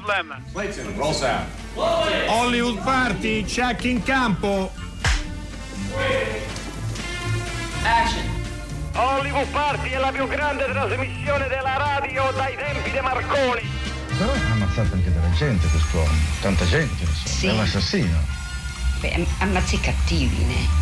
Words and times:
problem. 0.00 0.42
Clayton, 0.52 0.96
roll 0.96 1.12
sound. 1.12 1.46
Hollywood 1.74 2.78
Party, 2.82 3.44
check 3.44 3.84
in 3.84 4.02
campo. 4.02 4.72
Action. 7.82 8.28
Hollywood 8.94 9.46
Party 9.48 9.90
è 9.90 9.98
la 9.98 10.10
più 10.10 10.26
grande 10.26 10.64
trasmissione 10.64 11.48
della 11.48 11.76
radio 11.76 12.30
dai 12.32 12.56
tempi 12.56 12.90
di 12.90 13.00
Marconi. 13.00 13.68
Però 14.18 14.30
ha 14.32 14.50
ammazzato 14.52 14.94
anche 14.94 15.12
della 15.12 15.30
gente 15.32 15.66
quest'uomo, 15.68 16.10
tanta 16.40 16.66
gente, 16.66 17.04
insomma. 17.04 17.26
Sì. 17.26 17.46
È 17.46 17.52
un 17.52 17.60
assassino. 17.60 18.18
Beh, 19.00 19.14
am- 19.14 19.26
ammazza 19.38 19.76
i 19.76 19.80
cattivi, 19.80 20.44
ne? 20.44 20.78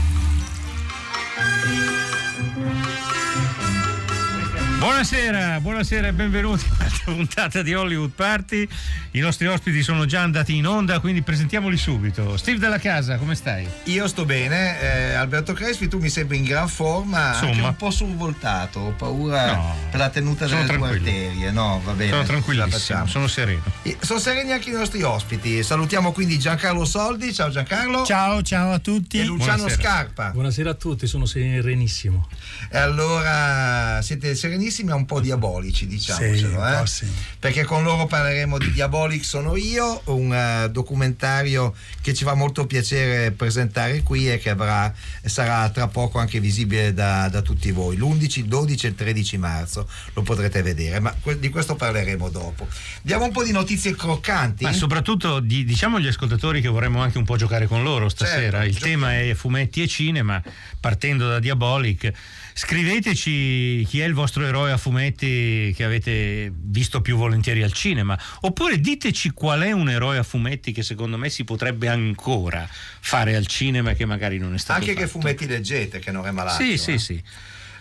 Buonasera, 4.79 5.59
buonasera 5.59 6.07
e 6.07 6.13
benvenuti 6.13 6.65
a 6.71 6.75
questa 6.77 7.11
puntata 7.11 7.63
di 7.63 7.75
Hollywood 7.75 8.11
Party. 8.13 8.67
I 9.13 9.19
nostri 9.19 9.49
ospiti 9.49 9.83
sono 9.83 10.07
già 10.07 10.21
andati 10.23 10.55
in 10.55 10.69
onda, 10.69 11.01
quindi 11.01 11.23
presentiamoli 11.23 11.77
subito. 11.77 12.37
Steve 12.37 12.59
della 12.61 12.79
casa, 12.79 13.17
come 13.17 13.35
stai? 13.35 13.67
Io 13.85 14.07
sto 14.07 14.25
bene, 14.25 14.81
eh, 14.81 15.15
Alberto 15.15 15.53
Crespi, 15.53 15.89
tu 15.89 15.99
mi 15.99 16.09
sembri 16.09 16.37
in 16.37 16.45
gran 16.45 16.69
forma, 16.69 17.33
anche 17.35 17.47
Insomma. 17.49 17.69
un 17.69 17.77
po' 17.77 17.91
survoltato, 17.91 18.79
ho 18.79 18.91
paura 18.93 19.53
No. 19.57 19.75
per 19.91 19.99
la 19.99 20.11
tenuta 20.11 20.47
delle 20.47 20.59
tue 20.67 20.77
tranquillo. 20.77 20.95
arterie. 21.11 21.51
No, 21.51 21.81
va 21.85 21.93
bene. 21.95 22.11
Sono 22.13 22.23
tranquillissimo, 22.25 23.07
sono 23.07 23.27
sereno. 23.27 23.63
Eh, 23.83 23.97
Sono 24.01 24.21
sereni 24.21 24.53
anche 24.53 24.71
i 24.71 24.75
nostri 24.75 25.03
ospiti. 25.03 25.61
Salutiamo 25.65 26.13
quindi 26.13 26.39
Giancarlo 26.39 26.85
Soldi, 26.85 27.35
ciao 27.35 27.51
Giancarlo. 27.51 28.05
Ciao, 28.05 28.43
ciao 28.43 28.71
a 28.71 28.79
tutti. 28.79 29.19
E 29.19 29.25
Luciano 29.25 29.57
Buonasera. 29.65 29.83
Scarpa. 29.83 30.31
Buonasera 30.31 30.71
a 30.71 30.75
tutti, 30.75 31.09
sono 31.09 31.25
serenissimo. 31.27 32.29
E 32.71 32.79
allora 32.79 34.01
siete 34.03 34.35
serenissimi 34.37 34.67
ma 34.85 34.95
un 34.95 35.05
po' 35.07 35.21
diabolici, 35.21 35.87
diciamocelo, 35.87 36.61
Sì, 36.65 36.83
eh? 36.83 36.87
sì. 36.87 37.07
Perché 37.39 37.65
con 37.65 37.83
loro 37.83 38.07
parleremo 38.07 38.59
di 38.59 38.71
Diabolic 38.73 39.25
sono 39.25 39.57
io, 39.57 40.01
un 40.07 40.33
eh, 40.33 40.71
documentario 40.71 41.75
che 42.01 42.15
ci 42.15 42.25
fa 42.25 42.35
molto 42.35 42.67
piacere 42.67 43.31
presentare 43.33 44.03
qui 44.03 44.31
e 44.31 44.39
che 44.39 44.51
avrà, 44.51 44.93
sarà 45.25 45.69
tra 45.71 45.87
poco 45.89 46.19
anche 46.19 46.41
visibile 46.41 46.93
da, 46.95 47.29
da 47.29 47.43
tutti 47.43 47.71
voi. 47.71 47.97
L'11, 47.97 48.39
il 48.41 48.45
12 48.47 48.87
e 48.87 48.89
il 48.91 48.95
13 48.95 49.37
marzo 49.39 49.89
lo 50.15 50.23
potrete 50.23 50.63
vedere, 50.63 51.01
ma 51.01 51.15
que- 51.21 51.39
di 51.39 51.49
questo 51.49 51.75
parleremo 51.77 52.29
dopo. 52.29 52.67
Diamo 53.03 53.25
un 53.25 53.33
po' 53.33 53.45
di 53.45 53.53
notizie 53.53 53.95
croccanti. 53.95 54.65
Ma 54.65 54.73
soprattutto 54.73 55.41
di- 55.41 55.65
diciamo 55.65 55.97
agli 55.97 56.07
ascoltatori 56.09 56.61
che 56.61 56.69
vorremmo 56.69 57.01
anche 57.03 57.19
un 57.19 57.25
po' 57.25 57.37
giocare 57.37 57.67
con 57.67 57.83
loro 57.83 58.09
stasera. 58.09 58.59
Certo, 58.63 58.67
Il 58.67 58.73
giochiamo. 58.75 59.07
tema 59.07 59.21
è 59.21 59.35
fumetti 59.35 59.83
e 59.83 59.87
cinema, 59.89 60.43
partendo 60.81 61.29
da 61.29 61.39
Diabolic. 61.39 62.13
Scriveteci 62.55 63.87
chi 63.89 64.01
è 64.01 64.05
il 64.05 64.15
vostro 64.15 64.45
eroe 64.45 64.58
a 64.65 64.77
fumetti 64.77 65.73
che 65.75 65.85
avete 65.85 66.53
visto 66.55 67.01
più 67.01 67.17
volentieri 67.17 67.63
al 67.63 67.73
cinema, 67.73 68.19
oppure 68.41 68.81
diteci 68.81 69.31
qual 69.31 69.61
è 69.61 69.73
un 69.73 69.89
eroe 69.89 70.19
a 70.19 70.23
fumetti 70.23 70.73
che 70.73 70.83
secondo 70.83 71.17
me 71.17 71.31
si 71.31 71.45
potrebbe 71.45 71.89
ancora 71.89 72.69
fare 72.69 73.37
al 73.37 73.47
cinema 73.47 73.93
che 73.93 74.05
magari 74.05 74.39
non 74.39 74.55
è 74.55 74.59
stato 74.59 74.81
anche 74.81 74.95
che 74.95 75.07
fatto. 75.07 75.21
fumetti 75.21 75.47
leggete, 75.47 75.99
che 75.99 76.11
non 76.11 76.27
è 76.27 76.31
malato. 76.31 76.63
Sì, 76.63 76.73
eh. 76.73 76.79
sì, 76.79 76.99
sì. 76.99 77.23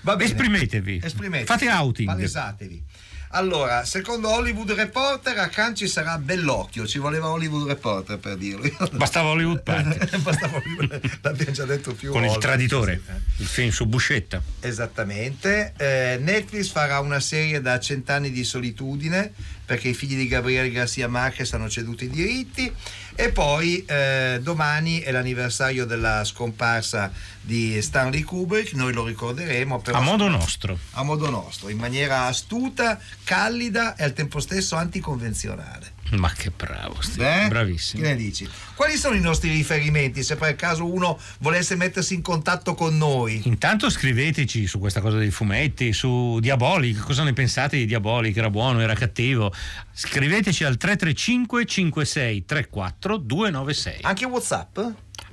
Va 0.01 0.15
bene. 0.15 0.29
Esprimetevi. 0.29 1.01
Esprimetevi. 1.03 1.45
Fate 1.45 1.69
outing. 1.69 2.07
Palesatevi. 2.07 2.83
Allora, 3.31 3.83
secondo 3.85 4.29
Hollywood 4.29 4.71
Reporter 4.71 5.37
a 5.37 5.47
Cannes 5.49 5.77
ci 5.77 5.87
sarà 5.87 6.17
Bellocchio, 6.17 6.87
ci 6.87 6.97
voleva 6.97 7.29
Hollywood 7.29 7.67
Reporter 7.67 8.17
per 8.17 8.37
dirlo. 8.37 8.69
Bastava 8.93 9.29
Hollywood 9.29 9.61
Party. 9.63 9.97
Bastava 10.23 10.57
Hollywood- 10.57 11.19
l'abbiamo 11.21 11.51
già 11.51 11.65
detto 11.65 11.93
più 11.93 12.11
Con 12.11 12.21
il 12.23 12.27
volte. 12.29 12.45
traditore, 12.47 13.01
Sì, 13.35 13.41
il 13.41 13.47
film 13.47 13.69
su 13.69 13.85
Buscetta. 13.85 14.41
Esattamente. 14.61 15.73
Eh, 15.77 16.17
Netflix 16.21 16.69
farà 16.69 16.99
una 16.99 17.19
serie 17.19 17.61
da 17.61 17.79
cent'anni 17.79 18.31
di 18.31 18.43
solitudine 18.43 19.33
perché 19.67 19.89
i 19.89 19.93
figli 19.93 20.15
di 20.15 20.27
Gabriele 20.27 20.71
Garcia 20.71 21.09
Marquez 21.09 21.51
hanno 21.51 21.69
ceduto 21.69 22.05
i 22.05 22.09
diritti 22.09 22.71
e 23.15 23.31
poi 23.33 23.83
eh, 23.85 24.39
domani 24.41 24.99
è 24.99 25.11
l'anniversario 25.11 25.85
della 25.85 26.23
scomparsa 26.23 27.11
di 27.41 27.81
Stanley 27.81 28.21
Kubrick, 28.21 28.73
noi 28.73 28.93
lo 28.93 29.05
ricorderemo 29.05 29.81
però 29.81 29.97
A 29.97 30.01
modo 30.01 30.29
nostro. 30.29 30.79
a 30.91 31.03
modo 31.03 31.29
nostro, 31.29 31.67
in 31.67 31.77
maniera 31.77 32.27
astuta, 32.27 32.97
callida 33.25 33.97
e 33.97 34.05
al 34.05 34.13
tempo 34.13 34.39
stesso 34.39 34.77
anticonvenzionale. 34.77 35.95
Ma 36.11 36.31
che 36.31 36.51
bravo, 36.55 37.01
Steve. 37.01 37.45
Eh? 37.45 37.47
bravissimo. 37.47 38.01
Che 38.01 38.09
ne 38.09 38.15
dici? 38.15 38.47
Quali 38.75 38.95
sono 38.95 39.15
i 39.15 39.19
nostri 39.19 39.49
riferimenti 39.49 40.23
se 40.23 40.35
per 40.35 40.55
caso 40.55 40.85
uno 40.85 41.19
volesse 41.39 41.75
mettersi 41.75 42.13
in 42.13 42.21
contatto 42.21 42.75
con 42.75 42.97
noi? 42.97 43.41
Intanto 43.45 43.89
scriveteci 43.89 44.67
su 44.67 44.79
questa 44.79 45.01
cosa 45.01 45.17
dei 45.17 45.31
fumetti, 45.31 45.91
su 45.93 46.39
Diabolic, 46.39 46.99
cosa 46.99 47.23
ne 47.23 47.33
pensate 47.33 47.77
di 47.77 47.85
Diabolic? 47.85 48.37
Era 48.37 48.49
buono, 48.49 48.79
era 48.79 48.93
cattivo? 48.93 49.53
Scriveteci 49.91 50.63
al 50.63 50.77
335 50.77 51.65
56 51.65 52.45
34 52.45 53.17
296. 53.17 53.99
Anche 54.01 54.25
WhatsApp? 54.25 54.79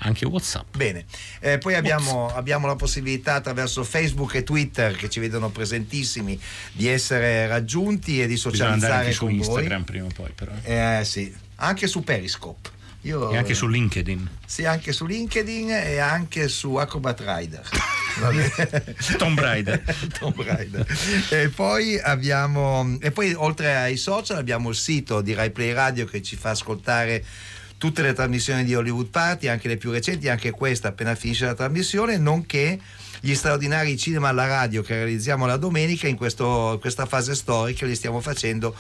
Anche 0.05 0.27
WhatsApp. 0.27 0.77
Bene, 0.77 1.07
Eh, 1.41 1.57
poi 1.59 1.75
abbiamo, 1.75 2.29
abbiamo 2.35 2.67
la 2.67 2.77
possibilità 2.77 3.35
attraverso 3.35 3.85
Facebook 3.85 4.35
e 4.35 4.43
Twitter 4.43 4.95
che 4.95 5.09
ci 5.09 5.19
vedono 5.19 5.49
presentissimi 5.51 6.39
di 6.73 6.89
essere 6.89 7.47
raggiunti 7.47 8.21
e 8.21 8.27
di 8.27 8.35
Bisogna 8.35 8.55
socializzare 8.57 8.95
anche 8.95 9.13
su 9.13 9.25
con 9.25 9.33
Instagram 9.35 9.83
prima 9.85 10.05
o 10.05 10.11
poi, 10.15 10.31
però. 10.35 10.53
voi. 10.53 10.61
Eh 10.65 11.05
sì, 11.05 11.35
anche 11.57 11.87
su 11.87 12.05
Periscope. 12.05 12.71
Io, 13.03 13.31
E 13.31 13.37
anche 13.37 13.53
su 13.53 13.67
LinkedIn. 13.67 14.31
Sì, 14.47 14.65
anche 14.65 14.93
su 14.93 15.05
LinkedIn 15.05 15.71
e 15.71 15.99
anche 15.99 16.49
su 16.49 16.75
Acrobat 16.77 17.23
Rider. 17.25 17.69
Tomb 19.19 19.39
Raider. 19.39 19.83
Tomb 20.19 20.41
Raider. 20.43 20.87
E 21.31 21.49
poi 21.49 21.99
abbiamo 22.01 22.97
e 23.01 23.11
poi 23.11 23.35
oltre 23.35 23.77
ai 23.77 23.97
social 23.97 24.39
abbiamo 24.39 24.71
il 24.71 24.75
sito 24.77 25.21
di 25.21 25.35
Rai 25.35 25.51
Play 25.51 25.73
Radio 25.73 26.07
che 26.07 26.23
ci 26.23 26.37
fa 26.37 26.51
ascoltare 26.51 27.23
tutte 27.79 28.03
le 28.03 28.13
trasmissioni 28.13 28.65
di 28.65 28.75
Hollywood 28.75 29.09
Party, 29.09 29.49
anche 29.49 29.69
le 29.69 29.77
più 29.77 29.91
recenti, 29.91 30.29
anche 30.29 30.51
questa 30.51 30.89
appena 30.89 31.15
finisce 31.15 31.45
la 31.45 31.55
trasmissione, 31.55 32.17
nonché 32.17 32.79
gli 33.21 33.35
straordinari 33.35 33.97
cinema 33.97 34.29
alla 34.29 34.47
radio 34.47 34.83
che 34.83 34.95
realizziamo 34.95 35.47
la 35.47 35.57
domenica 35.57 36.07
in 36.07 36.17
questo- 36.17 36.77
questa 36.81 37.07
fase 37.07 37.35
storica 37.35 37.87
li 37.87 37.95
stiamo 37.95 38.21
facendo 38.21 38.75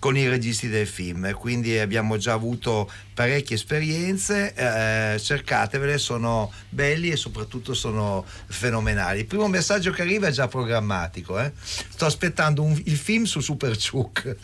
con 0.00 0.16
i 0.16 0.26
registi 0.28 0.68
del 0.68 0.88
film 0.88 1.32
quindi 1.34 1.78
abbiamo 1.78 2.16
già 2.16 2.32
avuto 2.32 2.90
parecchie 3.14 3.54
esperienze 3.56 4.52
eh, 4.54 5.18
cercatevele 5.20 5.98
sono 5.98 6.50
belli 6.68 7.10
e 7.10 7.16
soprattutto 7.16 7.74
sono 7.74 8.24
fenomenali 8.46 9.20
il 9.20 9.26
primo 9.26 9.46
messaggio 9.46 9.92
che 9.92 10.02
arriva 10.02 10.26
è 10.26 10.30
già 10.32 10.48
programmatico 10.48 11.38
eh. 11.38 11.52
sto 11.54 12.06
aspettando 12.06 12.62
un- 12.62 12.80
il 12.86 12.96
film 12.96 13.24
su 13.24 13.40
Super 13.40 13.76
Chuck 13.76 14.36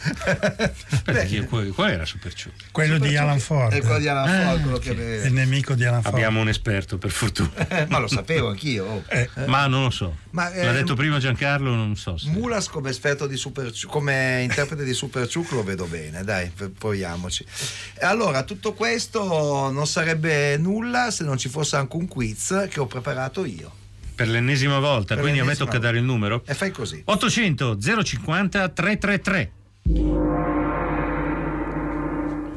qual, 1.48 1.72
qual 1.74 1.90
era 1.90 2.04
Super 2.04 2.32
Ciu? 2.34 2.50
Quello 2.70 2.98
di 2.98 3.16
Alan 3.16 3.38
Ford. 3.40 3.72
è 3.72 3.80
quello 3.80 3.98
di 3.98 4.08
Alan 4.08 4.28
Ah, 4.28 4.44
Ford 4.48 4.60
quello 4.62 4.76
ok. 4.76 4.82
che 4.82 5.22
Il 5.26 5.32
nemico 5.32 5.74
di 5.74 5.84
Alan 5.84 6.02
Ford. 6.02 6.14
Abbiamo 6.14 6.40
un 6.40 6.48
esperto, 6.48 6.98
per 6.98 7.10
fortuna. 7.10 7.50
Ma 7.88 7.98
lo 7.98 8.08
sapevo 8.08 8.48
anch'io 8.48 8.84
oh. 8.84 9.04
Eh, 9.08 9.28
Ma 9.46 9.66
non 9.66 9.84
lo 9.84 9.90
so. 9.90 10.16
Ma, 10.36 10.50
L'ha 10.50 10.68
eh, 10.68 10.72
detto 10.74 10.94
prima 10.94 11.18
Giancarlo, 11.18 11.74
non 11.74 11.96
so 11.96 12.18
se. 12.18 12.28
Mulas 12.28 12.68
come 12.68 12.90
esperto 12.90 13.26
di 13.26 13.38
Super 13.38 13.72
come 13.86 14.42
interprete 14.42 14.84
di 14.84 14.92
Super 14.92 15.26
Ciuc 15.26 15.52
lo 15.52 15.64
vedo 15.64 15.86
bene, 15.86 16.24
dai, 16.24 16.52
proviamoci. 16.78 17.46
Allora, 18.02 18.42
tutto 18.42 18.74
questo 18.74 19.70
non 19.70 19.86
sarebbe 19.86 20.58
nulla 20.58 21.10
se 21.10 21.24
non 21.24 21.38
ci 21.38 21.48
fosse 21.48 21.76
anche 21.76 21.96
un 21.96 22.06
quiz 22.06 22.66
che 22.68 22.80
ho 22.80 22.86
preparato 22.86 23.46
io. 23.46 23.72
Per 24.14 24.28
l'ennesima 24.28 24.78
volta, 24.78 25.14
Per 25.14 25.22
quindi 25.22 25.38
a 25.38 25.42
me 25.44 25.52
l'ennesima 25.52 25.70
tocca 25.70 25.78
dare 25.82 25.96
il 25.96 26.04
numero. 26.04 26.42
E 26.44 26.52
fai 26.52 26.70
così. 26.70 27.00
800 27.02 27.78
050 27.78 28.68
333. 28.68 29.52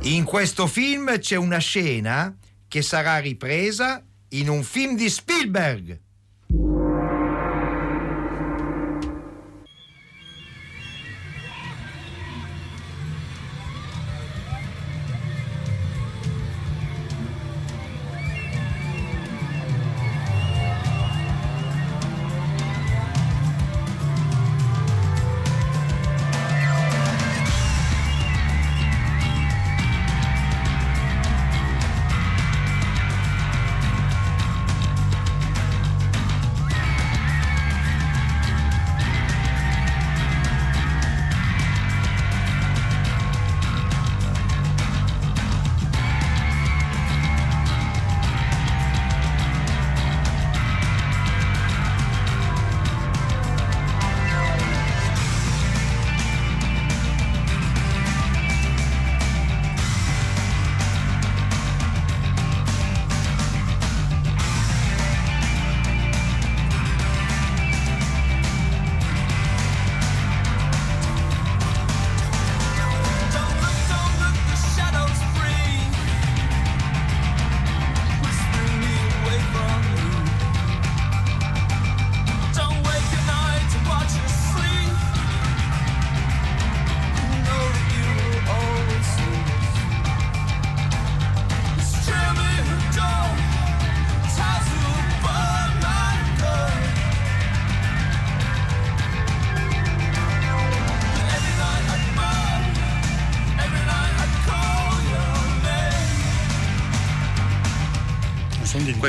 In 0.01 0.25
questo 0.25 0.67
film 0.67 1.17
c'è 1.17 1.37
una 1.37 1.59
scena 1.59 2.35
che 2.67 2.81
sarà 2.81 3.19
ripresa 3.19 4.03
in 4.31 4.49
un 4.49 4.63
film 4.63 4.97
di 4.97 5.09
Spielberg. 5.09 5.97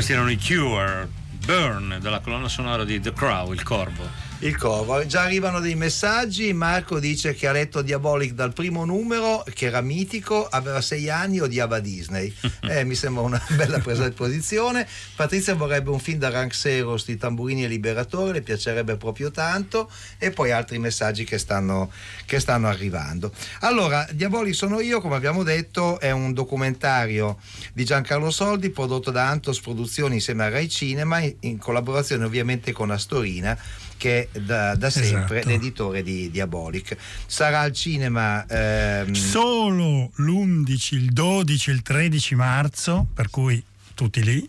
Questi 0.00 0.16
erano 0.16 0.30
i 0.30 0.38
Cure, 0.38 1.10
Burn, 1.44 1.98
dalla 2.00 2.20
colonna 2.20 2.48
sonora 2.48 2.84
di 2.84 3.00
The 3.00 3.12
Crow, 3.12 3.52
il 3.52 3.62
corvo. 3.62 4.08
Il 4.42 4.56
covo. 4.56 5.04
Già 5.04 5.20
arrivano 5.20 5.60
dei 5.60 5.74
messaggi. 5.74 6.54
Marco 6.54 6.98
dice 6.98 7.34
che 7.34 7.46
ha 7.46 7.52
letto 7.52 7.82
Diabolic 7.82 8.32
dal 8.32 8.54
primo 8.54 8.86
numero, 8.86 9.44
che 9.52 9.66
era 9.66 9.82
mitico, 9.82 10.46
aveva 10.46 10.80
sei 10.80 11.10
anni, 11.10 11.40
odiava 11.40 11.78
Disney. 11.78 12.34
Eh, 12.70 12.84
mi 12.84 12.94
sembra 12.94 13.22
una 13.22 13.42
bella 13.56 13.80
presa 13.80 14.06
di 14.08 14.14
posizione. 14.14 14.86
Patrizia 15.16 15.54
vorrebbe 15.54 15.90
un 15.90 15.98
film 15.98 16.18
da 16.18 16.30
Rank 16.30 16.54
Seros 16.54 17.04
di 17.04 17.16
Tamburini 17.16 17.64
e 17.64 17.68
Liberatore, 17.68 18.34
le 18.34 18.42
piacerebbe 18.42 18.96
proprio 18.96 19.32
tanto. 19.32 19.90
E 20.18 20.30
poi 20.30 20.52
altri 20.52 20.78
messaggi 20.78 21.24
che 21.24 21.36
stanno, 21.36 21.90
che 22.26 22.38
stanno 22.38 22.68
arrivando. 22.68 23.32
Allora, 23.60 24.06
Diabolic 24.12 24.54
sono 24.54 24.80
io, 24.80 25.00
come 25.00 25.16
abbiamo 25.16 25.42
detto, 25.42 25.98
è 25.98 26.12
un 26.12 26.32
documentario 26.32 27.38
di 27.72 27.84
Giancarlo 27.84 28.30
Soldi 28.30 28.70
prodotto 28.70 29.10
da 29.10 29.26
Antos 29.26 29.60
Produzioni 29.60 30.14
insieme 30.14 30.44
a 30.44 30.48
Rai 30.48 30.68
Cinema, 30.68 31.18
in, 31.18 31.34
in 31.40 31.58
collaborazione 31.58 32.24
ovviamente 32.24 32.72
con 32.72 32.90
Astorina 32.90 33.58
che 34.00 34.30
è 34.32 34.38
da, 34.40 34.74
da 34.76 34.88
sempre 34.88 35.40
Esatto. 35.40 35.48
l'editore 35.48 36.02
di 36.02 36.30
Diabolic. 36.30 36.96
Sarà 37.26 37.60
al 37.60 37.72
cinema 37.74 38.46
ehm, 38.46 39.12
Solo 39.12 40.10
l'11, 40.14 40.94
il 40.94 41.10
12, 41.12 41.70
il 41.70 41.82
13 41.82 42.34
marzo, 42.34 43.06
per 43.12 43.28
cui 43.28 43.62
tutti 43.94 44.24
lì. 44.24 44.48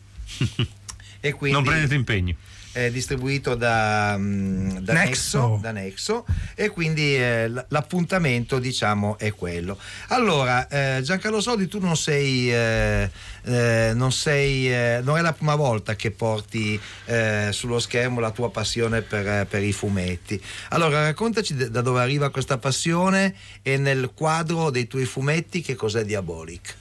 e 1.19 1.33
quindi 1.33 1.57
Non 1.57 1.65
prendete 1.65 1.95
impegni. 1.95 2.33
È 2.71 2.89
distribuito 2.91 3.55
da, 3.55 4.15
mm, 4.17 4.77
da 4.77 4.93
Nexo. 4.93 5.39
Nexo, 5.39 5.59
da 5.61 5.71
Nexo, 5.71 6.25
e 6.55 6.69
quindi 6.69 7.15
eh, 7.15 7.51
l'appuntamento 7.67 8.59
diciamo 8.59 9.17
è 9.17 9.33
quello. 9.33 9.77
Allora 10.07 10.67
eh, 10.67 11.01
Giancarlo 11.01 11.41
Soldi 11.41 11.67
tu 11.67 11.79
non 11.79 11.97
sei, 11.97 12.51
eh, 12.51 13.09
eh, 13.43 13.91
non, 13.93 14.11
sei 14.11 14.71
eh, 14.71 15.01
non 15.03 15.17
è 15.17 15.21
la 15.21 15.33
prima 15.33 15.55
volta 15.55 15.95
che 15.95 16.11
porti 16.11 16.79
eh, 17.05 17.49
sullo 17.51 17.79
schermo 17.79 18.19
la 18.19 18.31
tua 18.31 18.49
passione 18.49 19.01
per, 19.01 19.27
eh, 19.27 19.45
per 19.49 19.63
i 19.63 19.73
fumetti. 19.73 20.41
Allora 20.69 21.03
raccontaci 21.03 21.55
de- 21.55 21.69
da 21.69 21.81
dove 21.81 22.01
arriva 22.01 22.29
questa 22.29 22.57
passione 22.57 23.35
e 23.61 23.77
nel 23.77 24.11
quadro 24.13 24.69
dei 24.69 24.87
tuoi 24.87 25.05
fumetti 25.05 25.61
che 25.61 25.75
cos'è 25.75 26.03
Diabolic. 26.03 26.75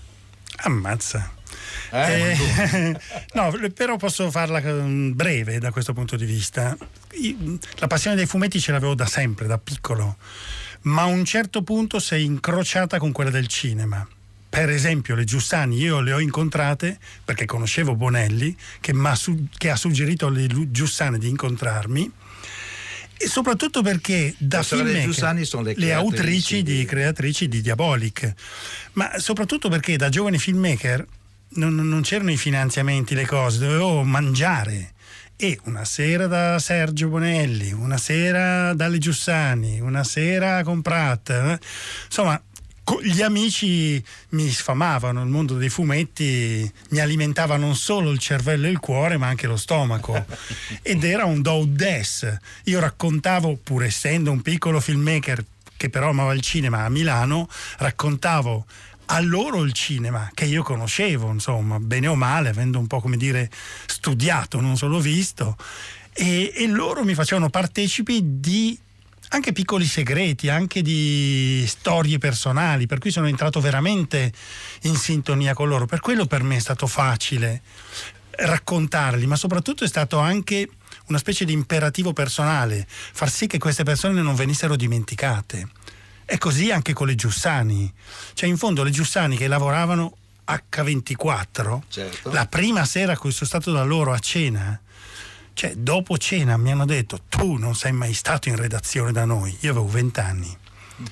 Ammazza. 0.62 1.38
Eh? 1.90 2.36
Eh, 2.36 2.96
no, 3.34 3.52
però 3.74 3.96
posso 3.96 4.30
farla 4.30 4.60
mm, 4.60 5.12
breve 5.12 5.58
da 5.58 5.70
questo 5.70 5.92
punto 5.92 6.16
di 6.16 6.24
vista. 6.24 6.76
I- 7.12 7.58
La 7.78 7.86
passione 7.86 8.16
dei 8.16 8.26
fumetti 8.26 8.60
ce 8.60 8.72
l'avevo 8.72 8.94
da 8.94 9.06
sempre, 9.06 9.46
da 9.46 9.58
piccolo, 9.58 10.16
ma 10.82 11.02
a 11.02 11.06
un 11.06 11.24
certo 11.24 11.62
punto 11.62 11.98
si 11.98 12.14
è 12.14 12.18
incrociata 12.18 12.98
con 12.98 13.12
quella 13.12 13.30
del 13.30 13.46
cinema. 13.46 14.06
Per 14.48 14.68
esempio, 14.68 15.14
le 15.14 15.22
Giussani 15.24 15.76
io 15.78 16.00
le 16.00 16.12
ho 16.12 16.18
incontrate 16.18 16.98
perché 17.24 17.44
conoscevo 17.44 17.94
Bonelli, 17.94 18.56
che, 18.80 18.92
che 19.56 19.70
ha 19.70 19.76
suggerito 19.76 20.26
alle 20.26 20.48
Giussani 20.72 21.18
di 21.18 21.28
incontrarmi. 21.28 22.10
E 23.22 23.28
soprattutto 23.28 23.82
perché 23.82 24.34
da 24.38 24.58
Le 24.58 24.64
filmmaker, 24.64 25.04
Giussani 25.04 25.44
sono 25.44 25.62
le 25.64 25.74
creatrici 25.74 26.16
autrici 26.16 26.62
di, 26.62 26.78
di- 26.78 26.84
creatrici 26.86 27.48
di 27.48 27.60
Diabolic, 27.60 28.32
ma 28.94 29.18
soprattutto 29.18 29.68
perché 29.68 29.96
da 29.98 30.08
giovane 30.08 30.38
filmmaker 30.38 31.06
non, 31.54 31.74
non 31.74 32.02
c'erano 32.02 32.30
i 32.30 32.36
finanziamenti, 32.36 33.14
le 33.14 33.26
cose, 33.26 33.58
dovevo 33.58 34.02
mangiare. 34.02 34.92
E 35.36 35.58
una 35.64 35.86
sera 35.86 36.26
da 36.26 36.58
Sergio 36.58 37.08
Bonelli, 37.08 37.72
una 37.72 37.96
sera 37.96 38.74
dalle 38.74 38.98
Giussani, 38.98 39.80
una 39.80 40.04
sera 40.04 40.62
con 40.62 40.82
Pratt, 40.82 41.30
eh. 41.30 41.58
insomma 42.04 42.40
gli 43.02 43.22
amici 43.22 44.02
mi 44.30 44.50
sfamavano, 44.50 45.22
il 45.22 45.28
mondo 45.28 45.56
dei 45.56 45.68
fumetti 45.68 46.70
mi 46.90 46.98
alimentava 46.98 47.56
non 47.56 47.76
solo 47.76 48.10
il 48.10 48.18
cervello 48.18 48.66
e 48.66 48.70
il 48.70 48.80
cuore 48.80 49.16
ma 49.16 49.28
anche 49.28 49.46
lo 49.46 49.56
stomaco 49.56 50.24
ed 50.82 51.04
era 51.04 51.24
un 51.24 51.40
do 51.40 51.64
des. 51.66 52.36
Io 52.64 52.80
raccontavo, 52.80 53.58
pur 53.62 53.84
essendo 53.84 54.30
un 54.32 54.42
piccolo 54.42 54.80
filmmaker 54.80 55.44
che 55.76 55.88
però 55.88 56.10
amava 56.10 56.34
il 56.34 56.42
cinema 56.42 56.84
a 56.84 56.90
Milano, 56.90 57.48
raccontavo 57.78 58.66
a 59.12 59.20
loro 59.20 59.62
il 59.62 59.72
cinema 59.72 60.30
che 60.34 60.44
io 60.44 60.62
conoscevo, 60.62 61.30
insomma, 61.30 61.80
bene 61.80 62.06
o 62.06 62.14
male, 62.14 62.48
avendo 62.48 62.78
un 62.78 62.86
po' 62.86 63.00
come 63.00 63.16
dire 63.16 63.50
studiato, 63.86 64.60
non 64.60 64.76
solo 64.76 65.00
visto, 65.00 65.56
e, 66.12 66.52
e 66.54 66.66
loro 66.66 67.04
mi 67.04 67.14
facevano 67.14 67.50
partecipi 67.50 68.20
di 68.22 68.78
anche 69.32 69.52
piccoli 69.52 69.84
segreti, 69.84 70.48
anche 70.48 70.82
di 70.82 71.64
storie 71.66 72.18
personali, 72.18 72.86
per 72.86 72.98
cui 72.98 73.10
sono 73.10 73.28
entrato 73.28 73.60
veramente 73.60 74.32
in 74.82 74.96
sintonia 74.96 75.54
con 75.54 75.68
loro. 75.68 75.86
Per 75.86 76.00
quello 76.00 76.26
per 76.26 76.42
me 76.42 76.56
è 76.56 76.60
stato 76.60 76.86
facile 76.86 77.62
raccontarli, 78.30 79.26
ma 79.26 79.36
soprattutto 79.36 79.84
è 79.84 79.88
stato 79.88 80.18
anche 80.18 80.68
una 81.06 81.18
specie 81.18 81.44
di 81.44 81.52
imperativo 81.52 82.12
personale, 82.12 82.86
far 82.88 83.30
sì 83.30 83.46
che 83.46 83.58
queste 83.58 83.82
persone 83.82 84.22
non 84.22 84.34
venissero 84.34 84.76
dimenticate. 84.76 85.68
E 86.32 86.38
così 86.38 86.70
anche 86.70 86.92
con 86.92 87.08
le 87.08 87.16
Giussani. 87.16 87.92
Cioè, 88.34 88.48
in 88.48 88.56
fondo, 88.56 88.84
le 88.84 88.90
Giussani 88.90 89.36
che 89.36 89.48
lavoravano 89.48 90.16
H24, 90.46 91.80
Certo. 91.88 92.30
la 92.30 92.46
prima 92.46 92.84
sera 92.84 93.18
che 93.18 93.30
sono 93.32 93.46
stato 93.48 93.72
da 93.72 93.82
loro 93.82 94.12
a 94.12 94.18
cena, 94.20 94.80
cioè, 95.54 95.74
dopo 95.74 96.16
cena 96.18 96.56
mi 96.56 96.70
hanno 96.70 96.86
detto: 96.86 97.22
Tu 97.28 97.54
non 97.56 97.74
sei 97.74 97.90
mai 97.92 98.14
stato 98.14 98.48
in 98.48 98.54
redazione 98.56 99.10
da 99.10 99.24
noi. 99.24 99.56
Io 99.60 99.72
avevo 99.72 99.88
vent'anni. 99.88 100.56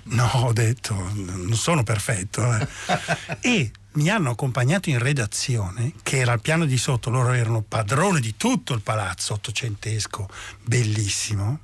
No, 0.05 0.31
ho 0.35 0.53
detto, 0.53 0.95
non 1.15 1.55
sono 1.55 1.83
perfetto. 1.83 2.55
eh." 2.57 2.69
e 3.41 3.71
mi 3.95 4.09
hanno 4.11 4.31
accompagnato 4.31 4.89
in 4.89 5.01
redazione, 5.01 5.95
che 6.05 6.19
era 6.19 6.33
al 6.33 6.41
piano 6.41 6.65
di 6.65 6.79
sotto, 6.79 7.11
loro 7.11 7.33
erano 7.33 7.63
padroni 7.63 8.21
di 8.21 8.37
tutto 8.37 8.73
il 8.73 8.83
palazzo 8.83 9.33
ottocentesco, 9.33 10.29
bellissimo. 10.63 11.59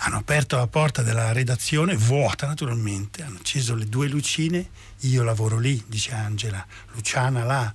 Hanno 0.00 0.16
aperto 0.18 0.56
la 0.56 0.66
porta 0.66 1.02
della 1.02 1.32
redazione, 1.32 1.96
vuota 1.96 2.46
naturalmente, 2.46 3.22
hanno 3.22 3.38
acceso 3.38 3.74
le 3.74 3.86
due 3.86 4.08
lucine, 4.08 4.68
io 5.00 5.22
lavoro 5.22 5.58
lì, 5.58 5.82
dice 5.86 6.12
Angela, 6.12 6.64
Luciana 6.92 7.44
là, 7.44 7.72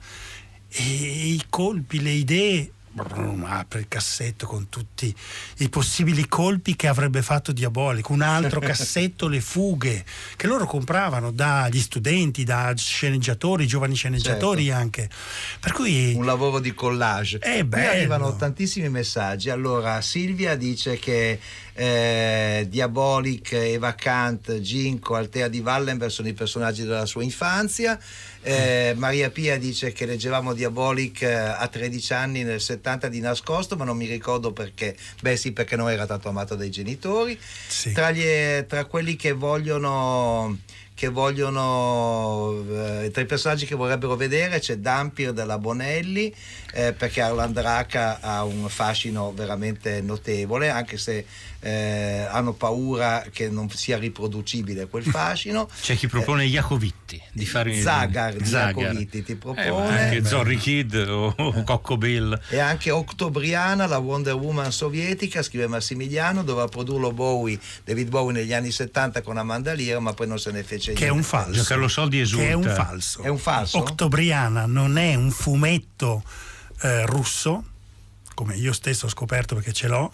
e 0.67 0.83
i 0.83 1.43
colpi, 1.49 2.01
le 2.01 2.11
idee, 2.11 2.71
brum, 2.91 3.45
apre 3.45 3.79
il 3.79 3.87
cassetto 3.87 4.45
con 4.45 4.67
tutti 4.69 5.13
i 5.57 5.69
possibili 5.69 6.27
colpi 6.27 6.75
che 6.75 6.87
avrebbe 6.87 7.21
fatto 7.21 7.51
Diabolico, 7.51 8.13
un 8.13 8.21
altro 8.21 8.59
cassetto, 8.61 9.27
le 9.27 9.41
fughe, 9.41 10.03
che 10.35 10.47
loro 10.47 10.65
compravano 10.65 11.31
dagli 11.31 11.79
studenti, 11.79 12.43
da 12.43 12.73
sceneggiatori, 12.75 13.65
giovani 13.65 13.95
sceneggiatori 13.95 14.65
Certo. 14.65 14.79
anche. 14.79 15.09
Per 15.59 15.71
cui... 15.71 16.13
un 16.13 16.25
lavoro 16.25 16.59
di 16.59 16.73
collage. 16.73 17.39
È 17.39 17.63
bello. 17.63 17.89
arrivano 17.89 18.35
tantissimi 18.35 18.89
messaggi. 18.89 19.49
Allora, 19.49 20.01
Silvia 20.01 20.55
dice 20.55 20.99
che 20.99 21.39
eh, 21.81 22.67
Diabolic, 22.69 23.53
Eva 23.53 23.95
Kant, 23.95 24.59
Ginko, 24.59 25.15
Altea 25.15 25.47
di 25.47 25.61
Wallenberg 25.61 26.11
sono 26.11 26.27
i 26.27 26.33
personaggi 26.33 26.83
della 26.83 27.07
sua 27.07 27.23
infanzia. 27.23 27.99
Eh, 28.43 28.93
Maria 28.97 29.31
Pia 29.31 29.57
dice 29.57 29.91
che 29.91 30.05
leggevamo 30.05 30.53
Diabolic 30.53 31.23
eh, 31.23 31.33
a 31.33 31.67
13 31.67 32.13
anni 32.13 32.43
nel 32.43 32.61
70 32.61 33.07
di 33.07 33.19
nascosto, 33.19 33.75
ma 33.77 33.83
non 33.83 33.97
mi 33.97 34.05
ricordo 34.05 34.51
perché. 34.53 34.95
Beh, 35.21 35.35
sì, 35.35 35.53
perché 35.53 35.75
non 35.75 35.89
era 35.89 36.05
tanto 36.05 36.29
amato 36.29 36.53
dai 36.53 36.69
genitori. 36.69 37.35
Sì. 37.67 37.93
Tra, 37.93 38.11
gli- 38.11 38.63
tra 38.67 38.85
quelli 38.85 39.15
che 39.15 39.31
vogliono 39.31 40.59
che 40.93 41.07
vogliono 41.09 42.63
eh, 43.03 43.09
tra 43.11 43.21
i 43.21 43.25
personaggi 43.25 43.65
che 43.65 43.75
vorrebbero 43.75 44.15
vedere 44.15 44.59
c'è 44.59 44.77
Dampir 44.77 45.33
della 45.33 45.57
Bonelli 45.57 46.33
eh, 46.73 46.93
perché 46.93 47.21
Arlan 47.21 47.51
Draca 47.53 48.19
ha 48.21 48.43
un 48.43 48.67
fascino 48.69 49.33
veramente 49.33 50.01
notevole 50.01 50.69
anche 50.69 50.97
se 50.97 51.25
eh, 51.63 52.25
hanno 52.29 52.53
paura 52.53 53.23
che 53.31 53.49
non 53.49 53.69
sia 53.69 53.97
riproducibile 53.97 54.87
quel 54.87 55.03
fascino 55.09 55.69
C'è 55.81 55.95
chi 55.95 56.07
propone 56.07 56.45
Jacovitti 56.45 57.21
di 57.31 57.45
fare 57.45 57.79
Zagar 57.81 58.35
Zagar. 58.43 58.73
Jacovitti 58.73 59.23
ti 59.23 59.31
Eh, 59.33 59.35
propone 59.35 59.99
anche 60.01 60.23
Zorri 60.25 60.57
Kid 60.57 60.93
o, 61.07 61.33
o 61.37 61.63
Cocco 61.63 61.97
Bill. 61.97 62.39
e 62.49 62.59
anche 62.59 62.89
Octobriana, 62.91 63.85
la 63.87 63.97
Wonder 63.97 64.33
Woman 64.33 64.71
sovietica, 64.71 65.41
scrive 65.43 65.67
Massimiliano, 65.67 66.43
doveva 66.43 66.67
produrlo 66.67 67.11
Bowie, 67.11 67.59
David 67.83 68.09
Bowie 68.09 68.33
negli 68.33 68.53
anni 68.53 68.71
70 68.71 69.21
con 69.21 69.37
Amanda 69.37 69.73
Lear, 69.73 69.99
ma 69.99 70.13
poi 70.13 70.27
non 70.27 70.39
se 70.39 70.51
ne 70.51 70.63
fece 70.63 70.90
Che 70.93 71.05
è 71.05 71.09
un 71.09 71.23
falso. 71.23 71.51
Giancarlo 71.51 71.87
Soldi 71.87 72.19
esulta. 72.19 72.43
Che 72.45 72.49
è 72.51 72.53
un 72.53 72.63
falso. 72.75 73.21
È 73.21 73.27
un 73.27 73.37
falso? 73.37 73.77
Octobriana 73.77 74.65
non 74.65 74.97
è 74.97 75.15
un 75.15 75.31
fumetto 75.31 76.23
eh, 76.81 77.05
russo, 77.05 77.63
come 78.33 78.55
io 78.55 78.73
stesso 78.73 79.05
ho 79.05 79.09
scoperto 79.09 79.55
perché 79.55 79.71
ce 79.73 79.87
l'ho, 79.87 80.11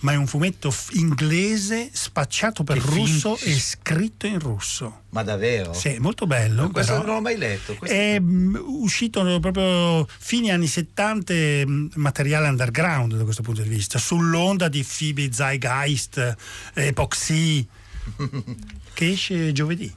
ma 0.00 0.12
è 0.12 0.16
un 0.16 0.26
fumetto 0.26 0.70
f- 0.70 0.92
inglese 0.94 1.88
spacciato 1.90 2.62
per 2.64 2.78
Che 2.78 2.86
russo 2.86 3.34
fin- 3.34 3.50
e 3.50 3.58
scritto 3.58 4.26
in 4.26 4.38
russo. 4.38 5.04
Ma 5.08 5.22
davvero? 5.22 5.72
Sì, 5.72 5.88
è 5.88 5.98
molto 5.98 6.26
bello. 6.26 6.68
Questo 6.70 6.92
però. 6.92 7.04
non 7.06 7.14
l'ho 7.14 7.20
mai 7.22 7.36
letto. 7.38 7.74
questo- 7.74 7.96
È 7.96 8.20
mm, 8.20 8.56
uscito 8.60 9.40
proprio 9.40 10.06
fine 10.18 10.50
anni 10.50 10.66
70 10.66 11.32
mm, 11.34 11.86
materiale 11.94 12.46
underground 12.48 13.16
da 13.16 13.24
questo 13.24 13.42
punto 13.42 13.62
di 13.62 13.70
vista, 13.70 13.98
sull'onda 13.98 14.68
di 14.68 14.84
Phoebe 14.86 15.32
Zeitgeist, 15.32 16.36
Epoxy, 16.74 17.66
che 18.92 19.10
esce 19.10 19.50
giovedì. 19.52 19.92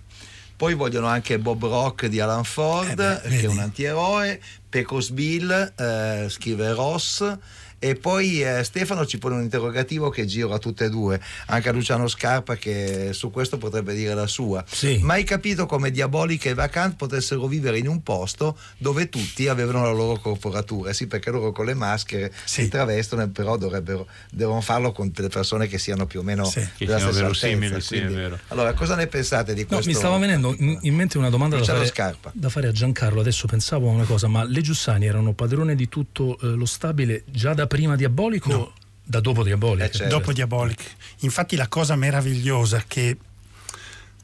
Poi 0.59 0.73
vogliono 0.73 1.07
anche 1.07 1.39
Bob 1.39 1.65
Rock 1.65 2.07
di 2.07 2.19
Alan 2.19 2.43
Ford, 2.43 2.89
Eh 2.89 2.95
beh, 2.95 3.29
che 3.29 3.41
è 3.43 3.45
un 3.45 3.59
antieroe, 3.59 4.41
Pecos 4.67 5.09
Bill, 5.11 5.49
eh, 5.49 6.25
scrive 6.27 6.73
Ross. 6.73 7.37
E 7.79 7.95
poi 7.95 8.43
eh, 8.43 8.63
Stefano 8.63 9.05
ci 9.05 9.17
pone 9.17 9.36
un 9.36 9.41
interrogativo 9.41 10.09
che 10.09 10.25
giro 10.25 10.53
a 10.53 10.59
tutte 10.59 10.86
e 10.86 10.89
due, 10.89 11.19
anche 11.48 11.69
a 11.69 11.71
Luciano 11.71 12.07
Scarpa 12.07 12.55
che 12.57 13.12
su 13.13 13.31
questo 13.31 13.57
potrebbe 13.57 13.93
dire 13.93 14.13
la 14.13 14.27
sua. 14.27 14.63
Sì. 14.67 15.00
Mai 15.01 15.24
capito 15.24 15.65
come 15.65 15.89
Diabolica 15.91 16.50
e 16.50 16.53
Vacant 16.53 16.95
potessero 16.95 17.48
vivere 17.48 17.77
in 17.77 17.88
un 17.88 18.03
posto 18.03 18.57
dove 18.77 19.07
tutti 19.09 19.48
avevano 19.48 19.83
la 19.83 19.91
loro 19.91 20.19
corporatura? 20.19 20.91
Sì, 20.93 21.07
perché 21.07 21.31
loro 21.31 21.51
con 21.51 21.65
le 21.65 21.74
maschere 21.74 22.31
Sì. 22.43 22.63
si 22.63 22.67
travestono, 22.67 23.29
però 23.29 23.55
dovrebbero 23.57 24.07
devono 24.29 24.59
farlo 24.62 24.91
con 24.91 25.12
delle 25.13 25.29
persone 25.29 25.67
che 25.67 25.77
siano 25.77 26.05
più 26.05 26.19
o 26.19 26.24
meno 26.24 26.43
Sì. 26.45 26.59
Che 26.59 26.86
della 26.86 26.98
siano 26.98 27.12
stessa 27.13 27.21
verosimili, 27.27 27.65
altezza, 27.74 27.88
sì, 27.88 27.95
è 27.95 28.00
quindi- 28.01 28.15
vero. 28.15 28.39
Allora, 28.50 28.74
cosa 28.74 28.95
ne 28.95 29.07
pensate 29.07 29.53
di 29.53 29.62
No, 29.62 29.67
questo? 29.67 29.88
mi 29.89 29.95
stava 29.95 30.17
venendo 30.17 30.53
in, 30.57 30.77
in 30.81 30.95
mente 30.95 31.17
una 31.17 31.29
domanda 31.29 31.57
da 31.57 31.63
fare, 31.63 31.86
Scarpa. 31.86 32.31
da 32.33 32.50
fare 32.50 32.67
a 32.67 32.71
Giancarlo. 32.71 33.21
Adesso 33.21 33.48
pensavo 33.48 33.88
a 33.89 33.93
una 33.93 34.03
cosa, 34.05 34.27
ma 34.27 34.43
le 34.43 34.59
Giussani 34.62 35.05
erano 35.05 35.33
padrone 35.33 35.75
di 35.75 35.88
tutto 35.88 36.38
eh, 36.41 36.48
lo 36.48 36.65
stabile 36.65 37.24
già 37.31 37.53
da 37.53 37.67
prima 37.69 37.95
Diabolico 37.95 38.51
o 38.51 38.73
da 39.01 39.21
dopo 39.21 39.43
Diabolico? 39.43 39.85
Eh, 39.85 39.91
certo. 39.91 40.17
dopo 40.17 40.33
Diabolic. 40.33 40.83
Infatti 41.19 41.55
la 41.55 41.69
cosa 41.69 41.95
meravigliosa 41.95 42.83
che 42.85 43.17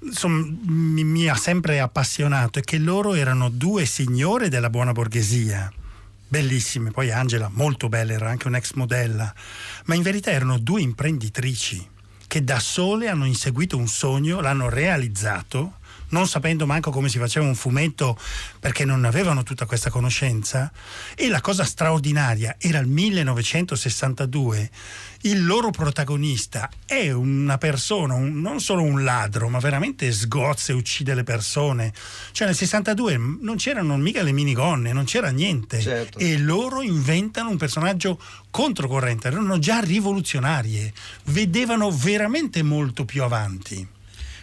insomma, 0.01 0.45
mi, 0.65 1.03
mi 1.03 1.27
ha 1.29 1.35
sempre 1.35 1.79
appassionato 1.79 2.59
è 2.59 2.61
che 2.61 2.77
loro 2.77 3.13
erano 3.13 3.49
due 3.49 3.85
signore 3.85 4.49
della 4.49 4.69
buona 4.69 4.91
borghesia, 4.91 5.71
bellissime, 6.27 6.91
poi 6.91 7.11
Angela 7.11 7.49
molto 7.51 7.89
bella, 7.89 8.13
era 8.13 8.29
anche 8.29 8.47
un'ex 8.47 8.73
modella, 8.73 9.33
ma 9.85 9.95
in 9.95 10.01
verità 10.01 10.31
erano 10.31 10.59
due 10.59 10.81
imprenditrici 10.81 11.93
che 12.27 12.43
da 12.43 12.59
sole 12.59 13.07
hanno 13.07 13.25
inseguito 13.25 13.77
un 13.77 13.87
sogno, 13.87 14.41
l'hanno 14.41 14.69
realizzato, 14.69 15.77
non 16.09 16.27
sapendo 16.27 16.65
manco 16.65 16.91
come 16.91 17.09
si 17.09 17.17
faceva 17.17 17.45
un 17.45 17.55
fumetto 17.55 18.17
perché 18.59 18.85
non 18.85 19.05
avevano 19.05 19.43
tutta 19.43 19.65
questa 19.65 19.89
conoscenza. 19.89 20.71
E 21.15 21.27
la 21.29 21.41
cosa 21.41 21.63
straordinaria 21.63 22.55
era 22.59 22.79
il 22.79 22.87
1962. 22.87 24.69
Il 25.21 25.43
loro 25.45 25.71
protagonista 25.71 26.69
è 26.85 27.09
una 27.11 27.57
persona, 27.57 28.13
un- 28.13 28.39
non 28.41 28.59
solo 28.59 28.83
un 28.83 29.03
ladro, 29.03 29.49
ma 29.49 29.57
veramente 29.59 30.11
sgozza 30.11 30.71
e 30.71 30.75
uccide 30.75 31.15
le 31.15 31.23
persone. 31.23 31.91
Cioè 32.31 32.45
nel 32.47 32.55
62 32.55 33.17
non 33.41 33.55
c'erano 33.55 33.97
mica 33.97 34.21
le 34.21 34.31
minigonne, 34.33 34.93
non 34.93 35.05
c'era 35.05 35.29
niente. 35.29 35.81
Certo. 35.81 36.19
E 36.19 36.37
loro 36.37 36.81
inventano 36.83 37.49
un 37.49 37.57
personaggio 37.57 38.19
controcorrente, 38.51 39.27
erano 39.27 39.57
già 39.57 39.79
rivoluzionarie, 39.79 40.93
vedevano 41.25 41.89
veramente 41.91 42.61
molto 42.61 43.03
più 43.03 43.23
avanti. 43.23 43.93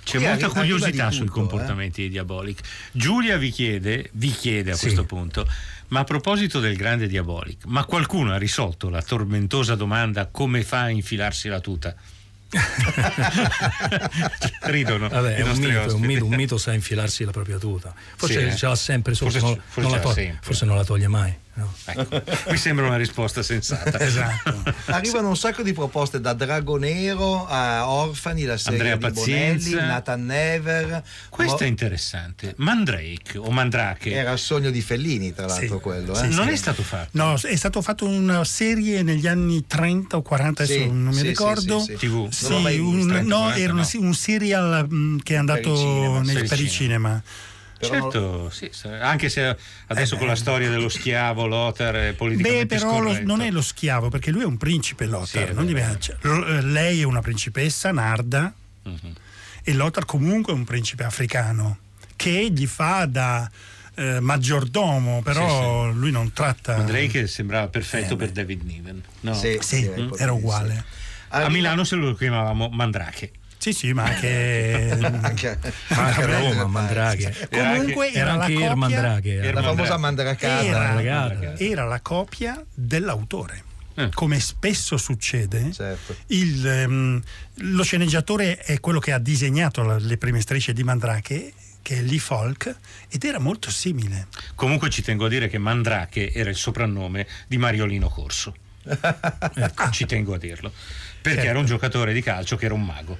C'è 0.04 0.16
Qui 0.18 0.26
molta 0.26 0.48
curiosità 0.48 1.08
di 1.08 1.14
sui 1.14 1.26
tutto, 1.26 1.38
comportamenti 1.40 2.02
di 2.02 2.08
Diabolic. 2.10 2.60
Giulia 2.92 3.36
vi 3.36 3.50
chiede, 3.50 4.10
vi 4.12 4.30
chiede 4.30 4.72
a 4.72 4.74
Sì. 4.74 4.82
questo 4.82 5.04
punto, 5.04 5.46
ma 5.88 6.00
a 6.00 6.04
proposito 6.04 6.58
del 6.60 6.76
grande 6.76 7.06
Diabolic, 7.06 7.64
ma 7.66 7.84
qualcuno 7.84 8.32
ha 8.32 8.36
risolto 8.38 8.88
la 8.88 9.00
tormentosa 9.02 9.74
domanda 9.76 10.26
come 10.26 10.62
fa 10.64 10.80
a 10.82 10.90
infilarsi 10.90 11.48
la 11.48 11.60
tuta? 11.60 11.94
Ridono 14.62 15.08
Vabbè, 15.08 15.36
è 15.36 15.42
un 15.42 15.56
mito, 15.58 15.94
un 15.96 16.00
mito, 16.02 16.24
un 16.26 16.34
mito 16.34 16.58
sa 16.58 16.72
infilarsi 16.74 17.24
la 17.24 17.30
propria 17.30 17.58
tuta. 17.58 17.94
Forse 18.16 18.40
Sì, 18.40 18.46
eh. 18.46 18.56
ce 18.56 18.66
l'ha 18.66 18.74
sempre 18.74 19.14
sotto, 19.14 19.30
Forse 19.30 19.46
non, 19.46 19.60
forse 19.66 19.88
non 19.90 20.00
toglie- 20.00 20.14
sempre. 20.14 20.38
forse 20.42 20.64
non 20.66 20.76
la 20.76 20.84
toglie 20.84 21.08
mai. 21.08 21.34
No. 21.54 21.72
Ecco, 21.84 22.22
mi 22.50 22.56
sembra 22.56 22.86
una 22.86 22.96
risposta 22.96 23.42
sensata. 23.42 23.98
Esatto. 24.12 24.62
Arrivano 24.86 25.28
un 25.28 25.36
sacco 25.36 25.62
di 25.62 25.72
proposte 25.72 26.20
da 26.20 26.32
Dragonero 26.32 27.46
a 27.46 27.88
Orfani, 27.88 28.44
la 28.44 28.56
serie 28.56 28.92
Andrea 28.92 28.96
di 29.10 29.14
Bonelli, 29.14 29.52
Pazienza. 29.56 29.86
Nathan 29.86 30.24
Never. 30.26 31.02
Questo 31.28 31.58
è 31.58 31.62
Mo- 31.62 31.68
interessante. 31.68 32.54
Mandrake 32.58 33.38
o 33.38 33.50
Mandrake 33.50 34.12
Era 34.12 34.32
il 34.32 34.38
sogno 34.38 34.70
di 34.70 34.80
Fellini, 34.80 35.32
tra 35.34 35.46
l'altro, 35.46 35.76
Sì. 35.76 35.82
quello. 35.82 36.14
Sì, 36.14 36.24
eh? 36.24 36.28
non 36.28 36.48
è 36.48 36.56
stato 36.56 36.82
fatto. 36.82 37.08
No, 37.12 37.34
è 37.40 37.56
stato 37.56 37.80
fatto 37.82 38.06
una 38.06 38.44
serie 38.44 39.02
negli 39.02 39.26
anni 39.26 39.66
30 39.66 40.16
o 40.16 40.22
40, 40.22 40.62
adesso 40.64 40.78
Sì, 40.80 40.86
non 40.86 41.06
mi 41.06 41.14
sì, 41.14 41.22
ricordo. 41.28 41.78
sì, 41.80 41.84
sì, 41.92 41.96
sì. 41.98 42.06
TV. 42.08 42.28
Sì, 42.30 42.52
un- 42.52 42.94
vista, 42.96 43.20
no, 43.22 43.38
40, 43.40 43.58
era 43.58 43.72
no. 43.72 43.88
un 43.94 44.14
serial 44.14 44.86
mm, 44.92 45.18
che 45.22 45.34
è 45.34 45.36
andato 45.36 45.70
il 45.72 45.76
cinema, 45.78 46.20
nel- 46.20 46.34
per 46.34 46.42
il 46.42 46.48
per 46.48 46.60
il 46.60 46.70
cinema. 46.70 47.22
Però 47.88 47.94
Certo, 48.12 48.50
sì, 48.50 48.68
sa- 48.70 49.00
anche 49.00 49.28
se 49.28 49.56
adesso 49.88 50.14
Eh 50.14 50.18
con 50.18 50.28
la 50.28 50.36
storia 50.36 50.70
dello 50.70 50.88
schiavo 50.88 51.46
Lothar 51.48 51.94
è 51.96 52.06
Beh, 52.10 52.14
politicamente 52.14 52.76
però 52.76 53.00
lo- 53.00 53.18
non 53.24 53.40
è 53.40 53.50
lo 53.50 53.60
schiavo, 53.60 54.08
perché 54.08 54.30
lui 54.30 54.42
è 54.42 54.44
un 54.44 54.56
principe 54.56 55.06
Lothar, 55.06 55.48
Sì, 55.48 55.54
non 55.54 55.64
gli 55.64 55.74
piace. 55.74 56.16
L- 56.20 56.70
lei 56.70 57.00
è 57.00 57.02
una 57.02 57.20
principessa, 57.22 57.90
Narda, 57.90 58.54
Mhm. 58.84 59.12
e 59.64 59.72
Lothar 59.72 60.04
comunque 60.04 60.52
è 60.52 60.56
un 60.56 60.62
principe 60.62 61.02
africano, 61.02 61.78
che 62.14 62.50
gli 62.54 62.66
fa 62.68 63.04
da 63.06 63.50
eh, 63.94 64.20
maggiordomo, 64.20 65.20
però 65.22 65.90
lui 65.90 66.10
non 66.12 66.32
tratta... 66.32 66.76
Mandrake 66.78 67.26
sembrava 67.26 67.66
perfetto 67.68 68.14
Eh, 68.14 68.16
per 68.16 68.28
beh. 68.28 68.32
David 68.32 68.62
Niven. 68.62 69.02
No? 69.20 69.34
Sì, 69.34 69.58
Sì, 69.60 69.84
era 69.86 70.08
sì. 70.16 70.28
uguale. 70.38 70.84
A 71.28 71.48
Milano 71.50 71.84
se 71.84 71.96
lo 71.96 72.14
chiamavamo 72.14 72.68
Mandrake. 72.70 73.32
Sì, 73.62 73.72
sì, 73.72 73.92
ma 73.92 74.02
anche... 74.02 74.90
anche, 75.22 75.58
Anche 75.90 76.22
a 76.22 76.26
Roma. 76.40 76.66
Mandrake. 76.66 77.48
Comunque 77.48 78.10
Era 78.12 78.32
era, 78.32 78.42
anche 78.42 78.54
la 78.58 78.74
copia, 78.74 79.00
Draghi. 79.00 79.30
era. 79.30 79.52
La 79.52 79.62
famosa 79.62 79.82
Draghi. 79.84 80.00
mandracata. 80.00 80.62
era, 80.64 81.58
era 81.58 81.84
la 81.84 82.00
copia 82.00 82.64
dell'autore. 82.74 83.62
Eh. 83.94 84.08
Come 84.14 84.40
spesso 84.40 84.96
succede, 84.96 85.70
Certo. 85.72 86.16
il, 86.28 86.66
ehm, 86.66 87.22
lo 87.54 87.82
sceneggiatore 87.84 88.56
è 88.56 88.80
quello 88.80 88.98
che 88.98 89.12
ha 89.12 89.18
disegnato 89.18 89.82
la- 89.82 89.96
le 89.98 90.16
prime 90.16 90.40
strisce 90.40 90.72
di 90.72 90.82
Mandrake, 90.82 91.52
che 91.82 91.98
è 91.98 92.00
Lee 92.00 92.18
Falk, 92.18 92.74
ed 93.10 93.22
era 93.22 93.38
molto 93.38 93.70
simile. 93.70 94.26
Comunque 94.56 94.90
ci 94.90 95.02
tengo 95.02 95.26
a 95.26 95.28
dire 95.28 95.46
che 95.48 95.58
Mandrake 95.58 96.32
era 96.32 96.50
il 96.50 96.56
soprannome 96.56 97.28
di 97.46 97.58
Mariolino 97.58 98.08
Corso. 98.08 98.56
Ecco, 99.54 99.90
ci 99.90 100.04
tengo 100.06 100.34
a 100.34 100.38
dirlo. 100.38 100.72
Perché 101.20 101.36
Certo. 101.38 101.50
era 101.50 101.58
un 101.60 101.66
giocatore 101.66 102.12
di 102.12 102.22
calcio 102.22 102.56
che 102.56 102.64
era 102.64 102.74
un 102.74 102.82
mago. 102.84 103.16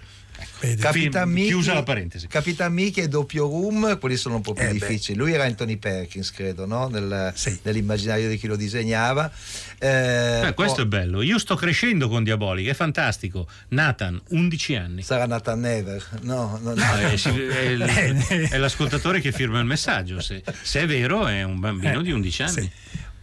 Ecco. 0.65 0.81
Capitan 0.81 1.29
Mickey, 1.29 1.49
chiusa 1.49 1.75
la 1.75 1.83
parentesi. 1.83 2.27
Capitan 2.29 2.73
Mickey 2.73 3.05
e 3.05 3.09
doppio 3.09 3.47
room, 3.49 3.99
quelli 3.99 4.17
sono 4.17 4.37
un 4.37 4.41
po' 4.43 4.53
più 4.55 4.65
Eh 4.65 4.73
difficili. 4.73 5.17
Lui 5.19 5.33
era 5.33 5.45
Anthony 5.45 5.77
Perkins, 5.77 6.31
credo, 6.31 6.67
no? 6.67 6.89
Nel- 6.89 7.33
Sì. 7.35 7.59
nell'immaginario 7.62 8.29
di 8.29 8.39
chi 8.39 8.47
lo 8.47 8.57
disegnava. 8.57 9.31
Eh, 9.79 10.47
Eh, 10.49 10.55
questo 10.55 10.81
oh, 10.81 10.85
è 10.85 10.87
bello. 10.87 11.23
Io 11.23 11.39
sto 11.39 11.55
crescendo 11.57 12.09
con 12.09 12.23
Diabolic, 12.25 12.69
è 12.69 12.75
fantastico. 12.75 13.47
Nathan, 13.69 14.21
11 14.29 14.75
anni. 14.77 15.03
Sarà 15.03 15.27
Nathan 15.27 15.61
Never. 15.61 16.05
No, 16.23 16.59
no, 16.62 16.75
no. 16.75 16.83
È, 16.83 17.12
è 17.21 17.59
il- 17.61 17.83
è 18.51 18.57
l'ascoltatore 18.57 19.21
che 19.21 19.33
firma 19.33 19.59
il 19.61 19.67
messaggio. 19.67 20.21
Se, 20.21 20.43
se 20.62 20.81
è 20.81 20.87
vero, 20.87 21.27
è 21.27 21.43
un 21.43 21.59
bambino 21.61 22.01
Eh, 22.01 22.03
di 22.03 22.11
11 22.12 22.43
anni. 22.43 22.53
sì. 22.62 22.71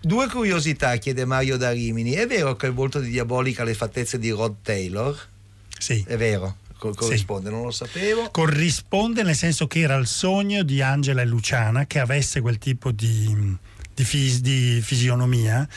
Due 0.02 0.28
curiosità, 0.28 0.96
chiede 0.96 1.26
Mario 1.26 1.58
da 1.58 1.72
Rimini. 1.72 2.12
È 2.14 2.26
vero 2.26 2.56
che 2.56 2.68
il 2.68 2.74
volto 2.74 3.00
di 3.00 3.10
Diabolica 3.10 3.64
ha 3.64 3.66
le 3.66 3.74
fattezze 3.74 4.18
di 4.18 4.30
Rod 4.30 4.56
Taylor? 4.62 5.18
Sì. 5.78 6.04
È 6.08 6.16
vero, 6.18 6.58
co- 6.80 6.94
corrisponde, 6.96 7.50
non 7.52 7.64
lo 7.64 7.72
sapevo. 7.72 8.30
Corrisponde 8.32 9.22
nel 9.24 9.36
senso 9.36 9.68
che 9.68 9.80
era 9.82 9.96
il 9.96 10.08
sogno 10.08 10.64
di 10.64 10.82
Angela 10.82 11.22
e 11.22 11.26
Luciana 11.26 11.86
che 11.86 12.00
avesse 12.00 12.42
quel 12.42 12.58
tipo 12.58 12.92
di, 12.92 13.56
di 13.94 14.04
fis- 14.04 14.40
di 14.42 14.80
fisionomia, 14.82 15.68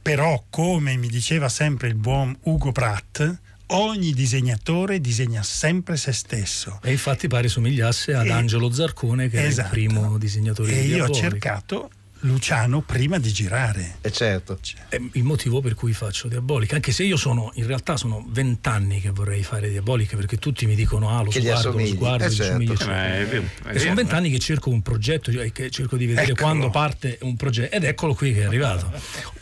però 0.00 0.44
come 0.50 0.96
mi 0.96 1.08
diceva 1.08 1.48
sempre 1.48 1.88
il 1.88 1.94
buon 1.94 2.36
Ugo 2.42 2.70
Pratt, 2.72 3.38
ogni 3.68 4.12
disegnatore 4.12 5.00
disegna 5.00 5.42
sempre 5.42 5.96
se 5.96 6.12
stesso. 6.12 6.78
E 6.82 6.90
infatti 6.92 7.26
pare 7.28 7.48
somigliasse 7.48 8.12
ad 8.14 8.26
E- 8.26 8.30
Angelo 8.30 8.70
Zarcone, 8.70 9.28
che 9.28 9.44
Esatto. 9.46 9.74
era 9.74 9.80
il 9.82 9.88
primo 9.88 10.18
disegnatore 10.18 10.72
E 10.78 10.82
di 10.82 10.88
io 10.88 11.06
ho 11.06 11.10
cercato 11.10 11.90
Luciano 12.24 12.80
prima 12.82 13.18
di 13.18 13.32
girare. 13.32 13.96
E 14.00 14.10
certo. 14.12 14.58
È 14.88 15.00
il 15.12 15.22
motivo 15.24 15.60
per 15.60 15.74
cui 15.74 15.92
faccio 15.92 16.28
Diabolic, 16.28 16.72
anche 16.72 16.92
se 16.92 17.02
io 17.02 17.16
sono, 17.16 17.50
in 17.54 17.66
realtà 17.66 17.96
sono 17.96 18.24
vent'anni 18.28 19.00
che 19.00 19.10
vorrei 19.10 19.42
fare 19.42 19.68
Diabolic, 19.68 20.14
perché 20.14 20.36
tutti 20.36 20.66
mi 20.66 20.74
dicono 20.74 21.10
ah 21.10 21.22
lo 21.22 21.30
Che 21.30 21.40
sguardo, 21.40 21.72
lo 21.78 21.86
sguardo, 21.86 22.24
Eh, 22.24 22.30
certo. 22.30 22.60
Eh, 22.60 22.64
eccetera. 22.64 22.90
ma 22.90 23.16
è 23.18 23.26
vero, 23.26 23.44
è 23.64 23.74
E 23.74 23.78
sono 23.78 23.94
vent'anni 23.94 24.28
eh. 24.28 24.32
che 24.32 24.38
cerco 24.38 24.70
un 24.70 24.82
progetto, 24.82 25.32
cioè 25.32 25.50
che 25.52 25.70
cerco 25.70 25.96
di 25.96 26.06
vedere 26.06 26.26
Eccolo. 26.32 26.40
quando 26.46 26.70
parte 26.70 27.18
un 27.22 27.36
progetto 27.36 27.74
ed 27.74 27.84
eccolo 27.84 28.14
qui 28.14 28.32
che 28.32 28.42
è 28.42 28.44
arrivato. 28.44 28.90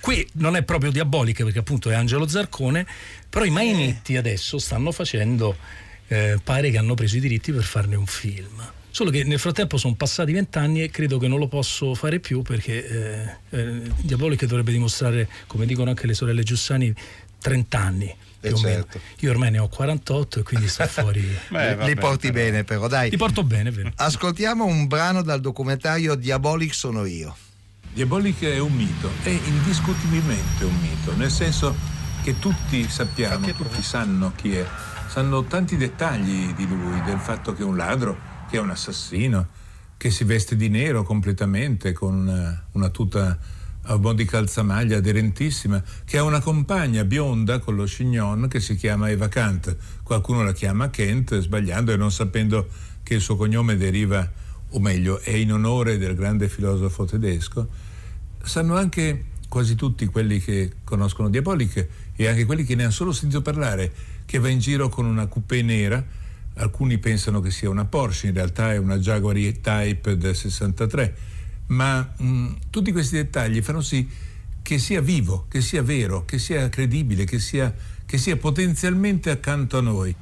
Qui 0.00 0.26
non 0.34 0.56
è 0.56 0.62
proprio 0.62 0.90
Diabolic 0.90 1.42
perché 1.44 1.58
appunto 1.58 1.90
è 1.90 1.94
Angelo 1.94 2.26
Zarcone, 2.26 2.86
però 3.28 3.44
i 3.44 3.50
Mainetti 3.50 4.16
adesso 4.16 4.58
stanno 4.58 4.90
facendo, 4.90 5.56
eh, 6.08 6.38
pare 6.42 6.70
che 6.70 6.78
hanno 6.78 6.94
preso 6.94 7.16
i 7.18 7.20
diritti 7.20 7.52
per 7.52 7.62
farne 7.64 7.96
un 7.96 8.06
film. 8.06 8.72
Solo 8.90 9.10
che 9.10 9.24
nel 9.24 9.38
frattempo 9.38 9.76
sono 9.76 9.94
passati 9.94 10.32
vent'anni 10.32 10.82
e 10.82 10.90
credo 10.90 11.18
che 11.18 11.28
non 11.28 11.38
lo 11.38 11.46
posso 11.48 11.94
fare 11.94 12.18
più 12.18 12.42
perché 12.42 12.86
eh, 13.50 13.58
eh, 13.58 13.82
Diabolic 14.00 14.44
dovrebbe 14.46 14.72
dimostrare, 14.72 15.28
come 15.46 15.64
dicono 15.66 15.90
anche 15.90 16.06
le 16.06 16.14
sorelle 16.14 16.42
Giussani, 16.42 16.92
30 17.40 17.78
anni. 17.78 18.14
Più 18.40 18.50
Eh, 18.50 18.56
certo. 18.56 18.98
Io 19.20 19.30
ormai 19.30 19.50
ne 19.50 19.58
ho 19.58 19.68
48 19.68 20.40
e 20.40 20.42
quindi 20.42 20.66
sto 20.68 20.86
fuori. 20.88 21.20
Beh, 21.20 21.70
Li 21.70 21.74
vabbè, 21.76 21.94
porti 21.96 22.32
però. 22.32 22.44
bene 22.44 22.64
però, 22.64 22.88
dai. 22.88 23.10
Ti 23.10 23.16
porto 23.16 23.44
bene, 23.44 23.70
vero? 23.70 23.92
Ascoltiamo 23.94 24.64
un 24.64 24.86
brano 24.86 25.22
dal 25.22 25.40
documentario 25.40 26.14
Diabolic 26.14 26.74
sono 26.74 27.04
io. 27.04 27.36
Diabolic 27.92 28.42
è 28.44 28.58
un 28.58 28.72
mito, 28.72 29.10
è 29.24 29.28
indiscutibilmente 29.28 30.64
un 30.64 30.76
mito, 30.80 31.14
nel 31.16 31.30
senso 31.30 31.74
che 32.22 32.38
tutti 32.38 32.88
sappiamo, 32.88 33.52
tutti 33.52 33.82
sanno 33.82 34.32
chi 34.36 34.54
è, 34.54 34.64
sanno 35.08 35.42
tanti 35.44 35.76
dettagli 35.76 36.52
di 36.54 36.66
lui, 36.68 37.02
del 37.02 37.18
fatto 37.18 37.52
che 37.52 37.62
è 37.62 37.64
un 37.64 37.76
ladro, 37.76 38.16
che 38.50 38.56
è 38.56 38.60
un 38.60 38.70
assassino, 38.70 39.46
che 39.96 40.10
si 40.10 40.24
veste 40.24 40.56
di 40.56 40.68
nero 40.68 41.04
completamente 41.04 41.92
con 41.92 42.14
una, 42.16 42.64
una 42.72 42.88
tuta 42.88 43.38
a 43.82 43.94
un 43.94 44.00
po' 44.00 44.12
di 44.12 44.24
calzamaglia 44.24 44.96
aderentissima, 44.96 45.80
che 46.04 46.18
ha 46.18 46.24
una 46.24 46.40
compagna 46.40 47.04
bionda 47.04 47.60
con 47.60 47.76
lo 47.76 47.84
chignon 47.84 48.48
che 48.48 48.58
si 48.58 48.74
chiama 48.74 49.08
Eva 49.08 49.28
Kant. 49.28 49.76
Qualcuno 50.02 50.42
la 50.42 50.52
chiama 50.52 50.90
Kent, 50.90 51.38
sbagliando 51.38 51.92
e 51.92 51.96
non 51.96 52.10
sapendo 52.10 52.68
che 53.04 53.14
il 53.14 53.20
suo 53.20 53.36
cognome 53.36 53.76
deriva, 53.76 54.28
o 54.70 54.80
meglio, 54.80 55.20
è 55.20 55.30
in 55.30 55.52
onore 55.52 55.96
del 55.96 56.16
grande 56.16 56.48
filosofo 56.48 57.04
tedesco. 57.04 57.68
Sanno 58.42 58.76
anche 58.76 59.26
quasi 59.48 59.76
tutti 59.76 60.06
quelli 60.06 60.40
che 60.40 60.72
conoscono 60.82 61.28
Diabolic 61.28 61.86
e 62.16 62.26
anche 62.26 62.44
quelli 62.44 62.64
che 62.64 62.74
ne 62.74 62.82
hanno 62.82 62.92
solo 62.92 63.12
sentito 63.12 63.42
parlare, 63.42 63.92
che 64.26 64.38
va 64.40 64.48
in 64.48 64.58
giro 64.58 64.88
con 64.88 65.06
una 65.06 65.26
coupé 65.26 65.62
nera 65.62 66.18
alcuni 66.60 66.98
pensano 66.98 67.40
che 67.40 67.50
sia 67.50 67.68
una 67.68 67.84
Porsche, 67.84 68.28
in 68.28 68.34
realtà 68.34 68.72
è 68.72 68.76
una 68.76 68.98
Jaguar 68.98 69.36
E-Type 69.36 70.16
del 70.16 70.36
63, 70.36 71.16
ma 71.66 72.00
mh, 72.16 72.48
tutti 72.70 72.92
questi 72.92 73.16
dettagli 73.16 73.62
fanno 73.62 73.80
sì 73.80 74.08
che 74.62 74.78
sia 74.78 75.00
vivo, 75.00 75.46
che 75.48 75.60
sia 75.60 75.82
vero, 75.82 76.24
che 76.24 76.38
sia 76.38 76.68
credibile, 76.68 77.24
che 77.24 77.38
sia, 77.38 77.74
che 78.04 78.18
sia 78.18 78.36
potenzialmente 78.36 79.30
accanto 79.30 79.78
a 79.78 79.80
noi. 79.80 80.14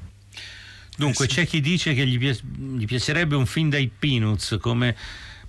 Dunque, 0.96 1.26
c'è 1.26 1.46
chi 1.46 1.60
dice 1.60 1.94
che 1.94 2.06
gli, 2.06 2.18
pi- 2.18 2.40
gli 2.76 2.84
piacerebbe 2.84 3.36
un 3.36 3.46
film 3.46 3.70
dai 3.70 3.90
Peanuts 3.96 4.58
come 4.60 4.96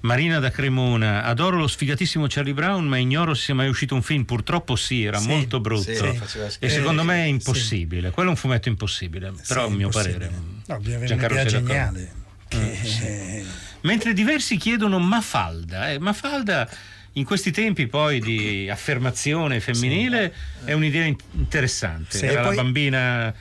Marina 0.01 0.39
da 0.39 0.49
Cremona, 0.49 1.23
adoro 1.23 1.57
lo 1.57 1.67
sfigatissimo 1.67 2.25
Charlie 2.29 2.53
Brown, 2.53 2.85
ma 2.85 2.97
ignoro 2.97 3.33
se 3.33 3.43
sia 3.45 3.55
mai 3.55 3.67
uscito 3.67 3.95
un 3.95 4.01
film. 4.01 4.23
Purtroppo 4.23 4.75
sì, 4.77 5.03
era 5.03 5.17
Sì, 5.19 5.27
molto 5.27 5.59
brutto. 5.59 5.81
sì, 6.25 6.57
e 6.59 6.69
secondo 6.69 7.03
me 7.03 7.21
è 7.21 7.25
Sì. 7.25 7.29
impossibile. 7.31 8.09
Quello 8.11 8.29
è 8.29 8.31
un 8.31 8.37
fumetto 8.37 8.69
impossibile, 8.69 9.33
però 9.45 9.65
a 9.65 9.69
Sì, 9.69 9.75
mio 9.75 9.85
impossibile. 9.87 10.17
parere. 10.27 10.41
No, 10.67 10.75
avere 10.75 10.95
un'idea 10.97 11.17
sei 11.17 11.27
d'accordo? 11.27 11.49
geniale. 11.49 12.11
Che, 12.47 13.45
Mentre 13.81 14.13
diversi 14.13 14.57
chiedono 14.57 14.99
Mafalda. 14.99 15.91
Eh, 15.91 15.99
Mafalda 15.99 16.69
in 17.13 17.23
questi 17.25 17.51
tempi 17.51 17.87
poi 17.87 18.19
di 18.19 18.69
affermazione 18.69 19.59
femminile 19.59 20.33
è 20.65 20.73
un'idea 20.73 21.05
in- 21.05 21.15
interessante. 21.33 22.17
Sì. 22.17 22.25
Era 22.25 22.41
poi- 22.43 22.55
la 22.55 22.61
bambina 22.63 23.33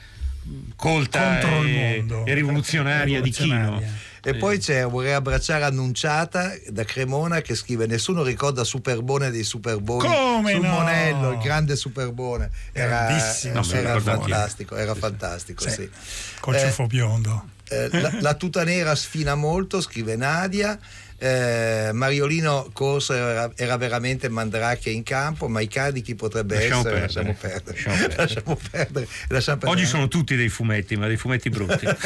colta 0.75 1.39
e, 1.61 1.97
mondo. 1.99 2.25
e 2.25 2.33
rivoluzionaria 2.33 3.21
di 3.21 3.29
Chino. 3.31 3.81
E 4.21 4.35
poi 4.35 4.59
c'è 4.59 4.85
vorrei 4.85 5.13
abbracciare 5.13 5.63
Annunciata 5.63 6.51
da 6.67 6.83
Cremona 6.83 7.41
che 7.41 7.55
scrive 7.55 7.85
nessuno 7.85 8.23
ricorda 8.23 8.63
Superbone 8.63 9.31
dei 9.31 9.43
Superboni 9.43 10.07
Come 10.07 10.51
sul 10.53 10.61
no? 10.61 10.69
Monello, 10.71 11.31
il 11.31 11.37
grande 11.39 11.75
Superbone 11.75 12.49
era, 12.73 13.05
Grandissimo 13.05 13.63
era 13.71 13.99
fantastico 13.99 14.75
era 14.75 14.93
fantastico 14.95 15.63
Sì. 15.63 15.69
sì. 15.71 15.89
Col 16.39 16.55
Eh, 16.55 16.59
ciuffo 16.59 16.85
biondo. 16.87 17.49
eh, 17.69 17.87
la, 17.91 18.11
la 18.19 18.33
tuta 18.35 18.63
nera 18.63 18.93
sfina 18.95 19.35
molto 19.35 19.79
scrive 19.81 20.15
Nadia 20.15 20.77
eh, 21.21 21.89
Mariolino 21.93 22.69
Corso 22.71 23.13
era, 23.13 23.51
era 23.55 23.75
veramente 23.77 24.29
mandrake 24.29 24.89
in 24.89 25.03
campo 25.03 25.47
ma 25.49 25.59
Icardi 25.61 26.01
chi 26.01 26.15
potrebbe 26.15 26.55
Lasciamo 26.55 26.79
essere 26.89 27.33
perdere. 27.33 27.75
lasciamo 27.75 27.97
perdere 28.13 28.15
Lasciamo 28.15 28.15
perdere. 28.15 28.17
lasciamo 28.23 28.59
perdere, 28.71 29.07
lasciamo 29.29 29.57
perdere. 29.59 29.81
Oggi 29.81 29.89
sono 29.89 30.07
tutti 30.07 30.35
dei 30.35 30.49
fumetti, 30.49 30.95
ma 30.97 31.07
dei 31.07 31.17
fumetti 31.17 31.49
brutti. 31.49 31.85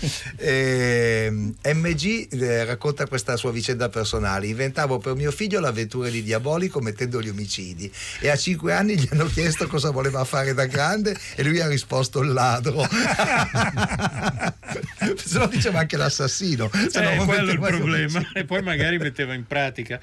Eh, 0.40 1.30
MG 1.74 2.28
eh, 2.30 2.64
racconta 2.64 3.06
questa 3.06 3.36
sua 3.36 3.50
vicenda 3.50 3.88
personale. 3.88 4.46
Inventavo 4.46 4.98
per 4.98 5.14
mio 5.14 5.30
figlio 5.32 5.58
l'avventura 5.60 6.08
di 6.08 6.22
Diabolico 6.22 6.80
mettendo 6.80 7.20
gli 7.20 7.28
omicidi 7.28 7.90
e 8.20 8.28
a 8.28 8.36
cinque 8.36 8.72
anni 8.72 8.96
gli 8.98 9.08
hanno 9.10 9.26
chiesto 9.26 9.66
cosa 9.66 9.90
voleva 9.90 10.24
fare 10.24 10.54
da 10.54 10.66
grande 10.66 11.16
e 11.34 11.42
lui 11.42 11.60
ha 11.60 11.66
risposto 11.68 12.20
il 12.22 12.32
ladro. 12.32 12.86
Se 15.16 15.38
no 15.38 15.46
diceva 15.46 15.80
anche 15.80 15.96
l'assassino. 15.96 16.70
Se 16.88 17.00
no 17.00 17.10
Eh, 17.10 17.16
non 17.16 17.26
quello 17.26 17.50
è 17.50 17.52
il 17.52 17.58
problema. 17.58 18.18
omicidi. 18.18 18.38
E 18.38 18.44
poi 18.44 18.62
magari 18.62 18.98
metteva 18.98 19.34
in 19.34 19.46
pratica. 19.46 19.98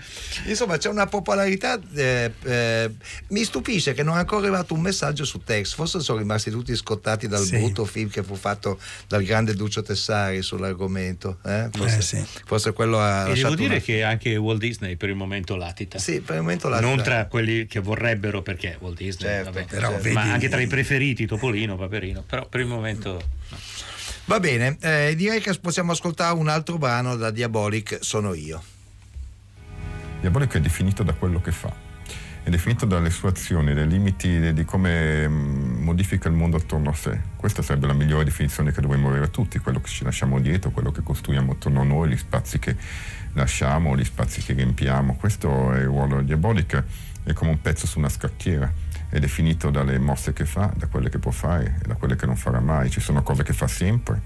Insomma, 0.45 0.77
c'è 0.77 0.89
una 0.89 1.07
popolarità. 1.07 1.79
eh, 1.95 2.31
eh, 2.43 2.91
mi 3.29 3.43
stupisce 3.43 3.93
che 3.93 4.03
non 4.03 4.15
è 4.15 4.19
ancora 4.19 4.41
arrivato 4.41 4.73
un 4.73 4.81
messaggio 4.81 5.23
su 5.25 5.41
text. 5.43 5.75
Forse 5.75 5.99
sono 6.01 6.19
rimasti 6.19 6.49
tutti 6.51 6.75
scottati 6.75 7.27
dal 7.27 7.43
Sì. 7.43 7.57
brutto 7.57 7.85
film 7.85 8.09
che 8.09 8.23
fu 8.23 8.35
fatto 8.35 8.79
dal 9.07 9.23
grande 9.23 9.53
Duccio 9.53 9.81
Tessari 9.85 10.41
sull'argomento. 10.41 11.37
eh? 11.45 11.69
Forse, 11.71 11.97
Eh, 11.97 12.01
sì. 12.01 12.25
forse 12.45 12.73
quello 12.73 12.99
ha. 12.99 13.29
E 13.29 13.33
devo 13.35 13.55
dire 13.55 13.75
una- 13.75 13.79
che 13.83 14.03
anche 14.03 14.35
Walt 14.35 14.59
Disney 14.59 14.95
per 14.97 15.09
il 15.09 15.15
momento 15.15 15.55
latita. 15.55 15.97
Sì, 15.99 16.19
per 16.21 16.35
il 16.35 16.41
momento 16.41 16.67
la 16.67 16.79
non 16.81 17.01
tra 17.01 17.25
quelli 17.27 17.65
che 17.67 17.79
vorrebbero, 17.79 18.41
perché 18.41 18.75
Walt 18.79 18.97
Disney, 18.97 19.29
Certo, 19.29 19.51
vabbè, 19.51 19.65
però 19.67 19.91
ma 19.91 19.97
vedi- 19.97 20.17
anche 20.17 20.49
tra 20.49 20.59
i 20.59 20.67
preferiti, 20.67 21.25
Topolino, 21.25 21.77
Paperino, 21.77 22.23
però 22.27 22.45
per 22.47 22.59
il 22.61 22.67
momento 22.67 23.21
Va 24.27 24.39
bene, 24.39 24.75
eh, 24.81 25.13
direi 25.15 25.39
che 25.39 25.53
possiamo 25.59 25.91
ascoltare 25.91 26.33
un 26.35 26.47
altro 26.47 26.77
brano 26.79 27.15
da 27.15 27.29
Diabolic, 27.29 27.99
sono 28.01 28.33
io. 28.33 28.63
Diabolico 30.19 30.57
è 30.57 30.59
definito 30.61 31.03
da 31.03 31.13
quello 31.13 31.39
che 31.41 31.51
fa, 31.51 31.71
è 32.45 32.51
definito 32.51 32.85
dalle 32.85 33.09
sue 33.09 33.29
azioni, 33.29 33.73
dai 33.73 33.87
limiti 33.87 34.53
di- 34.53 34.65
come 34.65 35.27
mm, 35.27 35.81
modifica 35.81 36.27
il 36.27 36.35
mondo 36.35 36.57
attorno 36.57 36.91
a 36.91 36.93
sé. 36.93 37.19
Questa 37.35 37.63
sarebbe 37.63 37.87
la 37.87 37.93
migliore 37.93 38.23
definizione 38.23 38.71
che 38.71 38.81
dovremmo 38.81 39.07
avere 39.07 39.31
tutti, 39.31 39.57
quello 39.57 39.81
che 39.81 39.89
ci 39.89 40.03
lasciamo 40.03 40.39
dietro, 40.39 40.69
quello 40.69 40.91
che 40.91 41.01
costruiamo 41.01 41.53
attorno 41.53 41.81
a 41.81 41.83
noi, 41.83 42.09
gli 42.09 42.17
spazi 42.17 42.59
che 42.59 42.75
lasciamo, 43.33 43.97
gli 43.97 44.03
spazi 44.03 44.43
che 44.43 44.53
riempiamo. 44.53 45.15
Questo 45.15 45.73
è 45.73 45.79
il 45.79 45.85
ruolo 45.85 46.19
di 46.19 46.25
Diabolic, 46.25 46.83
è 47.23 47.33
come 47.33 47.49
un 47.49 47.61
pezzo 47.61 47.87
su 47.87 47.97
una 47.97 48.09
scacchiera, 48.09 48.71
è 49.09 49.17
definito 49.17 49.71
dalle 49.71 49.97
mosse 49.97 50.31
che 50.31 50.45
fa, 50.45 50.71
da 50.75 50.85
quelle 50.85 51.09
che 51.09 51.17
può 51.17 51.31
fare 51.31 51.79
e 51.83 51.87
da 51.87 51.95
quelle 51.95 52.15
che 52.15 52.27
non 52.27 52.35
farà 52.35 52.59
mai. 52.59 52.91
Ci 52.91 52.99
sono 52.99 53.23
cose 53.23 53.41
che 53.41 53.53
fa 53.53 53.67
sempre, 53.67 54.21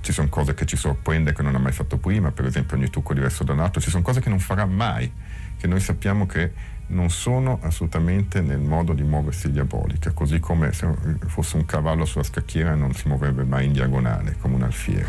ci 0.00 0.12
sono 0.12 0.30
cose 0.30 0.54
che 0.54 0.64
ci 0.64 0.78
sorprende 0.78 1.34
che 1.34 1.42
non 1.42 1.54
ha 1.54 1.58
mai 1.58 1.72
fatto 1.72 1.98
prima, 1.98 2.32
per 2.32 2.46
esempio 2.46 2.78
ogni 2.78 2.88
trucco 2.88 3.12
diverso 3.12 3.44
dall'altro, 3.44 3.82
ci 3.82 3.90
sono 3.90 4.02
cose 4.02 4.22
che 4.22 4.30
non 4.30 4.38
farà 4.38 4.64
mai, 4.64 5.12
che 5.58 5.66
noi 5.66 5.80
sappiamo 5.80 6.24
che 6.24 6.78
non 6.90 7.10
sono 7.10 7.58
assolutamente 7.62 8.40
nel 8.40 8.60
modo 8.60 8.92
di 8.92 9.02
muoversi 9.02 9.50
diabolica, 9.50 10.12
così 10.12 10.38
come 10.38 10.72
se 10.72 10.88
fosse 11.26 11.56
un 11.56 11.64
cavallo 11.64 12.04
sulla 12.04 12.24
scacchiera 12.24 12.74
non 12.74 12.94
si 12.94 13.08
muoverebbe 13.08 13.44
mai 13.44 13.66
in 13.66 13.72
diagonale, 13.72 14.36
come 14.38 14.54
un 14.56 14.62
alfiere. 14.62 15.08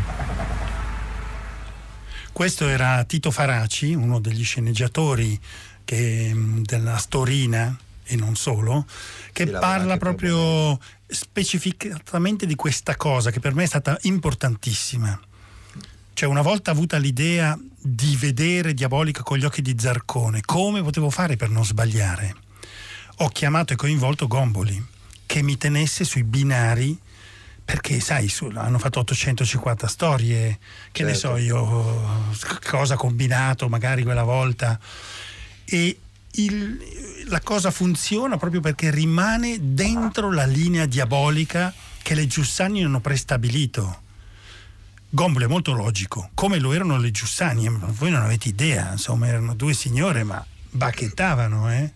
Questo 2.32 2.66
era 2.66 3.04
Tito 3.04 3.30
Faraci, 3.30 3.94
uno 3.94 4.18
degli 4.18 4.42
sceneggiatori 4.42 5.38
che, 5.84 6.32
mh, 6.32 6.62
della 6.62 6.96
Storina 6.96 7.76
e 8.04 8.16
non 8.16 8.36
solo, 8.36 8.86
che 9.32 9.46
parla 9.46 9.96
proprio 9.96 10.78
specificatamente 11.06 12.46
di 12.46 12.54
questa 12.54 12.96
cosa 12.96 13.30
che 13.30 13.40
per 13.40 13.54
me 13.54 13.64
è 13.64 13.66
stata 13.66 13.98
importantissima. 14.02 15.18
Cioè 16.14 16.28
una 16.28 16.42
volta 16.42 16.70
avuta 16.70 16.98
l'idea 16.98 17.58
di 17.82 18.16
vedere 18.16 18.74
Diabolica 18.74 19.22
con 19.22 19.38
gli 19.38 19.44
occhi 19.44 19.60
di 19.62 19.74
Zarcone, 19.78 20.40
come 20.44 20.82
potevo 20.82 21.10
fare 21.10 21.36
per 21.36 21.50
non 21.50 21.64
sbagliare? 21.64 22.34
Ho 23.18 23.28
chiamato 23.28 23.72
e 23.72 23.76
coinvolto 23.76 24.26
Gomboli, 24.26 24.82
che 25.26 25.42
mi 25.42 25.56
tenesse 25.58 26.04
sui 26.04 26.22
binari 26.24 26.96
perché 27.64 28.00
sai, 28.00 28.28
su- 28.28 28.50
hanno 28.54 28.78
fatto 28.78 29.00
850 29.00 29.86
storie, 29.86 30.58
che 30.90 31.04
ne 31.04 31.14
Certo. 31.14 31.28
so 31.28 31.36
io, 31.36 32.28
c- 32.32 32.68
cosa 32.68 32.94
ha 32.94 32.96
combinato 32.96 33.68
magari 33.68 34.02
quella 34.02 34.24
volta. 34.24 34.78
E 35.64 35.98
il- 36.32 37.24
la 37.26 37.40
cosa 37.40 37.70
funziona 37.70 38.36
proprio 38.36 38.60
perché 38.60 38.90
rimane 38.90 39.58
dentro 39.74 40.32
la 40.32 40.44
linea 40.44 40.86
diabolica 40.86 41.72
che 42.02 42.14
le 42.14 42.26
Giussani 42.26 42.82
hanno 42.84 43.00
prestabilito. 43.00 44.01
Gombolo 45.14 45.44
è 45.44 45.48
molto 45.48 45.72
logico, 45.72 46.30
come 46.32 46.58
lo 46.58 46.72
erano 46.72 46.96
le 46.96 47.10
Giussani, 47.10 47.66
eh, 47.66 47.70
voi 47.70 48.10
non 48.10 48.22
avete 48.22 48.48
idea, 48.48 48.92
insomma 48.92 49.26
erano 49.26 49.54
due 49.54 49.74
signore 49.74 50.24
ma 50.24 50.42
bacchettavano, 50.70 51.70
eh? 51.70 51.92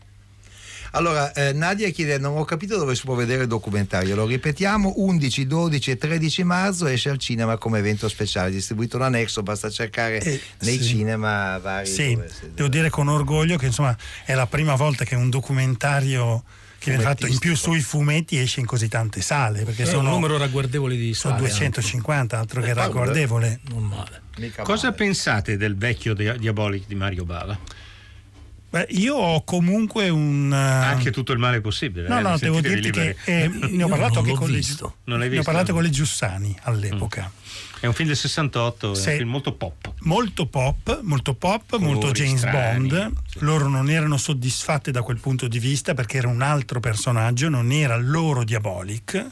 Allora, 0.92 1.32
eh, 1.32 1.52
Nadia 1.54 1.88
chiede, 1.90 2.18
non 2.18 2.36
ho 2.36 2.44
capito 2.44 2.76
dove 2.76 2.94
si 2.94 3.04
può 3.04 3.14
vedere 3.14 3.42
il 3.42 3.48
documentario, 3.48 4.14
lo 4.14 4.26
ripetiamo, 4.26 4.94
11, 4.96 5.46
12 5.46 5.90
e 5.92 5.96
13 5.96 6.42
marzo 6.44 6.86
esce 6.86 7.08
al 7.08 7.16
cinema 7.18 7.56
come 7.56 7.78
evento 7.78 8.06
speciale, 8.08 8.50
distribuito 8.50 8.98
da 8.98 9.08
Nexo, 9.08 9.42
basta 9.42 9.70
cercare 9.70 10.20
Eh, 10.20 10.40
nei 10.60 10.76
sì. 10.78 10.84
cinema 10.84 11.56
vari. 11.58 11.86
Sì, 11.86 12.14
dove 12.14 12.30
devo 12.54 12.68
dire 12.68 12.90
con 12.90 13.08
orgoglio 13.08 13.56
che 13.56 13.66
insomma 13.66 13.96
è 14.26 14.34
la 14.34 14.46
prima 14.46 14.74
volta 14.74 15.04
che 15.04 15.14
un 15.14 15.30
documentario 15.30 16.44
che 16.78 16.90
viene 16.90 17.02
fatto 17.02 17.26
in 17.26 17.38
più 17.38 17.56
sui 17.56 17.80
fumetti 17.80 18.38
esce 18.38 18.60
in 18.60 18.66
così 18.66 18.88
tante 18.88 19.20
sale, 19.20 19.64
perché 19.64 19.82
È 19.82 19.86
un 19.86 19.92
sono, 19.92 20.10
numero 20.10 20.36
ragguardevole 20.36 20.96
di 20.96 21.14
sono 21.14 21.34
sale, 21.34 21.46
250, 21.48 22.38
altro 22.38 22.60
che 22.60 22.68
Eh, 22.70 22.74
ragguardevole. 22.74 23.60
Non 23.70 23.84
male. 23.84 24.22
Mica 24.38 24.62
Cosa 24.62 24.86
male. 24.88 24.96
pensate 24.96 25.56
del 25.56 25.76
vecchio 25.76 26.14
Dia- 26.14 26.36
Diabolic 26.36 26.86
di 26.86 26.94
Mario 26.94 27.24
Bava? 27.24 27.58
Beh, 28.68 28.86
io 28.90 29.14
ho 29.14 29.44
comunque 29.44 30.08
un... 30.08 30.52
eh, 30.52 30.56
Anche 30.56 31.10
tutto 31.12 31.32
il 31.32 31.38
male 31.38 31.60
possibile. 31.60 32.08
No, 32.08 32.18
eh, 32.18 32.22
no, 32.22 32.36
devo 32.36 32.60
dirti 32.60 32.90
che 32.90 33.16
eh, 33.24 33.48
ne 33.48 33.82
ho 33.82 33.88
parlato 33.88 34.18
anche 34.18 34.32
con 34.34 34.50
le, 34.50 34.56
visto. 34.56 34.96
Non 35.04 35.18
l'hai 35.20 35.28
ne 35.30 35.38
ho 35.38 35.42
parlato 35.42 35.72
con 35.72 35.82
le 35.82 35.90
Giussani 35.90 36.54
all'epoca. 36.62 37.30
È 37.78 37.86
un 37.86 37.92
film 37.92 38.08
del 38.08 38.16
68, 38.16 38.92
è 38.92 38.94
Sì. 38.96 39.08
un 39.10 39.16
film 39.16 39.30
molto 39.30 39.52
pop. 39.52 39.92
Molto 40.00 40.46
pop, 40.46 41.00
molto 41.02 41.34
pop, 41.34 41.70
Colori 41.70 41.90
molto 41.92 42.10
James 42.10 42.38
strani, 42.38 42.88
Bond. 42.88 43.12
sì. 43.30 43.38
Loro 43.40 43.68
non 43.68 43.90
erano 43.90 44.16
soddisfatte 44.16 44.90
da 44.90 45.02
quel 45.02 45.18
punto 45.18 45.46
di 45.46 45.58
vista 45.58 45.92
perché 45.94 46.16
era 46.16 46.28
un 46.28 46.40
altro 46.42 46.80
personaggio, 46.80 47.48
non 47.48 47.70
era 47.72 47.96
loro 47.96 48.44
Diabolic. 48.44 49.26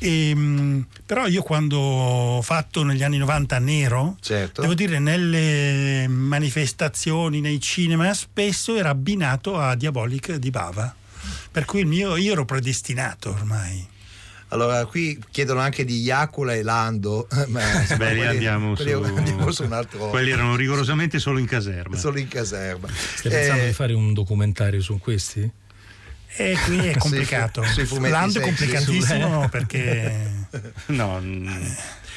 E, 0.00 0.32
mh, 0.34 0.86
però 1.06 1.26
io 1.26 1.42
quando 1.42 1.76
ho 1.78 2.42
fatto 2.42 2.84
negli 2.84 3.02
anni 3.02 3.16
90 3.18 3.58
Nero, 3.58 4.16
Certo. 4.20 4.60
devo 4.60 4.74
dire 4.74 4.98
nelle 5.00 6.06
manifestazioni, 6.06 7.40
nei 7.40 7.60
cinema, 7.60 8.12
spesso 8.14 8.76
era 8.76 8.90
abbinato 8.90 9.58
a 9.58 9.74
Diabolic 9.74 10.34
di 10.34 10.50
Bava. 10.50 10.94
Per 11.50 11.64
cui 11.64 11.80
il 11.80 11.86
mio, 11.86 12.14
io 12.16 12.32
ero 12.32 12.44
predestinato 12.44 13.30
ormai. 13.30 13.84
Allora, 14.48 14.84
qui 14.86 15.18
chiedono 15.30 15.60
anche 15.60 15.84
di 15.84 16.00
Iacula 16.00 16.54
e 16.54 16.62
Lando. 16.62 17.28
Ma, 17.48 17.80
insomma, 17.80 17.98
Beh, 18.06 18.10
lì 18.12 18.16
quelli- 18.16 18.26
andiamo 18.26 18.74
quelli- 18.74 18.90
su, 18.92 19.02
andiamo 19.02 19.50
su 19.50 19.64
un 19.64 19.72
altro. 19.72 20.08
Quelli 20.08 20.30
erano 20.30 20.56
rigorosamente 20.56 21.18
solo 21.18 21.38
in 21.38 21.46
caserma. 21.46 21.96
Solo 21.96 22.18
in 22.18 22.28
caserma. 22.28 22.88
Stai 22.88 23.30
pensando 23.30 23.62
Eh, 23.62 23.66
di 23.66 23.72
fare 23.72 23.92
un 23.92 24.12
documentario 24.14 24.80
su 24.80 24.98
questi? 24.98 25.50
E 26.40 26.56
qui 26.64 26.78
è 26.86 26.96
complicato. 26.98 27.62
sui 27.64 28.08
Lando 28.08 28.38
è 28.38 28.42
complicatissimo 28.42 29.48
perché... 29.50 30.46
No, 30.86 31.20
mm, 31.20 31.46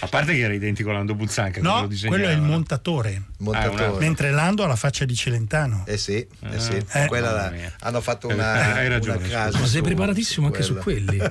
a 0.04 0.08
parte 0.08 0.34
che 0.34 0.40
era 0.40 0.54
identico 0.54 0.90
a 0.90 0.94
Lando 0.94 1.14
Buzzanca. 1.16 1.62
No, 1.62 1.82
lo 1.82 1.88
disegnava. 1.88 2.18
quello 2.18 2.32
è 2.34 2.36
il 2.36 2.42
montatore. 2.42 3.22
montatore. 3.38 3.84
Ah, 3.86 3.90
una- 3.92 4.00
Mentre 4.00 4.32
Lando 4.32 4.64
ha 4.64 4.68
la 4.68 4.76
faccia 4.76 5.06
di 5.06 5.16
Celentano. 5.16 5.84
Eh 5.88 5.98
sì, 5.98 6.16
eh 6.16 6.60
sì. 6.60 6.84
Eh. 6.92 7.06
Quella 7.08 7.32
la- 7.32 7.54
hanno 7.82 8.02
fatto 8.02 8.30
Eh, 8.30 8.34
una, 8.34 8.74
hai 8.76 8.88
ragione, 8.88 9.18
una 9.20 9.28
crasi 9.28 9.60
Ma 9.60 9.66
sei 9.68 9.78
su- 9.78 9.84
preparatissimo 9.84 10.48
anche 10.48 10.64
su 10.64 10.76
quelli? 10.78 11.18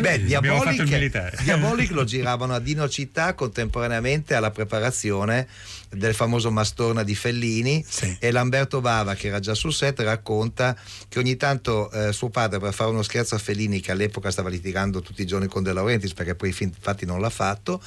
Beh, 0.00 0.14
Abbiamo 0.34 0.58
fatto 0.58 0.70
il 0.70 0.76
Diabolic, 0.76 0.82
militare. 0.88 1.36
Diabolic 1.42 1.90
lo 1.90 2.04
giravano 2.04 2.54
a 2.54 2.58
Dino 2.58 2.88
Città 2.88 3.34
contemporaneamente 3.34 4.34
alla 4.34 4.50
preparazione 4.50 5.46
del 5.92 6.14
famoso 6.14 6.50
Mastorna 6.50 7.02
di 7.02 7.14
Fellini 7.14 7.84
Sì. 7.86 8.16
e 8.18 8.30
Lamberto 8.30 8.80
Bava 8.80 9.14
che 9.14 9.28
era 9.28 9.40
già 9.40 9.54
sul 9.54 9.72
set 9.72 10.00
racconta 10.00 10.76
che 11.08 11.18
ogni 11.18 11.36
tanto 11.36 11.90
eh, 11.90 12.12
suo 12.12 12.28
padre 12.30 12.58
per 12.58 12.72
fare 12.72 12.90
uno 12.90 13.02
scherzo 13.02 13.34
a 13.34 13.38
Fellini 13.38 13.80
che 13.80 13.90
all'epoca 13.92 14.30
stava 14.30 14.48
litigando 14.48 15.00
tutti 15.02 15.22
i 15.22 15.26
giorni 15.26 15.46
con 15.48 15.62
De 15.62 15.72
Laurentiis 15.72 16.12
perché 16.14 16.34
poi 16.34 16.54
infatti 16.58 17.04
non 17.04 17.20
l'ha 17.20 17.30
fatto 17.30 17.80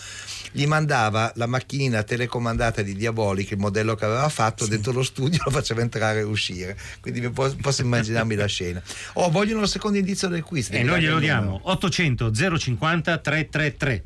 gli 0.52 0.66
mandava 0.68 1.32
la 1.36 1.46
macchinina 1.48 2.04
telecomandata 2.04 2.82
di 2.82 2.96
Diabolic 2.96 3.52
il 3.52 3.58
modello 3.58 3.96
che 3.96 4.06
aveva 4.06 4.30
fatto 4.30 4.66
dentro 4.68 4.92
lo 4.92 5.04
studio 5.04 5.40
lo 5.46 5.52
faceva 5.52 5.82
entrare 5.82 6.20
e 6.20 6.24
uscire. 6.24 6.78
Quindi 7.02 7.22
mi 7.22 7.30
po- 7.30 7.54
posso 7.62 7.82
immaginarmi 7.82 8.36
la 8.36 8.46
scena. 8.46 8.82
Oh 9.14 9.30
vogliono 9.30 9.62
il 9.64 9.68
secondo 9.68 9.98
indizio 9.98 10.28
del 10.28 10.44
quiz 10.44 10.70
E 10.72 10.84
noi 10.84 11.02
glielo 11.02 11.20
diamo. 11.20 11.60
800 11.64 12.32
050 12.58 13.18
333. 13.18 14.04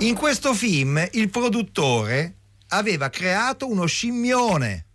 In 0.00 0.14
questo 0.14 0.54
film 0.54 1.04
il 1.12 1.28
produttore 1.28 2.36
aveva 2.68 3.10
creato 3.10 3.68
uno 3.68 3.84
scimmione. 3.86 4.87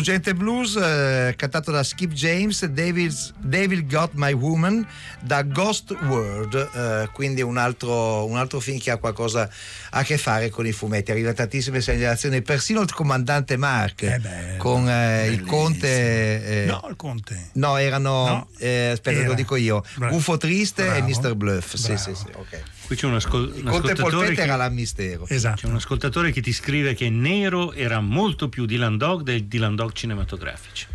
Uno 0.00 0.06
struggente 0.06 0.32
blues 0.32 0.76
eh, 0.76 1.34
cantato 1.36 1.70
da 1.70 1.84
Skip 1.84 2.14
James, 2.14 2.64
Devil's, 2.64 3.34
Devil 3.50 3.84
Got 3.86 4.12
My 4.14 4.32
Woman, 4.32 4.86
da 5.20 5.42
Ghost 5.42 5.90
World, 6.04 6.54
eh, 6.54 7.08
quindi 7.12 7.42
un 7.42 7.56
altro, 7.56 8.24
un 8.24 8.36
altro 8.36 8.60
film 8.60 8.78
che 8.78 8.92
ha 8.92 8.96
qualcosa 8.96 9.50
a 9.90 10.02
che 10.04 10.16
fare 10.16 10.48
con 10.50 10.66
i 10.66 10.72
fumetti. 10.72 11.10
Arriva 11.10 11.32
tantissime 11.32 11.80
segnalazioni, 11.80 12.40
persino 12.42 12.80
il 12.80 12.92
comandante 12.92 13.56
Mark 13.56 14.02
Eh 14.02 14.18
beh, 14.20 14.56
con 14.58 14.88
eh, 14.88 15.26
il 15.26 15.42
conte. 15.44 16.62
eh, 16.62 16.66
No, 16.66 16.86
il 16.88 16.96
Conte. 16.96 17.48
No, 17.54 17.76
erano. 17.76 18.26
No, 18.26 18.48
eh, 18.58 18.90
aspetta, 18.92 19.18
era. 19.18 19.28
lo 19.28 19.34
dico 19.34 19.56
io. 19.56 19.82
Bravo. 19.96 20.14
Gufo 20.14 20.36
Triste 20.36 20.84
Bravo. 20.84 20.98
e 21.06 21.10
Mr. 21.10 21.34
Bluff. 21.34 21.74
Sì, 21.74 21.92
Bravo. 21.92 21.98
sì, 22.00 22.14
sì, 22.14 22.26
ok. 22.32 22.62
Qui 22.86 22.96
c'è 22.96 23.06
un, 23.06 23.14
ascol- 23.14 23.50
un 23.52 23.56
Il 23.58 23.62
Conte 23.64 23.92
ascoltatore 23.92 24.34
che, 24.34 24.42
era 24.42 24.56
la 24.56 24.68
mistero. 24.68 25.26
Esatto. 25.28 25.60
c'è 25.62 25.66
un 25.66 25.74
ascoltatore 25.76 26.30
che 26.30 26.40
ti 26.40 26.52
scrive 26.52 26.94
che 26.94 27.08
Nero 27.10 27.72
era 27.72 28.00
molto 28.00 28.48
più 28.48 28.64
Dylan 28.66 28.96
Dog 28.96 29.22
dei 29.22 29.48
Dylan 29.48 29.74
Dog 29.74 29.92
cinematografici. 29.92 30.86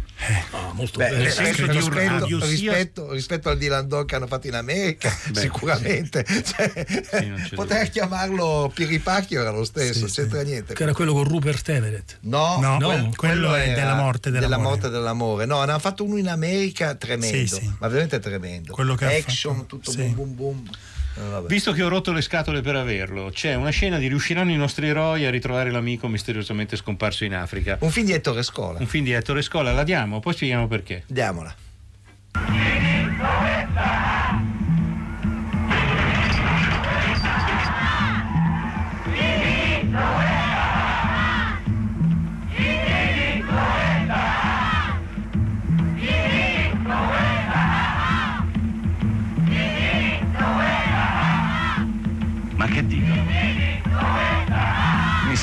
Ah, 0.52 0.72
molto 0.74 0.98
Beh, 0.98 1.10
bello. 1.10 1.30
senso 1.30 1.66
rispetto, 1.66 2.26
di 2.26 2.34
un 2.34 2.40
rispetto- 2.40 2.46
sia- 2.46 2.72
rispetto- 2.72 3.12
rispetto 3.12 3.50
al 3.50 3.58
Dylan 3.58 3.88
Dog 3.88 4.06
che 4.08 4.16
hanno 4.16 4.28
fatto 4.28 4.48
in 4.48 4.56
America, 4.56 5.14
Beh. 5.32 5.40
sicuramente. 5.40 6.26
Cioè, 6.26 7.26
non 7.26 7.42
c'è 7.42 7.56
potrei 7.56 7.86
dubbio. 7.86 7.92
chiamarlo 7.92 8.72
Piripacchio, 8.74 9.42
era 9.42 9.52
lo 9.52 9.64
stesso, 9.64 10.08
Sì, 10.08 10.14
c'entra 10.22 10.42
niente. 10.42 10.74
Che 10.74 10.84
era 10.84 10.94
quello 10.94 11.14
con 11.14 11.24
Rupert 11.26 11.68
Everett. 11.70 12.18
No, 12.22 12.60
No, 12.60 12.78
quel- 12.78 13.16
quello 13.16 13.54
è 13.56 13.70
era 13.70 13.74
della 13.82 13.96
morte 13.96 14.32
dell'amore. 14.32 14.70
morte 14.70 14.90
dell'amore. 14.90 15.46
No, 15.46 15.64
ne 15.64 15.72
hanno 15.72 15.80
fatto 15.80 16.04
uno 16.04 16.18
in 16.18 16.28
America 16.28 16.96
tremendo, 16.96 17.38
Sì, 17.38 17.48
sì. 17.48 17.74
ma 17.80 17.88
veramente 17.88 18.20
tremendo. 18.20 18.72
Quello 18.74 18.96
che 18.96 19.06
ha 19.06 19.10
Action, 19.18 19.56
fatto- 19.56 19.66
tutto 19.68 19.92
sì. 19.92 19.98
boom 19.98 20.14
boom 20.14 20.34
boom. 20.36 20.70
Eh. 21.15 21.43
Visto 21.47 21.71
che 21.71 21.84
ho 21.84 21.88
rotto 21.88 22.12
le 22.12 22.21
scatole 22.21 22.62
per 22.62 22.75
averlo, 22.75 23.30
c'è 23.32 23.56
una 23.56 23.69
scena 23.69 23.97
di 23.97 24.08
riusciranno 24.08 24.51
i 24.51 24.58
nostri 24.58 24.88
eroi 24.88 25.25
a 25.25 25.30
ritrovare 25.30 25.71
l'amico 25.71 26.08
misteriosamente 26.08 26.75
scomparso 26.75 27.23
in 27.23 27.34
Africa. 27.34 27.78
Un 27.82 27.89
film 27.89 28.06
di 28.06 28.13
Ettore 28.13 28.43
Scola. 28.43 28.80
Un 28.80 28.88
film 28.88 29.06
di 29.06 29.12
Ettore 29.12 29.41
Scola, 29.41 29.71
la 29.71 29.84
diamo, 29.84 30.19
poi 30.19 30.34
spieghiamo 30.34 30.67
perché. 30.67 31.04
Diamola. 31.08 31.56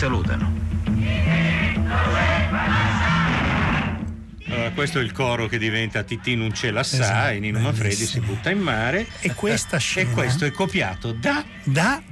Salutano. 0.03 0.53
Allora, 4.49 4.71
questo 4.75 4.99
è 4.99 5.03
il 5.03 5.12
coro 5.12 5.47
che 5.47 5.59
diventa 5.59 6.03
Titti 6.03 6.35
non 6.35 6.53
ce 6.53 6.73
la 6.73 6.83
sa 6.83 6.97
Esatto, 6.97 7.29
e 7.35 7.38
Nino 7.38 7.61
Manfredi 7.61 8.05
si 8.05 8.19
butta 8.19 8.51
in 8.51 8.59
mare. 8.59 9.07
E 9.21 9.33
questa 9.35 9.79
scena 9.79 10.11
E 10.11 10.12
questo 10.12 10.45
è 10.45 10.51
copiato 10.51 11.12
da 11.12 11.45
da 11.62 12.03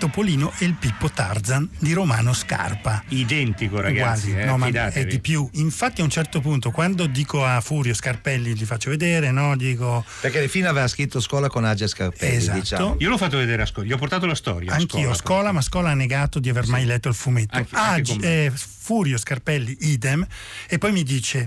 Topolino 0.00 0.50
e 0.56 0.64
il 0.64 0.72
Pippo 0.72 1.10
Tarzan 1.10 1.68
di 1.78 1.92
Romano 1.92 2.32
Scarpa. 2.32 3.04
identico, 3.08 3.80
ragazzi. 3.82 4.32
Eh, 4.34 4.46
no, 4.46 4.56
ma 4.56 4.68
è 4.68 5.04
di 5.04 5.20
più. 5.20 5.46
Infatti, 5.52 6.00
a 6.00 6.04
un 6.04 6.10
certo 6.10 6.40
punto, 6.40 6.70
quando 6.70 7.04
dico 7.06 7.44
a 7.44 7.60
Furio 7.60 7.92
Scarpelli, 7.92 8.54
gli 8.54 8.64
faccio 8.64 8.88
vedere, 8.88 9.30
no? 9.30 9.54
Dico 9.58 10.02
Perché 10.22 10.48
film 10.48 10.66
aveva 10.66 10.88
scritto 10.88 11.20
Scola 11.20 11.48
con 11.48 11.66
Agia 11.66 11.86
Scarpelli, 11.86 12.34
Esatto. 12.36 12.58
diciamo. 12.58 12.96
Io 12.98 13.10
l'ho 13.10 13.18
fatto 13.18 13.36
vedere 13.36 13.60
a 13.60 13.66
scuola, 13.66 13.86
gli 13.88 13.92
ho 13.92 13.98
portato 13.98 14.24
la 14.24 14.34
storia. 14.34 14.72
anch'io, 14.72 15.12
scuola, 15.12 15.14
Scola, 15.14 15.52
ma 15.52 15.60
Scola 15.60 15.90
ha 15.90 15.94
negato 15.94 16.38
di 16.40 16.48
aver 16.48 16.66
mai 16.66 16.86
letto 16.86 17.08
il 17.08 17.14
fumetto. 17.14 17.58
Anche- 17.58 17.76
anche 17.76 18.44
eh, 18.46 18.52
Furio 18.54 19.18
Scarpelli 19.18 19.76
idem 19.80 20.26
e 20.66 20.78
poi 20.78 20.92
mi 20.92 21.02
dice 21.02 21.46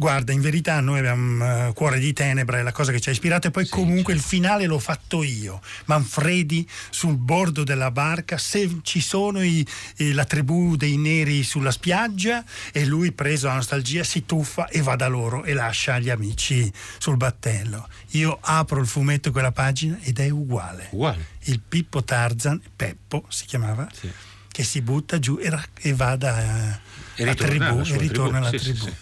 guarda 0.00 0.32
in 0.32 0.40
verità 0.40 0.80
noi 0.80 1.00
abbiamo 1.00 1.68
uh, 1.68 1.72
Cuore 1.74 1.98
di 1.98 2.14
Tenebra 2.14 2.56
è 2.56 2.62
la 2.62 2.72
cosa 2.72 2.90
che 2.90 3.00
ci 3.00 3.10
ha 3.10 3.12
ispirato 3.12 3.48
e 3.48 3.50
poi 3.50 3.66
sì, 3.66 3.70
comunque 3.70 4.14
sì. 4.14 4.18
il 4.18 4.24
finale 4.24 4.64
l'ho 4.64 4.78
fatto 4.78 5.22
io 5.22 5.60
Manfredi 5.84 6.66
sul 6.88 7.18
bordo 7.18 7.64
della 7.64 7.90
barca 7.90 8.38
se 8.38 8.78
ci 8.80 9.02
sono 9.02 9.42
i, 9.42 9.64
i, 9.96 10.12
la 10.12 10.24
tribù 10.24 10.76
dei 10.76 10.96
neri 10.96 11.42
sulla 11.42 11.70
spiaggia 11.70 12.42
e 12.72 12.86
lui 12.86 13.12
preso 13.12 13.48
la 13.48 13.56
nostalgia 13.56 14.02
si 14.02 14.24
tuffa 14.24 14.68
e 14.68 14.80
va 14.80 14.96
da 14.96 15.06
loro 15.06 15.44
e 15.44 15.52
lascia 15.52 15.98
gli 15.98 16.08
amici 16.08 16.72
sul 16.96 17.18
battello 17.18 17.86
io 18.12 18.38
apro 18.40 18.80
il 18.80 18.86
fumetto 18.86 19.30
quella 19.32 19.52
pagina 19.52 19.98
ed 20.00 20.18
è 20.18 20.30
uguale, 20.30 20.88
uguale. 20.92 21.26
il 21.40 21.60
Pippo 21.60 22.02
Tarzan 22.02 22.58
Peppo 22.74 23.26
si 23.28 23.44
chiamava 23.44 23.86
sì. 23.92 24.10
che 24.50 24.64
si 24.64 24.80
butta 24.80 25.18
giù 25.18 25.38
e, 25.38 25.54
e 25.82 25.92
va 25.92 26.16
da 26.16 26.80
e 27.16 27.24
ritorna, 27.24 27.34
tribù, 27.34 27.94
e 27.94 27.98
ritorna 27.98 28.38
alla 28.38 28.48
sì, 28.48 28.56
tribù 28.56 28.84
sì, 28.86 28.94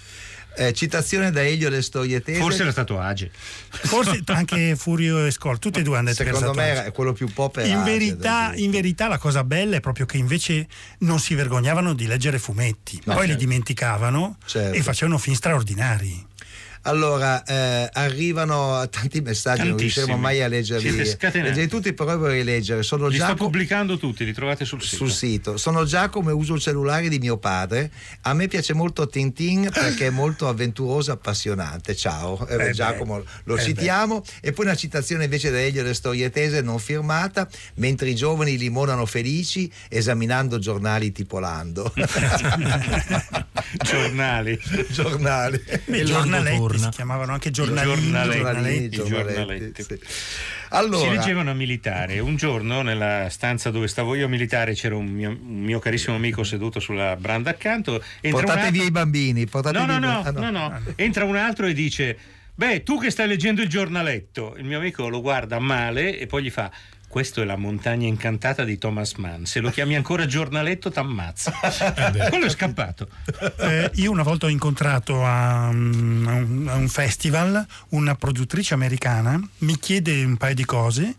eh, 0.59 0.73
citazione 0.73 1.31
da 1.31 1.43
Elio 1.43 1.71
del 1.71 1.83
Storietese. 1.83 2.41
Forse 2.41 2.63
era 2.63 2.73
stato 2.73 2.99
Age. 2.99 3.31
Forse 3.33 4.23
anche 4.27 4.75
Furio 4.77 5.25
e 5.25 5.31
Skol, 5.31 5.59
tutti 5.59 5.79
e 5.79 5.83
due 5.83 5.97
hanno 5.97 6.11
detto 6.11 6.25
Secondo 6.25 6.53
me 6.55 6.85
è 6.85 6.93
quello 6.93 7.13
più 7.13 7.33
pop. 7.33 7.63
In 7.65 7.85
verità, 7.85 8.53
in 8.55 8.71
verità 8.71 9.09
la 9.09 9.19
cosa 9.19 9.45
bella 9.45 9.77
è 9.77 9.81
proprio 9.81 10.07
che 10.07 10.17
invece 10.17 10.67
non 10.99 11.21
si 11.21 11.35
vergognavano 11.35 11.95
di 11.95 12.07
leggere 12.07 12.39
fumetti, 12.39 12.97
no, 13.05 13.15
poi 13.15 13.27
certo. 13.27 13.33
li 13.33 13.37
dimenticavano 13.37 14.37
certo. 14.45 14.77
e 14.77 14.83
facevano 14.83 15.19
film 15.19 15.37
straordinari. 15.37 16.28
Allora, 16.83 17.43
eh, 17.45 17.89
arrivano 17.93 18.87
tanti 18.89 19.21
messaggi, 19.21 19.69
non 19.69 19.77
riusciremo 19.77 20.17
mai 20.17 20.43
a 20.43 20.49
leggerli, 20.49 20.91
leggerli 20.91 21.67
tutti, 21.67 21.93
però 21.93 22.17
vorrei 22.17 22.45
leggere. 22.45 22.83
Sono 22.83 23.09
li 23.09 23.19
sto 23.19 23.35
pubblicando 23.35 23.99
tutti, 23.99 24.25
li 24.25 24.33
trovate 24.33 24.65
sul 24.65 24.83
sito. 24.83 24.97
sul 24.97 25.11
sito. 25.11 25.57
Sono 25.57 25.85
già 25.85 26.09
come 26.09 26.33
uso 26.33 26.55
il 26.55 26.61
cellulare 26.61 27.09
di 27.09 27.19
mio 27.19 27.37
padre. 27.39 27.91
A 28.23 28.35
me 28.35 28.49
piace 28.49 28.75
molto 28.75 29.07
Tintin 29.09 29.71
perché 29.73 30.07
è 30.07 30.11
molto 30.11 30.49
avventuroso 30.49 31.11
e 31.11 31.15
appassionante. 31.15 31.95
Ciao, 31.95 32.47
eh, 32.47 32.73
Giacomo, 32.73 33.23
lo 33.45 33.57
eh 33.57 33.63
citiamo. 33.63 34.21
beh. 34.21 34.49
E 34.49 34.53
poi 34.53 34.67
una 34.67 34.77
citazione 34.77 35.25
invece 35.25 35.51
da 35.51 35.61
Elio 35.61 35.83
del 35.83 35.95
Storietese 35.95 36.61
non 36.63 36.79
firmata, 36.79 37.49
mentre 37.75 38.11
i 38.11 38.15
giovani 38.15 38.57
limonano 38.57 39.07
felici 39.07 39.71
esaminando 39.89 40.59
giornali 40.59 41.13
tipo 41.13 41.39
Lando. 41.39 41.93
giornali. 43.83 44.59
giornali. 44.91 45.63
Beh, 45.85 46.05
giornaletti 46.05 46.79
si 46.79 46.89
chiamavano 46.91 47.33
anche 47.33 47.51
giornalini, 47.51 47.95
giornaletti. 47.95 48.97
giornaletti. 48.97 48.97
giornaletti. 48.97 49.83
Sì. 49.83 49.99
Allora, 50.71 51.11
si 51.11 51.17
leggevano 51.17 51.51
a 51.51 51.55
militare. 51.55 52.19
Un 52.19 52.37
giorno 52.37 52.83
nella 52.83 53.29
stanza 53.31 53.71
dove 53.71 53.89
stavo 53.89 54.15
io 54.15 54.27
a 54.27 54.29
militare 54.29 54.75
c'era 54.75 54.97
un 54.97 55.07
mio, 55.07 55.31
un 55.31 55.61
mio 55.61 55.79
carissimo 55.79 56.17
amico 56.17 56.45
seduto 56.45 56.81
sulla 56.81 57.17
branda 57.17 57.51
accanto. 57.51 58.03
Entra 58.21 58.41
portate 58.43 58.59
altro... 58.67 58.73
via 58.73 58.85
i 58.85 58.91
bambini. 58.91 59.47
Portate 59.47 59.79
No, 59.79 59.87
no, 59.87 59.99
via... 59.99 60.09
no, 60.09 60.23
Ah, 60.25 60.31
no, 60.31 60.51
no. 60.51 60.81
Entra 60.97 61.25
un 61.25 61.37
altro 61.37 61.67
e 61.67 61.73
dice: 61.73 62.17
Beh, 62.55 62.83
tu 62.83 62.99
che 62.99 63.11
stai 63.11 63.29
leggendo 63.29 63.63
il 63.63 63.69
giornaletto. 63.69 64.57
Il 64.59 64.65
mio 64.65 64.79
amico 64.79 65.09
lo 65.09 65.21
guarda 65.21 65.59
male 65.59 66.19
e 66.19 66.27
poi 66.27 66.43
gli 66.43 66.51
fa. 66.51 66.71
Questo 67.09 67.41
è 67.41 67.45
la 67.47 67.57
montagna 67.57 68.07
incantata 68.07 68.65
di 68.65 68.77
Thomas 68.77 69.15
Mann. 69.15 69.45
Se 69.45 69.61
lo 69.61 69.71
chiami 69.71 69.97
ancora 69.97 70.27
giornaletto, 70.27 70.91
t'ammazza. 70.91 71.53
Quello 72.29 72.45
è 72.47 72.51
scappato. 72.51 73.09
Eh, 73.59 73.91
io 73.95 74.11
una 74.11 74.23
volta 74.23 74.45
ho 74.47 74.51
incontrato 74.51 75.25
a, 75.25 75.69
un- 75.69 76.25
a 76.29 76.33
un, 76.35 76.69
a 76.69 76.75
un 76.75 76.89
festival 76.89 77.67
una 77.91 78.15
produttrice 78.15 78.75
americana, 78.75 79.41
mi 79.59 79.79
chiede 79.79 80.23
un 80.23 80.37
paio 80.37 80.55
di 80.55 80.65
cose 80.67 81.15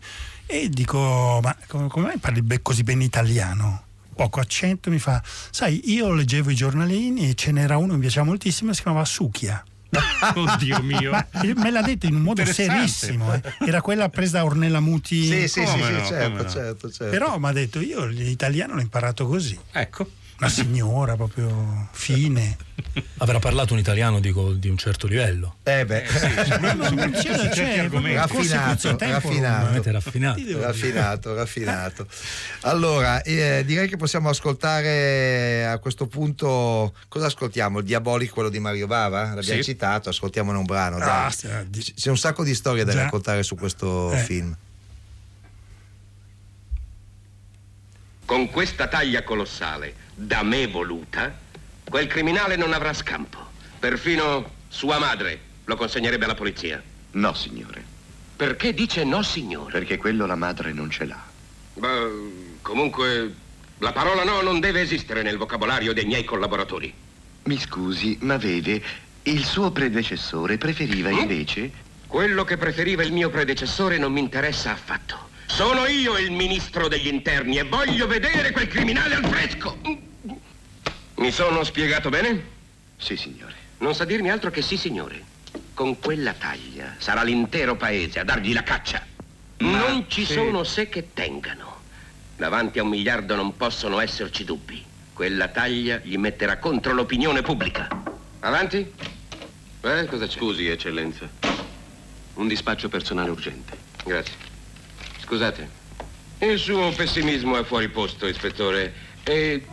e 0.46 0.68
dico: 0.70 1.40
Ma 1.42 1.56
come, 1.66 1.88
mai 2.06 2.18
parli 2.18 2.42
così 2.62 2.82
bene 2.84 3.02
italiano? 3.04 3.82
Poco 4.14 4.38
accento, 4.38 4.90
mi 4.90 4.98
fa: 5.00 5.20
Sai, 5.50 5.92
io 5.92 6.12
leggevo 6.12 6.50
i 6.50 6.54
giornalini 6.54 7.30
e 7.30 7.34
ce 7.34 7.50
n'era 7.50 7.76
uno 7.76 7.88
che 7.88 7.94
mi 7.94 8.00
piaceva 8.00 8.24
moltissimo, 8.26 8.72
si 8.72 8.82
chiamava 8.82 9.04
Succhia. 9.04 9.62
Oddio 10.34 10.82
mio. 10.82 11.12
Me 11.56 11.70
l'ha 11.70 11.82
detto 11.82 12.06
in 12.06 12.14
un 12.14 12.22
modo 12.22 12.44
serissimo, 12.44 13.32
eh. 13.34 13.40
era 13.66 13.80
quella 13.80 14.08
presa 14.08 14.38
da 14.38 14.44
Ornella 14.44 14.80
Muti. 14.80 15.24
Sì, 15.24 15.48
sì, 15.48 15.66
sì, 15.66 15.78
no, 15.78 16.04
certo, 16.04 16.42
no. 16.42 16.48
certo, 16.48 16.90
certo. 16.90 17.10
Però 17.10 17.38
mi 17.38 17.46
ha 17.48 17.52
detto: 17.52 17.80
Io 17.80 18.04
l'italiano 18.06 18.74
l'ho 18.74 18.80
imparato 18.80 19.26
così. 19.26 19.58
Ecco. 19.72 20.08
Una 20.40 20.48
signora 20.48 21.16
proprio 21.16 21.88
fine. 21.92 22.56
Avrà 23.18 23.38
parlato 23.38 23.74
un 23.74 23.78
italiano 23.78 24.20
dico, 24.20 24.52
di 24.54 24.70
un 24.70 24.78
certo 24.78 25.06
livello. 25.06 25.56
Eh 25.64 25.84
beh, 25.84 26.06
su 26.08 26.96
certi 26.96 27.54
Cioè, 27.54 27.78
argomenti. 27.80 28.16
raffinato, 28.16 28.96
raffinato. 28.98 29.90
Raffinato. 29.92 30.60
raffinato, 30.62 31.34
raffinato. 31.34 32.06
Allora, 32.62 33.20
eh, 33.20 33.64
direi 33.66 33.86
che 33.86 33.98
possiamo 33.98 34.30
ascoltare 34.30 35.66
a 35.66 35.76
questo 35.76 36.06
punto. 36.06 36.94
Cosa 37.08 37.26
ascoltiamo? 37.26 37.80
Il 37.80 37.84
Diabolic, 37.84 38.30
quello 38.32 38.48
di 38.48 38.58
Mario 38.60 38.86
Bava? 38.86 39.34
L'abbiamo 39.34 39.60
Sì. 39.60 39.62
citato, 39.62 40.08
ascoltiamone 40.08 40.56
un 40.56 40.64
brano. 40.64 40.96
Ah, 41.00 41.30
sì, 41.30 41.48
C- 41.70 41.92
C'è 41.94 42.08
un 42.08 42.16
sacco 42.16 42.44
di 42.44 42.54
storie 42.54 42.84
da 42.84 42.92
Già. 42.92 43.02
raccontare 43.02 43.42
su 43.42 43.56
questo 43.56 44.10
Eh. 44.12 44.16
film. 44.20 44.56
Con 48.24 48.48
questa 48.48 48.86
taglia 48.88 49.22
colossale, 49.24 49.92
da 50.20 50.42
me 50.42 50.66
voluta, 50.66 51.34
quel 51.82 52.06
criminale 52.06 52.56
non 52.56 52.74
avrà 52.74 52.92
scampo. 52.92 53.38
Perfino 53.78 54.58
sua 54.68 54.98
madre 54.98 55.40
lo 55.64 55.76
consegnerebbe 55.76 56.26
alla 56.26 56.34
polizia. 56.34 56.82
No, 57.12 57.32
signore. 57.32 57.82
Perché 58.36 58.74
dice 58.74 59.04
no, 59.04 59.22
signore? 59.22 59.72
Perché 59.72 59.96
quello 59.96 60.26
la 60.26 60.34
madre 60.36 60.72
non 60.72 60.90
ce 60.90 61.06
l'ha. 61.06 61.22
Beh, 61.74 62.58
comunque, 62.60 63.34
la 63.78 63.92
parola 63.92 64.22
no 64.22 64.42
non 64.42 64.60
deve 64.60 64.82
esistere 64.82 65.22
nel 65.22 65.38
vocabolario 65.38 65.94
dei 65.94 66.04
miei 66.04 66.24
collaboratori. 66.24 66.92
Mi 67.44 67.58
scusi, 67.58 68.18
ma 68.20 68.36
vede, 68.36 68.82
il 69.22 69.42
suo 69.44 69.70
predecessore 69.70 70.58
preferiva 70.58 71.08
Mm? 71.08 71.18
invece... 71.18 71.88
Quello 72.06 72.44
che 72.44 72.56
preferiva 72.56 73.04
il 73.04 73.12
mio 73.12 73.30
predecessore 73.30 73.96
non 73.96 74.12
mi 74.12 74.20
interessa 74.20 74.72
affatto. 74.72 75.28
Sono 75.46 75.86
io 75.86 76.18
il 76.18 76.32
ministro 76.32 76.88
degli 76.88 77.06
interni 77.06 77.58
e 77.58 77.62
voglio 77.62 78.06
vedere 78.06 78.50
quel 78.50 78.66
criminale 78.66 79.14
al 79.14 79.24
fresco. 79.24 80.08
Mi 81.20 81.30
sono 81.30 81.64
spiegato 81.64 82.08
bene? 82.08 82.42
Sì, 82.96 83.14
signore. 83.14 83.54
Non 83.78 83.94
sa 83.94 84.06
dirmi 84.06 84.30
altro 84.30 84.50
che 84.50 84.62
sì, 84.62 84.78
signore. 84.78 85.22
Con 85.74 85.98
quella 85.98 86.32
taglia 86.32 86.94
sarà 86.96 87.22
l'intero 87.22 87.76
paese 87.76 88.20
a 88.20 88.24
dargli 88.24 88.54
la 88.54 88.62
caccia. 88.62 89.04
Ma 89.58 89.78
non 89.80 90.06
ci 90.08 90.24
se- 90.24 90.32
sono 90.32 90.64
se 90.64 90.88
che 90.88 91.12
tengano. 91.12 91.82
Davanti 92.36 92.78
a 92.78 92.84
un 92.84 92.88
miliardo 92.88 93.34
non 93.34 93.54
possono 93.54 94.00
esserci 94.00 94.44
dubbi. 94.44 94.82
Quella 95.12 95.48
taglia 95.48 96.00
gli 96.02 96.16
metterà 96.16 96.56
contro 96.56 96.94
l'opinione 96.94 97.42
pubblica. 97.42 97.86
Avanti? 98.40 98.78
Eh, 98.78 100.06
cosa 100.06 100.26
c'è? 100.26 100.38
Scusi, 100.38 100.68
eccellenza. 100.68 101.28
Un 102.34 102.48
dispaccio 102.48 102.88
personale 102.88 103.28
urgente. 103.28 103.76
Grazie. 104.06 104.34
Scusate. 105.20 105.68
Il 106.38 106.58
suo 106.58 106.90
pessimismo 106.92 107.58
è 107.58 107.64
fuori 107.64 107.90
posto, 107.90 108.26
ispettore. 108.26 108.94
E... 109.22 109.66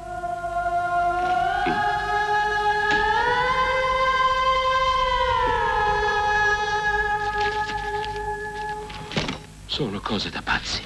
Sono 9.78 10.00
cose 10.00 10.32
da 10.32 10.42
pazzi. 10.42 10.82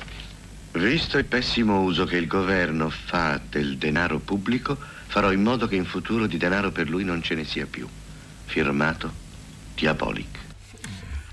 Visto 0.73 1.17
il 1.17 1.23
pessimo 1.23 1.79
uso 1.79 2.03
che 2.03 2.17
il 2.17 2.27
governo 2.27 2.89
fa 2.89 3.39
del 3.49 3.77
denaro 3.77 4.19
pubblico, 4.19 4.77
farò 5.07 5.31
in 5.31 5.41
modo 5.41 5.65
che 5.65 5.77
in 5.77 5.85
futuro 5.85 6.27
di 6.27 6.35
denaro 6.35 6.73
per 6.73 6.89
lui 6.89 7.05
non 7.05 7.21
ce 7.21 7.35
ne 7.35 7.45
sia 7.45 7.65
più. 7.65 7.87
Firmato 8.43 9.13
Diabolic. 9.75 10.50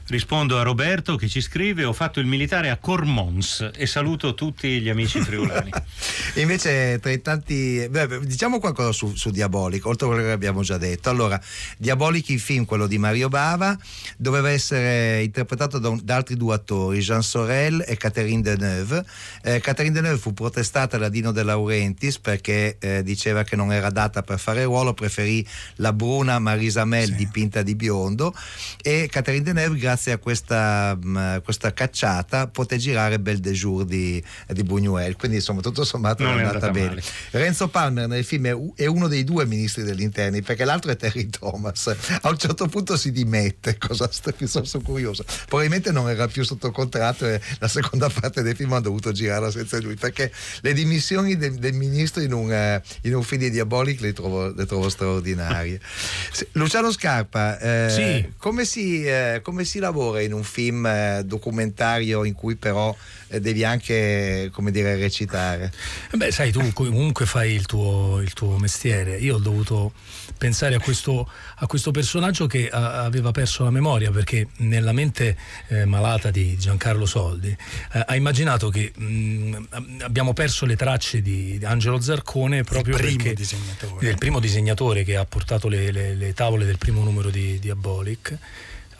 Rispondo 0.08 0.58
a 0.58 0.62
Roberto 0.62 1.16
che 1.16 1.28
ci 1.28 1.42
scrive: 1.42 1.84
Ho 1.84 1.92
fatto 1.92 2.18
il 2.18 2.24
militare 2.24 2.70
a 2.70 2.78
Cormons 2.78 3.72
e 3.74 3.86
saluto 3.86 4.32
tutti 4.32 4.80
gli 4.80 4.88
amici 4.88 5.20
friulani. 5.20 5.70
Invece, 6.36 6.98
tra 6.98 7.10
i 7.10 7.20
tanti, 7.20 7.86
beh, 7.90 8.20
diciamo 8.20 8.58
qualcosa 8.58 8.90
su, 8.92 9.14
su 9.14 9.28
Diabolic, 9.28 9.84
oltre 9.84 10.06
a 10.06 10.08
quello 10.08 10.24
che 10.24 10.30
abbiamo 10.32 10.62
già 10.62 10.78
detto. 10.78 11.10
Allora, 11.10 11.38
Diabolic, 11.76 12.30
il 12.30 12.40
film, 12.40 12.64
quello 12.64 12.86
di 12.86 12.96
Mario 12.96 13.28
Bava, 13.28 13.76
doveva 14.16 14.48
essere 14.48 15.22
interpretato 15.24 15.78
da, 15.78 15.90
un- 15.90 16.00
da 16.02 16.16
altri 16.16 16.36
due 16.36 16.54
attori, 16.54 17.00
Jean 17.00 17.22
Sorel 17.22 17.84
e 17.86 17.98
Catherine 17.98 18.40
Deneuve. 18.40 19.04
Eh, 19.42 19.60
Catherine 19.60 19.94
Deneuve 19.94 20.18
fu 20.18 20.32
protestata 20.32 20.96
da 20.96 21.10
Dino 21.10 21.32
De 21.32 21.42
Laurentiis 21.42 22.18
perché 22.18 22.78
eh, 22.78 23.02
diceva 23.02 23.42
che 23.42 23.56
non 23.56 23.72
era 23.72 23.90
data 23.90 24.22
per 24.22 24.38
fare 24.38 24.60
il 24.60 24.66
ruolo, 24.66 24.94
preferì 24.94 25.46
la 25.76 25.92
bruna 25.92 26.38
Marisa 26.38 26.86
Mel 26.86 27.14
dipinta 27.14 27.60
di 27.60 27.74
biondo. 27.74 28.34
E 28.80 29.06
Catherine 29.10 29.44
Deneuve, 29.44 29.76
grazie 29.78 29.96
grazie 29.98 30.12
a 30.12 30.18
questa, 30.18 30.96
mh, 31.00 31.42
questa 31.42 31.72
cacciata 31.72 32.46
poté 32.46 32.76
girare 32.76 33.18
Bel 33.18 33.38
de 33.40 33.50
Jour 33.50 33.84
di, 33.84 34.22
di 34.46 34.62
Buñuel, 34.62 35.16
quindi 35.16 35.38
insomma 35.38 35.60
tutto 35.60 35.82
sommato 35.84 36.22
Non 36.22 36.34
è 36.38 36.44
andata, 36.44 36.66
andata 36.66 36.72
bene. 36.72 36.86
male. 36.88 37.02
Renzo 37.32 37.66
Palmer 37.66 38.06
nel 38.06 38.24
film 38.24 38.72
è, 38.76 38.86
uno 38.86 39.08
dei 39.08 39.24
due 39.24 39.44
ministri 39.44 39.82
degli 39.82 40.02
interni 40.02 40.40
perché 40.42 40.64
l'altro 40.64 40.92
è 40.92 40.96
Terry 40.96 41.26
Thomas. 41.28 41.88
A 42.22 42.28
un 42.28 42.38
certo 42.38 42.68
punto 42.68 42.96
si 42.96 43.10
dimette, 43.10 43.76
cosa 43.84 44.08
sono 44.12 44.84
curioso. 44.84 45.24
Probabilmente 45.48 45.90
non 45.90 46.08
era 46.08 46.28
più 46.28 46.44
sotto 46.44 46.70
contratto 46.70 47.26
e 47.26 47.40
la 47.58 47.66
seconda 47.68 48.08
parte 48.08 48.42
del 48.42 48.54
film 48.54 48.72
ha 48.74 48.80
dovuto 48.80 49.10
girarla 49.10 49.50
senza 49.50 49.80
lui 49.80 49.96
perché 49.96 50.30
le 50.60 50.72
dimissioni 50.74 51.36
del, 51.36 51.54
del 51.56 51.72
ministro 51.74 52.22
in 52.22 52.32
un, 52.32 52.52
eh, 52.52 52.80
in 53.02 53.16
un 53.16 53.24
film 53.24 53.40
di 53.42 53.50
Diabolic 53.50 54.00
le 54.00 54.12
trovo, 54.12 54.52
le 54.54 54.64
trovo 54.64 54.88
straordinarie. 54.88 55.80
Luciano 56.52 56.92
Scarpa, 56.92 57.58
eh, 57.58 57.90
Sì. 57.90 58.32
come, 58.36 58.64
si, 58.64 59.04
eh, 59.04 59.40
come 59.42 59.64
si 59.64 59.78
lavora 59.80 59.86
in 60.20 60.32
un 60.32 60.42
film 60.44 60.86
eh, 60.86 61.22
documentario 61.24 62.24
in 62.24 62.34
cui 62.34 62.56
però 62.56 62.94
eh, 63.28 63.40
devi 63.40 63.64
anche 63.64 64.50
come 64.52 64.70
dire 64.70 64.96
recitare? 64.96 65.72
Eh 66.12 66.16
Beh, 66.16 66.30
sai, 66.30 66.52
tu 66.52 66.72
comunque 66.72 67.26
fai 67.26 67.52
il 67.52 67.66
tuo, 67.66 68.20
il 68.20 68.32
tuo 68.32 68.58
mestiere. 68.58 69.16
Io 69.18 69.36
ho 69.36 69.38
dovuto 69.38 69.92
pensare 70.36 70.74
a 70.74 70.80
questo, 70.80 71.28
a 71.56 71.66
questo 71.66 71.90
personaggio 71.90 72.46
che 72.46 72.68
a- 72.68 73.04
aveva 73.04 73.30
perso 73.32 73.64
la 73.64 73.70
memoria 73.70 74.10
perché 74.10 74.48
nella 74.58 74.92
mente 74.92 75.36
eh, 75.68 75.84
malata 75.84 76.30
di 76.30 76.56
Giancarlo 76.56 77.06
Soldi 77.06 77.48
eh, 77.48 78.04
ha 78.06 78.14
immaginato 78.14 78.68
che 78.68 78.92
mh, 78.94 79.68
abbiamo 80.02 80.32
perso 80.32 80.64
le 80.66 80.76
tracce 80.76 81.20
di 81.22 81.58
Angelo 81.64 82.00
Zarcone 82.00 82.62
proprio 82.62 82.96
primo 82.96 83.16
perché 83.16 83.34
disegnatore. 83.34 84.06
del 84.06 84.16
primo 84.18 84.38
disegnatore 84.40 85.02
che 85.04 85.16
ha 85.16 85.24
portato 85.24 85.68
le, 85.68 85.90
le- 85.90 86.14
le 86.14 86.32
tavole 86.34 86.64
del 86.64 86.78
primo 86.78 87.02
numero 87.02 87.30
di 87.30 87.58
Diabolic. 87.58 88.36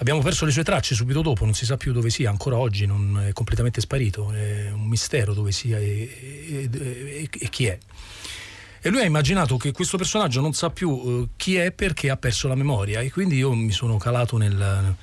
Abbiamo 0.01 0.21
perso 0.21 0.45
le 0.45 0.53
sue 0.53 0.63
tracce 0.63 0.95
subito 0.95 1.23
dopo, 1.23 1.45
non 1.45 1.55
si 1.55 1.65
sa 1.65 1.77
più 1.77 1.93
dove 1.93 2.09
sia, 2.11 2.31
ancora 2.31 2.57
oggi 2.57 2.87
non 2.87 3.21
è 3.27 3.33
completamente 3.33 3.81
sparito, 3.81 4.31
è 4.31 4.71
un 4.71 4.87
mistero 4.87 5.35
dove 5.35 5.51
sia 5.51 5.77
e, 5.79 6.69
e- 6.71 7.29
e- 7.33 7.49
chi 7.49 7.67
è. 7.67 7.77
E 8.81 8.91
lui 8.91 9.01
ha 9.01 9.05
immaginato 9.05 9.57
che 9.57 9.73
questo 9.73 9.97
personaggio 9.97 10.41
non 10.41 10.53
sa 10.53 10.71
più 10.71 11.03
eh, 11.05 11.29
chi 11.37 11.57
è 11.57 11.73
perché 11.73 12.11
ha 12.11 12.17
perso 12.17 12.47
la 12.47 12.55
memoria 12.55 13.01
e 13.01 13.11
quindi 13.11 13.37
io 13.39 13.53
mi 13.53 13.73
sono 13.73 13.97
calato 13.97 14.37
nel- 14.37 14.95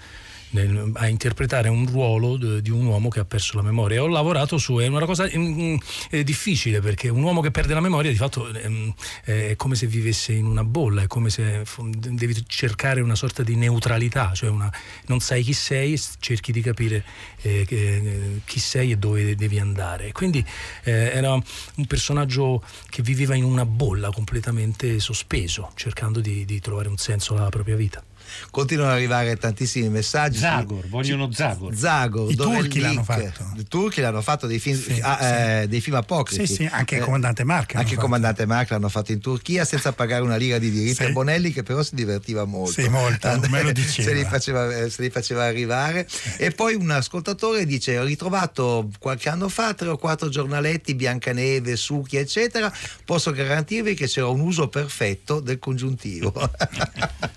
nel- 0.55 0.91
a 0.95 1.07
interpretare 1.07 1.69
un 1.69 1.85
ruolo 1.85 2.37
d- 2.37 2.61
di 2.61 2.69
un 2.71 2.85
uomo 2.85 3.09
che 3.09 3.19
ha 3.19 3.25
perso 3.25 3.57
la 3.57 3.63
memoria. 3.63 4.01
Ho 4.01 4.07
lavorato 4.07 4.57
su, 4.57 4.77
è 4.77 4.87
una 4.87 5.05
cosa 5.05 5.29
mm, 5.35 5.75
è 6.09 6.23
difficile 6.23 6.79
perché 6.79 7.09
un 7.09 7.21
uomo 7.21 7.41
che 7.41 7.51
perde 7.51 7.73
la 7.73 7.81
memoria 7.81 8.09
di 8.09 8.17
fatto 8.17 8.47
ehm, 8.51 8.93
è 9.23 9.55
come 9.55 9.75
se 9.75 9.87
vivesse 9.87 10.33
in 10.33 10.45
una 10.45 10.63
bolla, 10.63 11.03
è 11.03 11.07
come 11.07 11.29
se 11.29 11.63
devi 11.89 12.43
cercare 12.47 13.01
una 13.01 13.15
sorta 13.15 13.43
di 13.43 13.55
neutralità, 13.55 14.31
cioè 14.33 14.49
una- 14.49 14.71
non 15.07 15.19
sai 15.19 15.43
chi 15.43 15.53
sei, 15.53 15.99
cerchi 16.19 16.51
di 16.51 16.61
capire 16.61 17.03
eh, 17.41 17.65
eh, 17.67 18.41
chi 18.45 18.59
sei 18.59 18.91
e 18.91 18.97
dove 18.97 19.35
devi 19.35 19.59
andare. 19.59 20.11
Quindi 20.11 20.43
eh, 20.83 20.91
era 20.91 21.33
un 21.33 21.85
personaggio 21.87 22.63
che 22.89 23.01
viveva 23.01 23.35
in 23.35 23.43
una 23.43 23.65
bolla 23.65 24.09
completamente 24.11 24.99
sospeso, 24.99 25.71
cercando 25.75 26.19
di, 26.21 26.45
di 26.45 26.59
trovare 26.59 26.87
un 26.87 26.97
senso 26.97 27.35
alla 27.35 27.49
propria 27.49 27.75
vita. 27.75 28.03
Continuano 28.51 28.91
ad 28.91 28.97
arrivare 28.97 29.35
tantissimi 29.37 29.89
messaggi. 29.89 30.37
Zagor, 30.37 30.87
vogliono 30.87 31.31
Zagor. 31.31 31.75
Zagor, 31.75 32.31
I 32.31 32.35
turchi 32.35 32.79
l'hanno 32.79 33.03
fatto. 33.03 33.51
I 33.57 33.65
turchi 33.67 34.01
l'hanno 34.01 34.21
fatto 34.21 34.47
dei 34.47 34.59
film, 34.59 34.79
Sì, 34.79 34.99
ah, 35.01 35.23
eh, 35.61 35.67
dei 35.67 35.81
film 35.81 35.95
apocrifi. 35.97 36.45
Sì, 36.47 36.53
sì, 36.53 36.69
anche 36.71 36.95
il 36.95 37.01
Eh, 37.01 37.05
comandante 37.05 37.43
Mark. 37.43 37.75
Anche 37.75 37.93
il 37.93 37.99
comandante 37.99 38.45
Mark 38.45 38.69
l'hanno 38.71 38.89
fatto 38.89 39.11
in 39.11 39.19
Turchia 39.19 39.65
senza 39.65 39.91
pagare 39.93 40.21
una 40.21 40.35
lira 40.35 40.57
di 40.57 40.69
diritti 40.71 40.95
Sì. 40.95 41.03
a 41.03 41.11
Bonelli 41.11 41.51
che 41.51 41.63
però 41.63 41.83
si 41.83 41.95
divertiva 41.95 42.45
molto. 42.45 42.81
Sì, 42.81 42.87
molto, 42.87 43.27
Eh, 43.29 43.47
me 43.49 43.61
lo 43.63 43.71
diceva. 43.71 44.07
Se 44.09 44.13
li 44.13 44.23
faceva, 44.25 44.75
eh, 44.77 44.89
se 44.89 45.01
li 45.01 45.09
faceva 45.09 45.43
arrivare. 45.45 46.07
E 46.37 46.51
poi 46.51 46.75
un 46.75 46.89
ascoltatore 46.91 47.65
dice 47.65 47.97
ho 47.97 48.03
ritrovato 48.03 48.89
qualche 48.99 49.29
anno 49.29 49.49
fa 49.49 49.73
tre 49.73 49.87
o 49.89 49.97
quattro 49.97 50.29
giornaletti, 50.29 50.95
Biancaneve, 50.95 51.75
Succhi 51.75 52.17
eccetera, 52.17 52.71
posso 53.03 53.31
garantirvi 53.31 53.93
che 53.95 54.07
c'era 54.07 54.27
un 54.27 54.39
uso 54.41 54.67
perfetto 54.67 55.39
del 55.39 55.59
congiuntivo. 55.59 56.33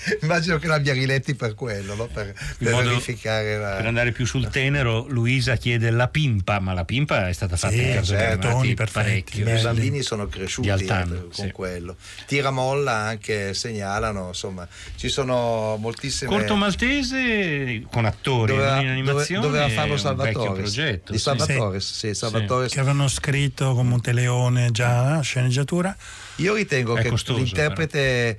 Immagino 0.22 0.58
che 0.58 0.66
l'abbia 0.66 0.92
riletti 0.92 1.34
per 1.34 1.54
quello, 1.54 1.94
no? 1.94 2.06
per, 2.06 2.32
per 2.58 2.72
modo- 2.72 2.88
verificare 2.88 3.58
la... 3.58 3.76
Per 3.76 3.86
andare 3.86 4.12
più 4.12 4.24
sul 4.24 4.48
tenero, 4.48 5.06
Luisa 5.08 5.56
chiede 5.56 5.90
la 5.90 6.08
pimpa, 6.08 6.58
ma 6.58 6.72
la 6.72 6.84
pimpa 6.84 7.28
è 7.28 7.32
stata 7.32 7.56
fatta 7.56 7.74
Sì, 7.74 7.82
in 7.82 7.94
casa 7.94 8.16
certo, 8.16 8.62
parecchio. 8.92 9.48
I 9.48 9.62
bambini 9.62 10.02
sono 10.02 10.26
cresciuti 10.26 10.68
Di 10.68 10.72
Altan, 10.72 11.12
eh, 11.12 11.34
con 11.34 11.46
sì. 11.46 11.50
quello. 11.50 11.96
Tiramolla 12.26 12.92
anche 12.92 13.54
segnalano, 13.54 14.28
insomma, 14.28 14.66
ci 14.96 15.08
sono 15.08 15.76
moltissime. 15.78 16.30
Corto 16.30 16.54
maltese 16.54 17.82
con 17.90 18.04
attori 18.04 18.52
doveva, 18.52 18.80
in 18.80 18.88
animazione. 18.88 19.40
doveva 19.42 19.68
farlo 19.68 19.96
Salvatore. 19.96 20.60
progetto. 20.60 21.12
Di 21.12 21.18
sì. 21.18 21.24
Salvatore, 21.24 21.80
sì, 21.80 22.14
Salvatore. 22.14 22.68
che 22.68 22.80
avevano 22.80 23.08
scritto 23.08 23.74
con 23.74 23.86
Monteleone 23.88 24.70
già 24.70 25.20
sceneggiatura. 25.20 25.94
Io 26.36 26.54
ritengo 26.54 26.96
È 26.96 27.02
che 27.02 27.08
costoso, 27.10 27.38
l'interprete 27.38 28.38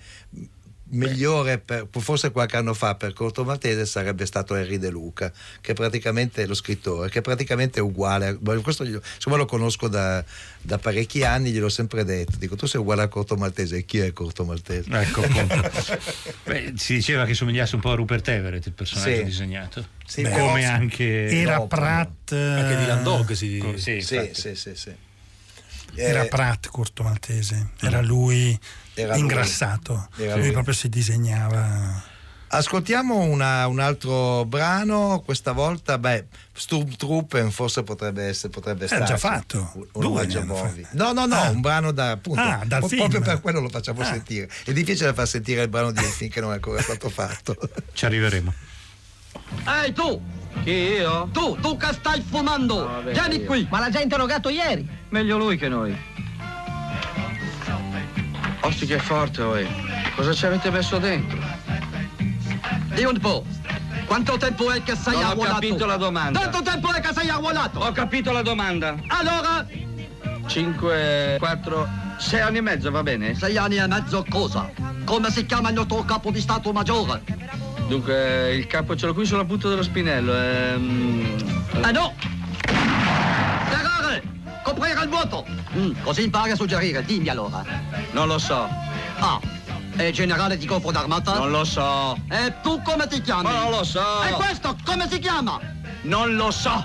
migliore 0.91 1.58
per, 1.60 1.88
forse 1.99 2.32
qualche 2.32 2.58
anno 2.58 2.73
fa 2.73 2.95
per 2.95 3.13
Corto 3.13 3.43
Maltese 3.43 3.86
sarebbe 3.86 4.25
stato 4.25 4.56
Henry 4.56 4.77
De 4.77 4.89
Luca 4.89 5.32
che 5.62 5.73
praticamente 5.73 6.45
lo 6.45 6.54
scrittore 6.54 7.10
che 7.10 7.19
è 7.19 7.21
praticamente 7.21 7.80
uguale 7.80 8.38
questo 8.62 8.84
glielo- 8.86 9.01
insomma 9.15 9.38
lo 9.38 9.45
conosco 9.45 9.88
da, 9.88 10.23
da 10.62 10.77
parecchi 10.77 11.23
anni 11.23 11.51
gliel'ho 11.51 11.69
sempre 11.69 12.04
detto 12.04 12.38
dico 12.38 12.56
tu 12.56 12.65
sei 12.65 12.82
uguale 12.82 13.04
a 13.04 13.08
Corto 13.08 13.36
Maltese 13.36 13.77
e 13.77 13.86
chi 13.86 13.99
è 13.99 14.12
Corto 14.13 14.43
Maltese? 14.45 14.89
Ecco, 14.91 15.21
appunto. 15.21 15.69
Beh, 16.45 16.73
si 16.75 16.93
diceva 16.95 17.25
che 17.25 17.34
somigliasse 17.34 17.75
un 17.75 17.82
po' 17.82 17.91
a 17.91 17.95
Rupert 17.95 18.27
Everett, 18.27 18.65
il 18.65 18.73
personaggio 18.73 19.15
Sì. 19.17 19.23
disegnato. 19.23 19.86
Sì, 20.06 20.23
Come 20.23 20.65
anche 20.65 21.27
Era 21.27 21.62
Pratt. 21.62 22.32
Anche 22.34 22.75
di 22.77 22.86
Landog 22.86 23.32
si 23.32 23.58
Con- 23.58 23.77
sì, 23.77 24.01
sì, 24.01 24.30
sì, 24.34 24.56
sì, 24.56 24.91
sì. 25.93 25.99
Era 26.01 26.23
Eh, 26.23 26.27
Pratt 26.27 26.67
Corto 26.67 27.04
Maltese, 27.04 27.69
era 27.82 28.01
lui 28.01 28.58
Era 28.93 29.13
lui. 29.13 29.21
ingrassato, 29.21 30.10
Era 30.17 30.36
lui 30.36 30.43
lui. 30.45 30.51
proprio 30.54 30.73
si 30.73 30.89
disegnava. 30.89 32.10
Ascoltiamo 32.54 33.15
una- 33.19 33.65
un 33.67 33.80
altro 33.80 34.43
brano, 34.43 35.21
questa 35.23 35.54
volta, 35.54 35.97
beh, 35.97 36.25
Sturmtruppen 36.54 37.49
forse 37.49 37.82
potrebbe 37.84 38.25
essere, 38.25 38.49
potrebbe 38.49 38.86
Era 38.88 38.95
starci. 39.06 39.13
già 39.13 39.17
fatto. 39.17 39.71
Un, 39.75 39.88
un 39.93 40.01
Due 40.27 40.43
Bovi. 40.43 40.86
No, 40.91 41.13
no, 41.13 41.25
no, 41.25 41.36
Ah. 41.36 41.49
un 41.49 41.62
brano 41.62 41.91
da 41.93 42.12
appunto. 42.12 42.41
Ah, 42.41 42.62
dal 42.65 42.80
pro- 42.80 42.88
film. 42.89 43.08
Proprio 43.10 43.21
per 43.21 43.39
quello 43.41 43.62
lo 43.62 43.69
facciamo 43.69 44.01
Ah. 44.01 44.06
sentire. 44.06 44.49
È 44.65 44.73
difficile 44.73 45.13
far 45.13 45.27
sentire 45.30 45.62
il 45.62 45.69
brano 45.69 45.91
di 45.91 46.04
un 46.04 46.10
film 46.10 46.30
che 46.30 46.41
non 46.41 46.51
è 46.51 46.56
ancora 46.56 46.82
stato 46.82 47.10
fatto. 47.10 47.56
Ci 47.93 48.04
arriveremo. 48.06 48.54
Ehi 49.65 49.93
tu! 49.93 50.21
Chi 50.63 50.71
io? 50.71 51.29
Tu, 51.31 51.57
tu 51.59 51.75
che 51.77 51.91
stai 51.93 52.21
fumando! 52.21 53.01
Vieni 53.05 53.43
qui! 53.45 53.67
Ma 53.69 53.79
l'ha 53.79 53.89
già 53.89 53.99
interrogato 53.99 54.49
ieri. 54.49 54.87
Meglio 55.09 55.37
lui 55.37 55.57
che 55.57 55.67
noi. 55.67 55.95
Osti 58.61 58.85
che 58.85 58.99
forte, 58.99 59.41
oi. 59.41 59.67
Cosa 60.15 60.33
ci 60.33 60.45
avete 60.45 60.69
messo 60.69 60.97
dentro? 60.99 61.39
Di 62.93 63.03
un 63.03 63.17
po'. 63.19 63.43
Quanto 64.05 64.37
tempo 64.37 64.69
è 64.71 64.83
che 64.83 64.95
sei 64.95 65.13
Non 65.13 65.23
ho 65.23 65.27
arruolato? 65.29 65.53
capito 65.55 65.85
la 65.85 65.97
domanda. 65.97 66.39
Quanto 66.39 66.61
tempo 66.61 66.93
è 66.93 66.99
che 66.99 67.13
sei 67.13 67.29
arruolato? 67.29 67.79
Ho 67.79 67.91
capito 67.91 68.31
la 68.31 68.41
domanda. 68.41 68.95
Allora, 69.07 69.65
5, 70.45 71.37
4, 71.39 71.89
6 72.17 72.39
anni 72.41 72.57
e 72.57 72.61
mezzo, 72.61 72.91
va 72.91 73.02
bene? 73.04 73.33
sei 73.35 73.58
anni 73.58 73.77
e 73.77 73.87
mezzo 73.87 74.23
cosa? 74.29 74.69
Come 75.06 75.31
si 75.31 75.45
chiama 75.45 75.69
il 75.69 75.75
nostro 75.75 76.04
capo 76.04 76.29
di 76.29 76.41
Stato 76.41 76.71
Maggiore? 76.71 77.21
Dunque, 77.92 78.54
il 78.54 78.67
capo 78.67 78.96
ce 78.96 79.06
l'ho 79.06 79.13
qui 79.13 79.25
sulla 79.25 79.44
punta 79.44 79.67
dello 79.67 79.83
spinello. 79.83 80.33
Ehm... 80.33 81.65
Eh 81.83 81.92
no! 81.92 82.13
Serrare! 83.69 84.23
Coprire 84.63 85.04
il 85.04 85.10
vuoto! 85.10 85.46
Mm, 85.75 85.92
così 86.02 86.23
impari 86.23 86.52
a 86.52 86.56
suggerire, 86.56 87.04
dimmi 87.04 87.27
allora. 87.27 87.62
Non 88.12 88.27
lo 88.27 88.37
so. 88.37 88.65
Ah, 89.19 89.42
è 89.98 90.10
generale 90.12 90.56
di 90.58 90.65
corpo 90.65 90.89
d'armata? 90.94 91.33
Non 91.33 91.52
lo 91.52 91.65
so. 91.65 92.17
E 92.29 92.54
tu 92.62 92.81
come 92.81 93.08
ti 93.08 93.19
chiami? 93.19 93.44
Ma 93.44 93.60
non 93.60 93.71
lo 93.71 93.83
so. 93.83 94.23
E 94.23 94.31
questo 94.31 94.73
come 94.85 95.10
si 95.10 95.19
chiama? 95.19 95.60
Non 96.04 96.33
lo 96.37 96.50
so. 96.50 96.81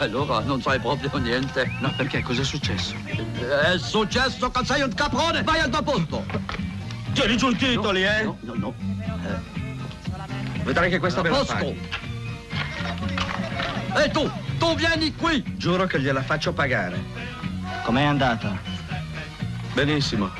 Allora 0.00 0.40
non 0.40 0.60
sai 0.62 0.80
proprio 0.80 1.16
niente. 1.18 1.70
No, 1.78 1.92
perché? 1.96 2.22
Cos'è 2.22 2.42
successo? 2.42 2.96
È 3.06 3.78
successo 3.78 4.50
che 4.50 4.64
sei 4.64 4.82
un 4.82 4.92
caprone! 4.92 5.44
Vai 5.44 5.60
al 5.60 5.70
tuo 5.70 5.82
posto! 5.82 6.73
Tieni 7.14 7.36
giù 7.36 7.48
il 7.48 7.56
titoli, 7.56 8.02
no, 8.02 8.08
eh? 8.10 8.22
No, 8.24 8.38
no, 8.40 8.54
no. 8.54 8.74
Vedrai 10.64 10.90
che 10.90 10.98
questa 10.98 11.22
ve 11.22 11.28
la 11.30 11.36
Posto! 11.36 11.54
fai. 11.54 11.78
E 14.04 14.10
tu, 14.10 14.30
tu 14.58 14.74
vieni 14.74 15.14
qui! 15.14 15.42
Giuro 15.56 15.86
che 15.86 16.00
gliela 16.00 16.22
faccio 16.22 16.52
pagare. 16.52 17.00
Com'è 17.84 18.02
andata? 18.02 18.58
Benissimo. 19.74 20.30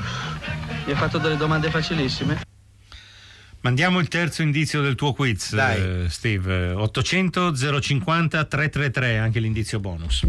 Mi 0.87 0.93
ha 0.93 0.97
fatto 0.97 1.19
delle 1.19 1.37
domande 1.37 1.71
facilissime. 1.71 2.41
Mandiamo 3.61 3.99
il 4.01 4.09
terzo 4.09 4.43
indizio 4.43 4.83
del 4.83 4.95
tuo 4.95 5.13
quiz, 5.15 5.55
Dai. 5.55 6.05
eh, 6.05 6.09
Steve. 6.11 6.73
800 6.73 7.55
050 7.81 8.45
333, 8.45 9.19
anche 9.19 9.41
l'indizio 9.41 9.81
bonus. 9.81 10.25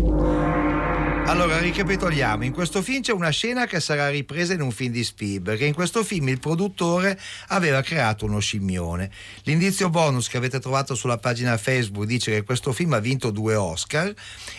Allora, 1.27 1.57
ricapitoliamo. 1.57 2.43
In 2.43 2.53
questo 2.53 2.83
film 2.83 3.01
c'è 3.01 3.11
una 3.11 3.31
scena 3.31 3.65
che 3.65 3.79
sarà 3.79 4.09
ripresa 4.09 4.53
in 4.53 4.61
un 4.61 4.69
film 4.69 4.91
di 4.91 5.03
Spielberg 5.03 5.59
e 5.59 5.65
in 5.65 5.73
questo 5.73 6.03
film 6.03 6.29
il 6.29 6.39
produttore 6.39 7.19
aveva 7.47 7.81
creato 7.81 8.25
uno 8.25 8.39
scimmione. 8.39 9.09
L'indizio 9.43 9.89
bonus 9.89 10.29
che 10.29 10.37
avete 10.37 10.59
trovato 10.59 10.93
sulla 10.93 11.17
pagina 11.17 11.57
Facebook 11.57 12.05
dice 12.05 12.31
che 12.31 12.43
questo 12.43 12.71
film 12.73 12.93
ha 12.93 12.99
vinto 12.99 13.31
due 13.31 13.55
Oscar 13.55 14.13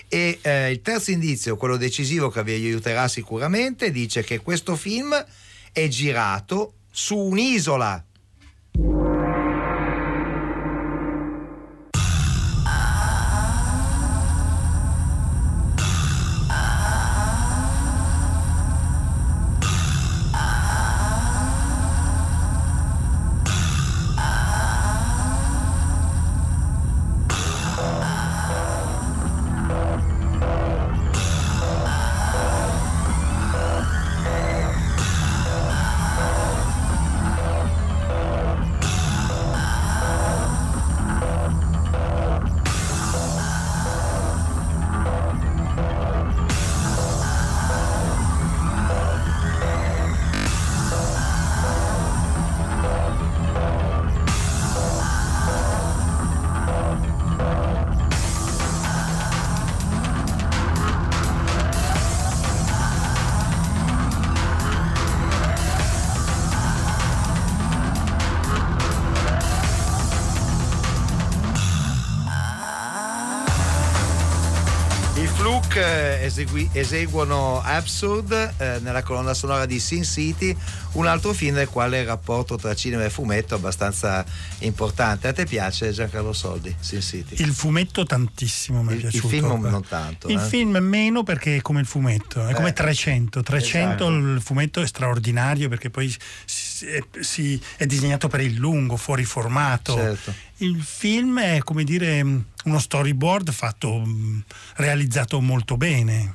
e 0.09 0.41
eh, 0.43 0.73
il 0.73 0.83
terzo 0.83 1.13
indizio, 1.13 1.57
quello 1.57 1.77
decisivo 1.77 2.31
che 2.31 2.43
vi 2.43 2.55
aiuterà 2.55 3.07
sicuramente, 3.07 3.93
dice 3.93 4.25
che 4.25 4.41
questo 4.41 4.75
film 4.75 5.15
è 5.73 5.87
girato 5.87 6.75
su 6.91 7.17
un'isola. 7.17 8.06
Esegui- 76.37 76.69
eseguono 76.73 77.63
Absurd 77.63 78.55
eh, 78.59 78.79
nella 78.81 79.03
colonna 79.03 79.33
sonora 79.33 79.65
di 79.65 79.81
Sin 79.81 80.05
City, 80.05 80.55
un 80.93 81.07
altro 81.07 81.33
film 81.33 81.55
nel 81.55 81.69
quale 81.69 82.01
il 82.01 82.07
rapporto 82.07 82.57
tra 82.57 82.75
cinema 82.75 83.05
e 83.05 83.11
fumetto 83.11 83.55
è 83.55 83.59
abbastanza 83.59 84.25
importante. 84.59 85.29
A 85.29 85.33
te 85.33 85.45
piace 85.47 85.91
Giancarlo 85.93 86.33
Soldi, 86.35 86.75
Sin 86.79 87.01
City? 87.01 87.43
Il 87.43 87.53
fumetto 87.53 88.05
tantissimo 88.05 88.83
mi 88.83 88.91
è 88.91 88.97
Il- 88.97 89.05
il 89.05 89.11
piaciuto. 89.11 89.29
film 89.29 89.67
non 89.67 89.85
tanto, 89.87 90.29
Il 90.29 90.39
eh. 90.39 90.49
film 90.49 90.77
meno 90.79 91.23
perché 91.23 91.57
è 91.57 91.63
come 91.63 91.81
il 91.81 91.87
fumetto, 91.87 92.47
è 92.47 92.53
come 92.53 92.69
Eh. 92.69 92.73
300. 92.75 93.43
300 93.43 94.05
Esatto. 94.05 94.09
il 94.09 94.41
fumetto 94.43 94.83
è 94.83 94.87
straordinario 94.87 95.69
perché 95.71 95.89
poi 95.91 96.15
si- 96.45 96.87
è, 96.87 97.03
si- 97.21 97.61
è 97.77 97.87
disegnato 97.87 98.29
per 98.29 98.41
il 98.41 98.55
lungo, 98.57 98.97
fuori 98.97 99.25
formato. 99.25 99.95
Certo. 99.95 100.35
Il 100.59 100.83
film 100.83 101.41
è 101.41 101.59
come 101.63 101.85
dire 101.85 102.25
uno 102.67 102.79
storyboard 102.79 103.51
fatto, 103.53 103.99
mh, 103.99 104.45
realizzato 104.77 105.41
molto 105.41 105.77
bene. 105.77 106.35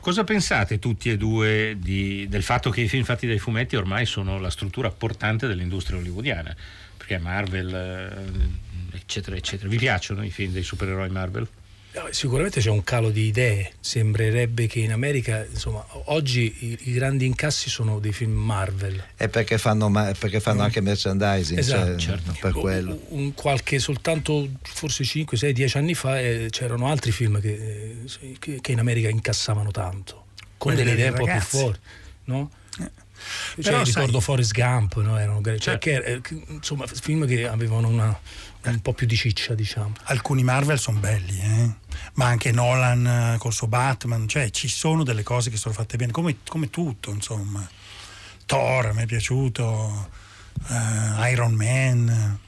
Cosa 0.00 0.24
pensate 0.24 0.78
tutti 0.78 1.10
e 1.10 1.16
due 1.16 1.76
di- 1.78 2.26
del 2.28 2.42
fatto 2.42 2.70
che 2.70 2.80
i 2.80 2.88
film 2.88 3.04
fatti 3.04 3.26
dai 3.26 3.38
fumetti 3.38 3.76
ormai 3.76 4.06
sono 4.06 4.38
la 4.38 4.50
struttura 4.50 4.90
portante 4.90 5.46
dell'industria 5.46 5.98
hollywoodiana? 5.98 6.54
Perché 6.96 7.18
Marvel, 7.18 7.74
eh, 7.74 8.96
eccetera, 8.96 9.36
eccetera. 9.36 9.68
Vi 9.68 9.76
piacciono 9.76 10.24
i 10.24 10.30
film 10.30 10.52
dei 10.52 10.62
supereroi 10.62 11.10
Marvel? 11.10 11.46
Sicuramente 12.10 12.60
c'è 12.60 12.70
un 12.70 12.82
calo 12.82 13.10
di 13.10 13.26
idee, 13.26 13.72
sembrerebbe 13.78 14.66
che 14.66 14.80
in 14.80 14.90
America, 14.90 15.44
insomma, 15.48 15.84
oggi 16.06 16.42
i, 16.60 16.78
i 16.90 16.92
grandi 16.92 17.24
incassi 17.24 17.70
sono 17.70 18.00
dei 18.00 18.12
film 18.12 18.32
Marvel. 18.32 19.00
È 19.14 19.28
perché 19.28 19.58
fanno, 19.58 19.88
ma- 19.88 20.12
perché 20.18 20.40
fanno 20.40 20.62
anche 20.62 20.80
merchandising, 20.80 21.56
Esatto, 21.58 21.96
cioè, 21.96 22.16
certo. 22.18 22.36
per 22.40 22.52
quello. 22.52 23.00
Un 23.10 23.32
qualche 23.34 23.78
soltanto 23.78 24.48
forse 24.62 25.04
5, 25.04 25.36
6, 25.36 25.52
10 25.52 25.76
anni 25.78 25.94
fa 25.94 26.18
eh, 26.20 26.48
c'erano 26.50 26.88
altri 26.88 27.12
film 27.12 27.40
che, 27.40 27.96
eh, 28.20 28.36
che- 28.40 28.58
che 28.60 28.72
in 28.72 28.80
America 28.80 29.08
incassavano 29.08 29.70
tanto, 29.70 30.24
con 30.58 30.72
Quelli 30.72 30.78
delle 30.78 30.92
idee 30.92 31.10
un 31.10 31.14
po' 31.14 31.24
più 31.26 31.40
forti, 31.40 31.80
no? 32.24 32.50
Cioè, 32.76 32.90
Però, 33.62 33.76
sai- 33.76 33.84
ricordo 33.84 34.18
Forrest 34.20 34.52
Gump, 34.52 34.96
no? 35.00 35.16
Erano, 35.16 35.40
cioè, 35.42 35.58
Certo. 35.58 35.88
eh, 35.88 36.20
che, 36.20 36.42
insomma, 36.48 36.86
film 36.88 37.24
che 37.26 37.46
avevano 37.46 37.86
una, 37.88 38.18
un 38.70 38.80
po' 38.80 38.92
più 38.92 39.06
di 39.06 39.16
ciccia, 39.16 39.54
diciamo. 39.54 39.92
Alcuni 40.04 40.42
Marvel 40.42 40.78
sono 40.78 40.98
belli, 40.98 41.38
eh? 41.40 41.74
ma 42.14 42.26
anche 42.26 42.52
Nolan 42.52 43.06
eh, 43.06 43.38
col 43.38 43.52
suo 43.52 43.66
Batman, 43.66 44.28
cioè 44.28 44.50
ci 44.50 44.68
sono 44.68 45.04
delle 45.04 45.22
cose 45.22 45.50
che 45.50 45.56
sono 45.56 45.74
fatte 45.74 45.96
bene, 45.96 46.12
come, 46.12 46.38
come 46.46 46.70
tutto, 46.70 47.10
insomma. 47.10 47.68
Thor 48.46 48.92
mi 48.92 49.02
è 49.02 49.06
piaciuto, 49.06 50.08
eh, 50.68 51.30
Iron 51.30 51.52
Man. 51.52 52.38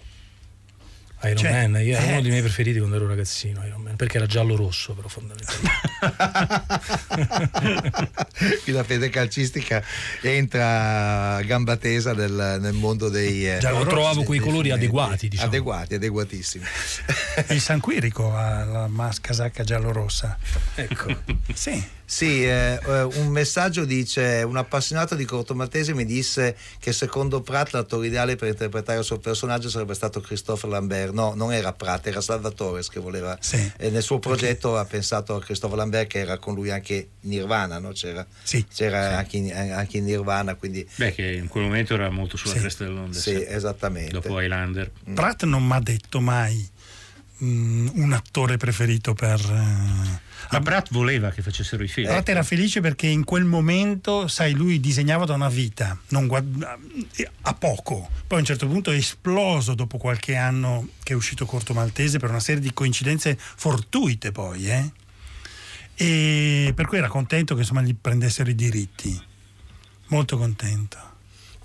Iron 1.27 1.37
Cioè, 1.39 1.67
Man, 1.67 1.83
io 1.85 1.97
era 1.97 2.05
eh. 2.05 2.11
uno 2.13 2.21
dei 2.23 2.31
miei 2.31 2.43
preferiti 2.43 2.79
quando 2.79 2.97
ero 2.97 3.07
ragazzino, 3.07 3.65
Iron 3.67 3.83
Man, 3.83 3.97
perché 3.97 4.17
era 4.19 4.27
giallo-rosso 4.27 4.95
però 4.95 5.09
fondamentalmente. 5.09 5.75
Qui 8.63 8.73
la 8.73 8.85
fede 8.85 9.09
calcistica 9.11 9.83
entra 10.23 11.37
a 11.37 11.43
gamba 11.43 11.77
tesa 11.77 12.13
nel, 12.13 12.59
nel 12.61 12.73
mondo 12.75 13.09
dei... 13.09 13.49
eh, 13.49 13.59
Già, 13.59 13.73
dei- 13.73 13.85
trovavo 13.87 14.23
quei 14.23 14.39
colori 14.39 14.71
adeguati, 14.71 15.29
diciamo. 15.29 15.49
Adeguati, 15.49 15.95
adeguatissimi. 15.95 16.65
Il 17.49 17.61
San 17.61 17.81
Quirico 17.81 18.35
ha 18.35 18.65
la 18.65 18.87
mas- 18.89 19.21
casacca 19.21 19.65
giallo-rossa. 19.65 20.39
Ecco. 20.75 21.15
Sì. 21.55 21.83
Sì, 22.09 22.45
eh, 22.45 22.79
eh, 22.87 23.03
un 23.03 23.27
messaggio 23.29 23.85
dice: 23.85 24.45
Un 24.47 24.57
appassionato 24.57 25.17
di 25.17 25.25
cortomaltese 25.25 25.93
mi 25.93 26.05
disse 26.05 26.57
che 26.79 26.93
secondo 26.93 27.41
Pratt 27.43 27.73
l'attore 27.73 28.07
ideale 28.07 28.37
per 28.37 28.47
interpretare 28.49 29.01
il 29.01 29.05
suo 29.05 29.19
personaggio 29.19 29.69
sarebbe 29.69 29.93
stato 29.95 30.21
Christopher 30.21 30.71
Lambert. 30.71 31.13
No, 31.13 31.35
non 31.35 31.53
era 31.53 31.73
Pratt, 31.73 32.07
era 32.07 32.21
Salvatore 32.21 32.83
che 32.89 33.01
voleva. 33.01 33.37
Sì. 33.41 33.73
E 33.77 33.91
nel 33.91 34.03
suo 34.05 34.21
progetto 34.21 34.79
ha 34.79 34.85
pensato 34.85 35.35
a 35.35 35.41
Christopher 35.41 35.77
Lambert, 35.77 36.07
che 36.09 36.21
era 36.21 36.39
con 36.39 36.55
lui 36.55 36.71
anche 36.71 37.09
Nirvana, 37.23 37.79
no? 37.81 37.91
C'era, 37.91 38.25
c'era 38.73 39.17
Anche, 39.19 39.37
in, 39.39 39.53
anche 39.53 39.99
in 39.99 40.05
Nirvana, 40.05 40.55
quindi. 40.55 40.89
Beh, 40.95 41.13
che 41.13 41.33
in 41.33 41.49
quel 41.49 41.65
momento 41.65 41.95
era 41.95 42.09
molto 42.11 42.37
sulla 42.37 42.55
Sì. 42.55 42.61
cresta 42.61 42.85
dell'onda. 42.85 43.19
Sì, 43.19 43.45
esattamente. 43.45 44.13
Dopo 44.13 44.41
Highlander. 44.41 44.93
Pratt 45.13 45.43
non 45.43 45.67
mi 45.67 45.73
ha 45.73 45.81
detto 45.81 46.21
mai 46.21 46.75
mm, 47.43 47.89
un 47.95 48.13
attore 48.13 48.57
preferito 48.57 49.15
per... 49.15 49.41
eh, 49.41 50.21
Ma 50.51 50.61
Pratt 50.63 50.89
voleva 50.91 51.31
che 51.31 51.43
facessero 51.43 51.83
i 51.83 51.89
film. 51.89 52.09
Pratt 52.09 52.29
era 52.29 52.43
felice 52.43 52.81
perché 52.81 53.07
in 53.07 53.25
quel 53.25 53.45
momento, 53.45 54.29
sai, 54.29 54.53
lui 54.53 54.81
disegnava 54.81 55.25
da 55.25 55.35
una 55.35 55.49
vita, 55.49 55.99
non 56.09 56.27
guad- 56.27 56.79
a 57.43 57.55
poco. 57.55 58.09
Poi 58.27 58.39
a 58.39 58.41
un 58.41 58.47
certo 58.47 58.67
punto 58.67 58.91
è 58.91 58.97
esploso 58.97 59.75
dopo 59.75 59.99
qualche 59.99 60.37
anno 60.37 60.89
che 61.03 61.13
è 61.13 61.17
uscito 61.17 61.47
Corto 61.47 61.73
Maltese 61.75 62.19
per 62.19 62.31
una 62.31 62.41
serie 62.41 62.61
di 62.61 62.73
coincidenze 62.73 63.37
fortuite 63.39 64.33
poi, 64.33 64.69
eh? 64.71 64.93
E 65.95 66.73
per 66.75 66.87
cui 66.87 66.99
era 66.99 67.09
contento 67.09 67.55
che 67.55 67.61
insomma 67.61 67.83
gli 67.83 67.95
prendessero 67.99 68.51
i 68.51 68.55
diritti. 68.55 69.19
Molto 70.09 70.37
contento. 70.37 71.06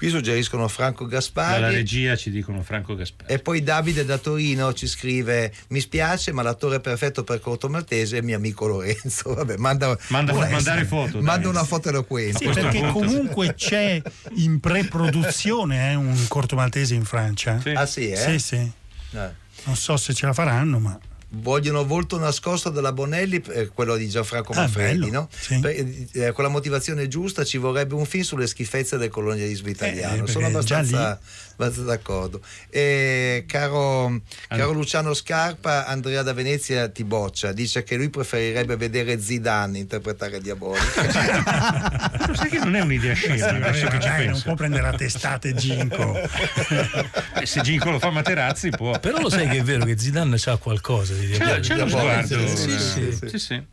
Qui 0.01 0.09
suggeriscono 0.09 0.67
Franco 0.67 1.03
Dalla 1.05 1.17
Gaspari. 1.17 1.75
regia 1.75 2.15
ci 2.15 2.31
dicono 2.31 2.63
Franco 2.63 2.95
Gaspari. 2.95 3.31
E 3.31 3.37
poi 3.37 3.61
Davide 3.61 4.03
da 4.03 4.17
Torino 4.17 4.73
ci 4.73 4.87
scrive: 4.87 5.53
Mi 5.67 5.79
spiace, 5.79 6.31
ma 6.31 6.41
l'attore 6.41 6.79
perfetto 6.79 7.23
per 7.23 7.39
Corto 7.39 7.69
Maltese 7.69 8.17
è 8.17 8.21
mio 8.21 8.35
amico 8.35 8.65
Lorenzo. 8.65 9.29
Vabbè, 9.35 9.57
manda, 9.57 9.95
Manda- 10.07 10.33
una- 10.33 10.49
mandare 10.49 10.85
foto, 10.85 11.21
Manda 11.21 11.49
una 11.49 11.63
foto 11.63 11.89
eloquente. 11.89 12.39
Sì, 12.39 12.49
perché 12.49 12.81
comunque 12.87 13.53
c'è 13.53 14.01
in 14.37 14.59
pre-produzione 14.59 15.91
eh, 15.91 15.93
un 15.93 16.25
corto 16.27 16.55
maltese 16.55 16.95
in 16.95 17.05
Francia. 17.05 17.61
Ah, 17.75 17.85
sì, 17.85 18.09
eh? 18.09 18.15
Sì, 18.17 18.39
sì. 18.39 18.55
Eh. 18.55 19.29
Non 19.65 19.75
so 19.75 19.97
se 19.97 20.15
ce 20.15 20.25
la 20.25 20.33
faranno, 20.33 20.79
ma. 20.79 20.99
Vogliono 21.33 21.85
volto 21.85 22.17
nascosto 22.19 22.69
della 22.69 22.91
Bonelli, 22.91 23.41
eh, 23.53 23.67
quello 23.73 23.95
di 23.95 24.09
Gianfranco 24.09 24.51
Ah, 24.51 24.61
Manfredi, 24.61 24.99
bello, 24.99 25.11
no? 25.11 25.29
sì. 25.31 25.59
Per- 25.59 25.85
eh, 26.25 26.31
con 26.33 26.43
la 26.43 26.49
motivazione 26.49 27.07
giusta 27.07 27.45
ci 27.45 27.57
vorrebbe 27.57 27.95
un 27.95 28.05
film 28.05 28.23
sulle 28.23 28.47
schifezze 28.47 28.97
del 28.97 29.09
colonialismo 29.09 29.69
italiano. 29.69 30.25
Eh, 30.25 30.27
Sono 30.27 30.47
abbastanza, 30.47 31.17
abbastanza 31.53 31.83
d'accordo. 31.83 32.41
E 32.69 33.45
caro, 33.47 34.19
caro 34.49 34.71
Luciano 34.73 35.13
Scarpa, 35.13 35.85
Andrea 35.87 36.21
da 36.21 36.33
Venezia 36.33 36.89
ti 36.89 37.05
boccia, 37.05 37.53
dice 37.53 37.83
che 37.83 37.95
lui 37.95 38.09
preferirebbe 38.09 38.75
vedere 38.75 39.21
Zidane 39.21 39.77
interpretare 39.77 40.41
Diabolico. 40.41 40.83
Sai 42.35 42.49
che 42.49 42.57
non 42.59 42.75
è 42.75 42.81
un'idea 42.81 43.13
scema, 43.13 43.45
adesso 43.67 43.87
che 43.87 43.99
ci 44.01 44.07
Dai, 44.07 44.27
non 44.27 44.41
può 44.41 44.53
prendere 44.55 44.87
a 44.87 44.93
testate 44.93 45.53
Ginko. 45.53 46.19
Eh, 47.41 47.45
Se 47.45 47.61
Ginco 47.61 47.89
lo 47.89 47.99
fa 47.99 48.09
Materazzi 48.11 48.69
può. 48.69 48.99
Però 48.99 49.19
lo 49.19 49.29
sai 49.29 49.47
che 49.47 49.57
è 49.57 49.63
vero 49.63 49.85
che 49.85 49.97
Zidane 49.97 50.35
c'ha 50.37 50.57
qualcosa, 50.57 51.15
di 51.25 51.31
C'è, 51.31 51.37
Diabolic. 51.37 51.61
c'è 51.61 51.75
Diabolic, 51.75 52.25
sguardo. 52.25 52.55
sì, 52.55 52.71
eh, 52.73 53.11
sì, 53.11 53.27
sì, 53.29 53.39
sì. 53.39 53.63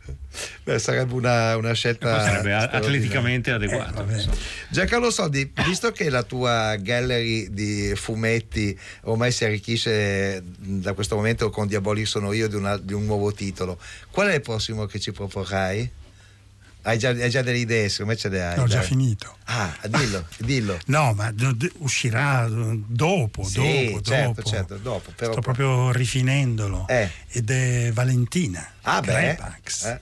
Beh, 0.63 0.79
sarebbe 0.79 1.13
una, 1.13 1.55
una 1.57 1.73
scelta. 1.73 2.23
Sarebbe 2.23 2.53
atleticamente 2.53 3.51
adeguato. 3.51 4.05
insomma. 4.09 4.35
Giancarlo 4.69 5.09
Soldi, 5.11 5.51
visto 5.65 5.91
che 5.91 6.09
la 6.09 6.23
tua 6.23 6.75
gallery 6.77 7.49
di 7.51 7.91
fumetti 7.95 8.77
ormai 9.03 9.31
si 9.31 9.43
arricchisce 9.45 10.41
da 10.57 10.93
questo 10.93 11.15
momento 11.15 11.49
con 11.49 11.67
Diabolic 11.67 12.07
sono 12.07 12.31
io 12.33 12.47
di, 12.47 12.55
una- 12.55 12.77
di 12.77 12.93
un 12.93 13.05
nuovo 13.05 13.31
titolo, 13.33 13.79
qual 14.11 14.27
è 14.29 14.35
il 14.35 14.41
prossimo 14.41 14.85
che 14.85 14.99
ci 14.99 15.11
proporrai? 15.11 15.91
Hai 16.89 16.97
già, 16.97 17.09
hai 17.09 17.29
già 17.29 17.41
delle 17.43 17.59
idee, 17.59 17.87
secondo 17.87 18.13
me 18.13 18.17
ce 18.17 18.29
le 18.29 18.43
hai. 18.43 18.57
Ho 18.57 18.65
già 18.65 18.77
dai. 18.79 18.85
finito. 18.87 19.37
Ah, 19.45 19.75
dillo, 19.87 20.25
dillo. 20.39 20.79
No, 20.87 21.13
ma 21.13 21.29
d- 21.31 21.53
d- 21.53 21.71
uscirà 21.77 22.47
dopo, 22.49 23.43
Sì, 23.43 23.91
dopo, 23.91 24.01
certo, 24.01 24.33
dopo. 24.33 24.49
certo, 24.49 24.77
dopo, 24.77 25.11
però- 25.15 25.31
Sto 25.33 25.41
proprio 25.41 25.91
rifinendolo. 25.91 26.87
Eh. 26.87 27.09
Ed 27.27 27.49
è 27.51 27.91
Valentina. 27.93 28.67
Ah, 28.81 29.01
beh. 29.01 29.13
Crepax. 29.13 29.83
Eh. 29.85 29.99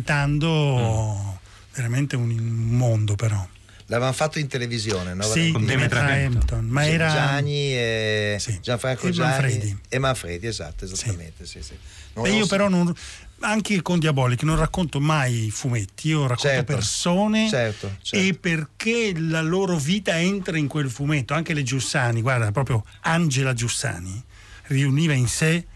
Reinventando 0.00 1.40
veramente 1.74 2.16
un 2.16 2.28
mondo 2.28 3.14
però. 3.14 3.46
L'avevano 3.86 4.12
fatto 4.14 4.38
in 4.38 4.46
televisione, 4.46 5.14
no? 5.14 5.22
Sì, 5.24 5.50
Valentina? 5.50 5.66
Demetra 5.66 6.06
Hampton, 6.12 6.64
ma 6.66 6.82
Sì, 6.84 6.90
era 6.90 7.08
Gianni 7.10 7.74
e 7.74 8.40
Gianfranco 8.60 9.08
E 9.08 9.10
Gianni 9.10 9.30
Manfredi. 9.42 9.78
e 9.88 9.98
Manfredi, 9.98 10.46
esatto, 10.46 10.84
esattamente. 10.84 11.44
Sì. 11.44 11.60
Sì, 11.62 11.76
Non- 12.12 12.22
Beh, 12.24 12.28
non 12.30 12.38
io 12.38 12.44
so- 12.44 12.50
però 12.50 12.68
non, 12.68 12.94
anche 13.40 13.80
con 13.82 13.98
Diabolic 13.98 14.42
non 14.42 14.56
racconto 14.56 15.00
mai 15.00 15.50
fumetti, 15.50 16.08
io 16.08 16.22
racconto 16.26 16.48
Certo, 16.48 16.72
persone 16.74 17.48
certo, 17.48 17.96
certo. 18.02 18.16
e 18.26 18.34
perché 18.34 19.12
la 19.18 19.40
loro 19.42 19.76
vita 19.76 20.18
entra 20.18 20.56
in 20.58 20.66
quel 20.68 20.90
fumetto. 20.90 21.34
Anche 21.34 21.54
le 21.54 21.62
Giussani, 21.62 22.20
guarda, 22.20 22.52
proprio 22.52 22.84
Angela 23.02 23.52
Giussani 23.54 24.22
riuniva 24.64 25.12
in 25.14 25.26
sé 25.28 25.66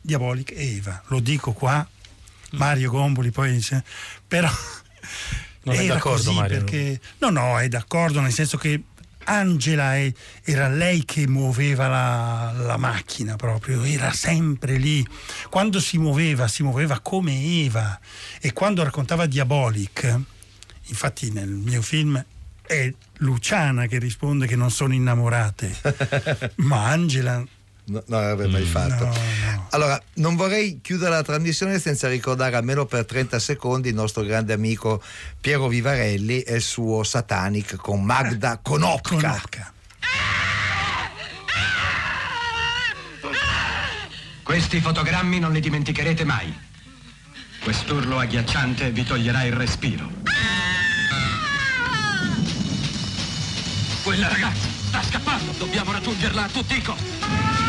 Diabolic 0.00 0.52
e 0.52 0.76
Eva. 0.76 1.02
Lo 1.08 1.20
dico 1.20 1.52
qua, 1.52 1.86
Mario 2.52 2.90
Gomboli 2.90 3.30
poi 3.30 3.52
dice, 3.52 3.82
però 4.26 4.50
Non 5.62 5.74
è 5.74 5.86
d'accordo, 5.86 6.22
così 6.24 6.34
Mario? 6.34 6.58
perché 6.58 7.00
no, 7.18 7.30
no, 7.30 7.58
è 7.58 7.66
d'accordo 7.68 8.20
nel 8.20 8.32
senso 8.32 8.56
che 8.56 8.80
Angela 9.26 9.96
è- 9.96 10.12
era 10.44 10.68
lei 10.68 11.04
che 11.04 11.26
muoveva 11.26 11.88
la, 11.88 12.52
la 12.56 12.76
macchina 12.76 13.36
proprio, 13.36 13.82
era 13.82 14.12
sempre 14.12 14.76
lì. 14.76 15.06
Quando 15.50 15.80
si 15.80 15.98
muoveva, 15.98 16.48
si 16.48 16.62
muoveva 16.62 17.00
come 17.00 17.32
Eva. 17.64 17.98
E 18.40 18.52
quando 18.52 18.82
raccontava 18.82 19.26
Diabolic, 19.26 20.20
infatti 20.86 21.30
nel 21.30 21.48
mio 21.50 21.82
film 21.82 22.24
è 22.62 22.92
Luciana 23.18 23.86
che 23.86 23.98
risponde 23.98 24.46
che 24.46 24.56
non 24.56 24.70
sono 24.70 24.92
innamorate, 24.94 26.52
ma 26.56 26.86
Angela 26.86 27.44
non 27.86 28.02
l'avrebbe 28.06 28.48
mai 28.48 28.64
fatto. 28.64 29.04
no, 29.04 29.12
no. 29.12 29.66
Allora, 29.70 30.00
non 30.14 30.36
vorrei 30.36 30.80
chiudere 30.82 31.10
la 31.10 31.22
trasmissione 31.22 31.78
senza 31.78 32.08
ricordare 32.08 32.56
almeno 32.56 32.86
per 32.86 33.04
30 33.04 33.38
secondi 33.38 33.88
il 33.88 33.94
nostro 33.94 34.22
grande 34.22 34.52
amico 34.52 35.02
Piero 35.40 35.68
Vivarelli 35.68 36.40
e 36.40 36.56
il 36.56 36.62
suo 36.62 37.02
Satanic 37.02 37.76
con 37.76 38.02
Magda 38.02 38.58
Konopka. 38.62 39.72
Questi 44.42 44.80
fotogrammi 44.80 45.40
non 45.40 45.52
li 45.52 45.60
dimenticherete 45.60 46.24
mai. 46.24 46.56
Quest'urlo 47.62 48.18
agghiacciante 48.18 48.90
vi 48.92 49.02
toglierà 49.04 49.42
il 49.42 49.52
respiro. 49.52 50.08
Quella 54.04 54.28
ragazza 54.28 54.68
sta 54.86 55.02
scappando. 55.02 55.50
Dobbiamo 55.58 55.90
raggiungerla 55.90 56.44
a 56.44 56.48
tutti 56.48 56.76
i 56.76 56.82
costi. 56.82 57.65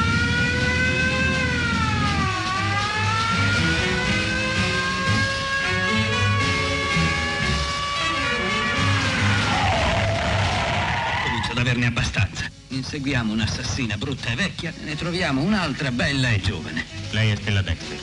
Averne 11.67 11.87
abbastanza. 11.87 12.49
Inseguiamo 12.69 13.33
un'assassina 13.33 13.97
brutta 13.97 14.29
e 14.29 14.35
vecchia 14.35 14.73
e 14.79 14.85
ne 14.85 14.95
troviamo 14.95 15.41
un'altra 15.41 15.91
bella 15.91 16.29
e 16.29 16.39
giovane. 16.39 16.85
Lei 17.11 17.31
è 17.31 17.35
Stella 17.35 17.61
Dexter. 17.61 17.99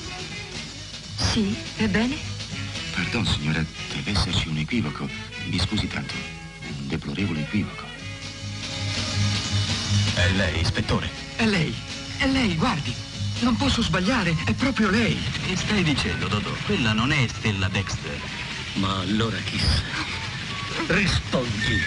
Sì, 1.16 1.56
ebbene? 1.76 2.14
Pardon, 2.94 3.26
signora, 3.26 3.64
deve 3.94 4.10
esserci 4.10 4.48
un 4.48 4.58
equivoco. 4.58 5.08
Mi 5.46 5.58
scusi 5.58 5.86
tanto. 5.88 6.12
Un 6.12 6.88
deplorevole 6.88 7.40
equivoco. 7.40 7.84
È 10.14 10.28
lei, 10.36 10.60
ispettore. 10.60 11.08
È 11.36 11.46
lei, 11.46 11.74
è 12.18 12.26
lei, 12.26 12.54
guardi. 12.56 12.94
Non 13.40 13.56
posso 13.56 13.82
sbagliare, 13.82 14.36
è 14.44 14.52
proprio 14.52 14.90
lei. 14.90 15.18
Che 15.46 15.56
stai 15.56 15.82
dicendo, 15.82 16.28
Dodò? 16.28 16.52
Quella 16.66 16.92
non 16.92 17.12
è 17.12 17.26
Stella 17.28 17.68
Dexter. 17.68 18.20
Ma 18.74 18.98
allora 18.98 19.38
chi? 19.38 19.58
Rispondi. 20.86 21.80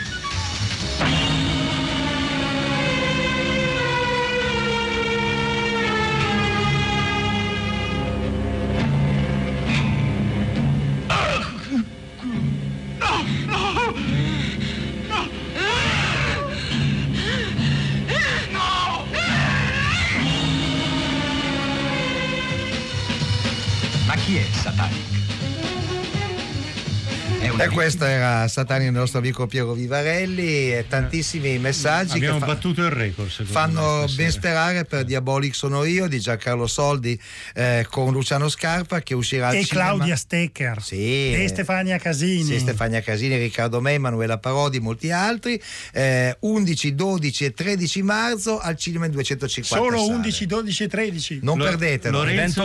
Questo 27.88 28.05
era 28.05 28.47
Satanic, 28.49 28.88
il 28.88 28.93
nostro 28.93 29.19
amico 29.19 29.47
Piero 29.47 29.71
Vivarelli 29.73 30.73
e 30.73 30.85
tantissimi 30.89 31.57
messaggi 31.57 32.17
Abbiamo 32.17 32.39
che 32.39 32.45
fa- 32.45 32.53
battuto 32.53 32.81
il 32.83 32.89
record. 32.89 33.29
me, 33.39 33.45
fanno 33.45 33.79
stasera. 34.07 34.21
ben 34.23 34.31
sperare 34.31 34.83
per 34.85 35.03
Diabolic 35.05 35.55
sono 35.55 35.83
io 35.85 36.07
di 36.07 36.19
Giancarlo 36.19 36.67
Soldi 36.67 37.17
eh, 37.55 37.85
con 37.89 38.11
Luciano 38.11 38.49
Scarpa 38.49 39.01
che 39.01 39.13
uscirà 39.13 39.47
al 39.47 39.55
e 39.55 39.63
cinema. 39.63 39.85
Claudia 39.88 40.15
Stecker 40.17 40.81
Sì. 40.81 41.33
e 41.33 41.45
Stefania 41.47 41.97
Casini. 41.97 42.43
Sì, 42.43 42.59
Stefania 42.59 43.01
Casini, 43.01 43.38
Riccardo 43.38 43.79
May, 43.79 43.95
Emanuela 43.95 44.38
Parodi, 44.38 44.79
molti 44.79 45.09
altri. 45.11 45.61
Eh, 45.93 46.35
11, 46.41 46.93
12 46.95 47.45
e 47.45 47.53
13 47.53 48.01
marzo 48.03 48.59
al 48.59 48.75
cinema 48.75 49.05
in 49.05 49.11
250 49.11 49.75
Solo 49.85 49.97
sale. 49.97 50.17
11, 50.17 50.45
12 50.45 50.83
e 50.83 50.88
13. 50.88 51.39
Non 51.41 51.57
Lo- 51.57 51.63
perdetelo. 51.63 52.17
Lorenzo, 52.17 52.59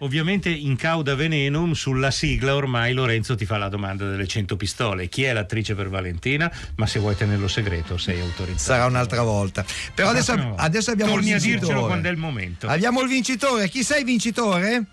Ovviamente 0.00 0.48
in 0.48 0.76
cauda 0.76 1.14
venenum 1.14 1.72
sulla 1.72 2.10
sigla 2.10 2.54
ormai 2.54 2.92
Lorenzo 2.94 3.34
ti 3.34 3.44
fa 3.44 3.58
la 3.58 3.68
domanda 3.68 4.08
delle 4.08 4.26
100 4.26 4.53
pistole. 4.56 5.08
Chi 5.08 5.24
è 5.24 5.32
l'attrice 5.32 5.74
per 5.74 5.88
Valentina? 5.88 6.50
Ma 6.76 6.86
se 6.86 6.98
vuoi 6.98 7.16
tenerlo 7.16 7.48
segreto 7.48 7.96
sei 7.98 8.20
autorizzato. 8.20 8.72
Sarà 8.72 8.86
un'altra 8.86 9.22
volta. 9.22 9.64
Però 9.94 10.08
adesso, 10.08 10.54
adesso 10.56 10.90
abbiamo 10.90 11.12
Torni 11.12 11.28
il 11.28 11.34
a 11.34 11.38
vincitore. 11.38 11.66
dircelo 11.66 11.86
quando 11.86 12.08
è 12.08 12.10
il 12.10 12.16
momento. 12.16 12.66
Abbiamo 12.66 13.00
il 13.00 13.08
vincitore. 13.08 13.68
Chi 13.68 13.82
sei 13.82 14.00
il 14.00 14.04
vincitore? 14.04 14.84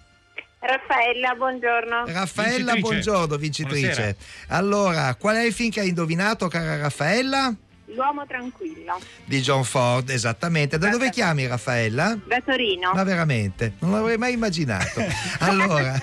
Raffaella, 0.60 1.34
buongiorno. 1.36 2.06
Raffaella, 2.06 2.76
buongiorno 2.76 3.36
vincitrice. 3.38 3.88
Buonasera. 3.88 4.16
Allora, 4.50 5.16
qual 5.16 5.36
è 5.38 5.44
il 5.44 5.54
film 5.54 5.72
che 5.72 5.80
hai 5.80 5.88
indovinato, 5.88 6.48
cara 6.48 6.78
Raffaella? 6.78 7.54
L'uomo 7.96 8.26
tranquillo. 8.26 9.00
Di 9.26 9.42
John 9.42 9.64
Ford, 9.64 10.10
esattamente. 10.10 10.78
Da 10.78 10.90
dove 10.90 11.10
chiami 11.10 11.46
Raffaella? 11.48 12.18
Da 12.26 12.42
Torino. 12.44 12.92
Ma 12.94 13.04
veramente, 13.04 13.74
non 13.80 13.92
l'avrei 13.92 14.18
mai 14.18 14.34
immaginato. 14.34 15.02
Allora, 15.40 16.00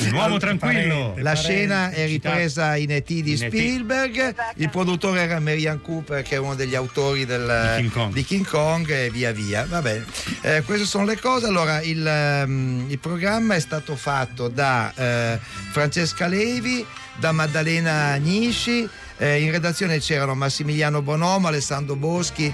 Un 0.00 0.12
uomo 0.12 0.38
tranquillo. 0.38 1.14
la 1.18 1.34
scena 1.34 1.90
è 1.90 2.06
ripresa 2.06 2.76
in 2.76 2.90
E.T. 2.90 3.06
di 3.06 3.30
In. 3.32 3.36
Spielberg, 3.36 4.34
il 4.56 4.70
produttore 4.70 5.20
era 5.20 5.38
Marian 5.40 5.80
Cooper 5.80 6.22
che 6.22 6.36
è 6.36 6.38
uno 6.38 6.54
degli 6.54 6.74
autori 6.74 7.24
del- 7.24 7.74
Di 7.76 7.82
King 7.82 7.92
Kong. 7.92 8.12
di 8.12 8.24
King 8.24 8.46
Kong 8.48 8.90
e 8.90 9.10
via 9.10 9.32
via. 9.32 9.64
Va 9.66 9.80
bene, 9.82 10.04
Eh, 10.42 10.62
queste 10.64 10.86
sono 10.86 11.04
le 11.04 11.18
cose. 11.18 11.46
Allora, 11.46 11.80
il, 11.82 12.04
ehm, 12.06 12.86
il 12.88 12.98
programma 12.98 13.54
è 13.54 13.60
stato 13.60 13.94
fatto 13.96 14.48
da 14.48 14.92
eh, 14.94 15.38
Francesca 15.70 16.26
Levi, 16.26 16.84
da 17.16 17.32
Maddalena 17.32 18.12
Agnisci, 18.12 18.88
eh, 19.18 19.40
in 19.40 19.50
redazione 19.50 19.98
c'erano 19.98 20.34
Massimiliano 20.34 21.02
Bonomo, 21.02 21.48
Alessandro 21.48 21.96
Boschi. 21.96 22.52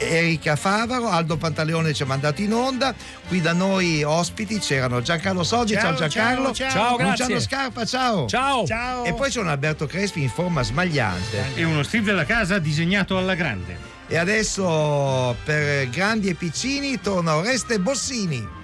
Erika 0.00 0.54
Favaro, 0.54 1.08
Aldo 1.08 1.36
Pantaleone 1.36 1.92
ci 1.92 2.04
ha 2.04 2.06
mandato 2.06 2.40
in 2.40 2.52
onda, 2.52 2.94
qui 3.26 3.40
da 3.40 3.52
noi 3.52 4.04
ospiti 4.04 4.60
c'erano 4.60 5.02
Giancarlo 5.02 5.42
Soggi, 5.42 5.74
ciao, 5.74 5.96
Ciao, 5.96 6.06
Giancarlo, 6.06 6.54
ciao, 6.54 6.70
ciao. 6.70 6.70
Ciao, 6.70 6.96
grazie. 6.96 7.24
Luciano 7.24 7.40
Scarpa, 7.40 7.84
ciao. 7.84 8.26
Ciao. 8.28 9.04
E 9.04 9.12
poi 9.12 9.28
c'è 9.28 9.40
un 9.40 9.48
Alberto 9.48 9.86
Crespi 9.86 10.22
in 10.22 10.30
forma 10.30 10.62
smagliante. 10.62 11.54
E 11.56 11.64
uno 11.64 11.82
Steve 11.82 12.04
della 12.04 12.24
casa 12.24 12.60
disegnato 12.60 13.18
alla 13.18 13.34
grande. 13.34 13.76
E 14.06 14.16
adesso 14.16 15.36
per 15.44 15.88
grandi 15.90 16.28
e 16.28 16.34
piccini 16.34 17.00
torna 17.00 17.34
Oreste 17.34 17.80
Bossini. 17.80 18.57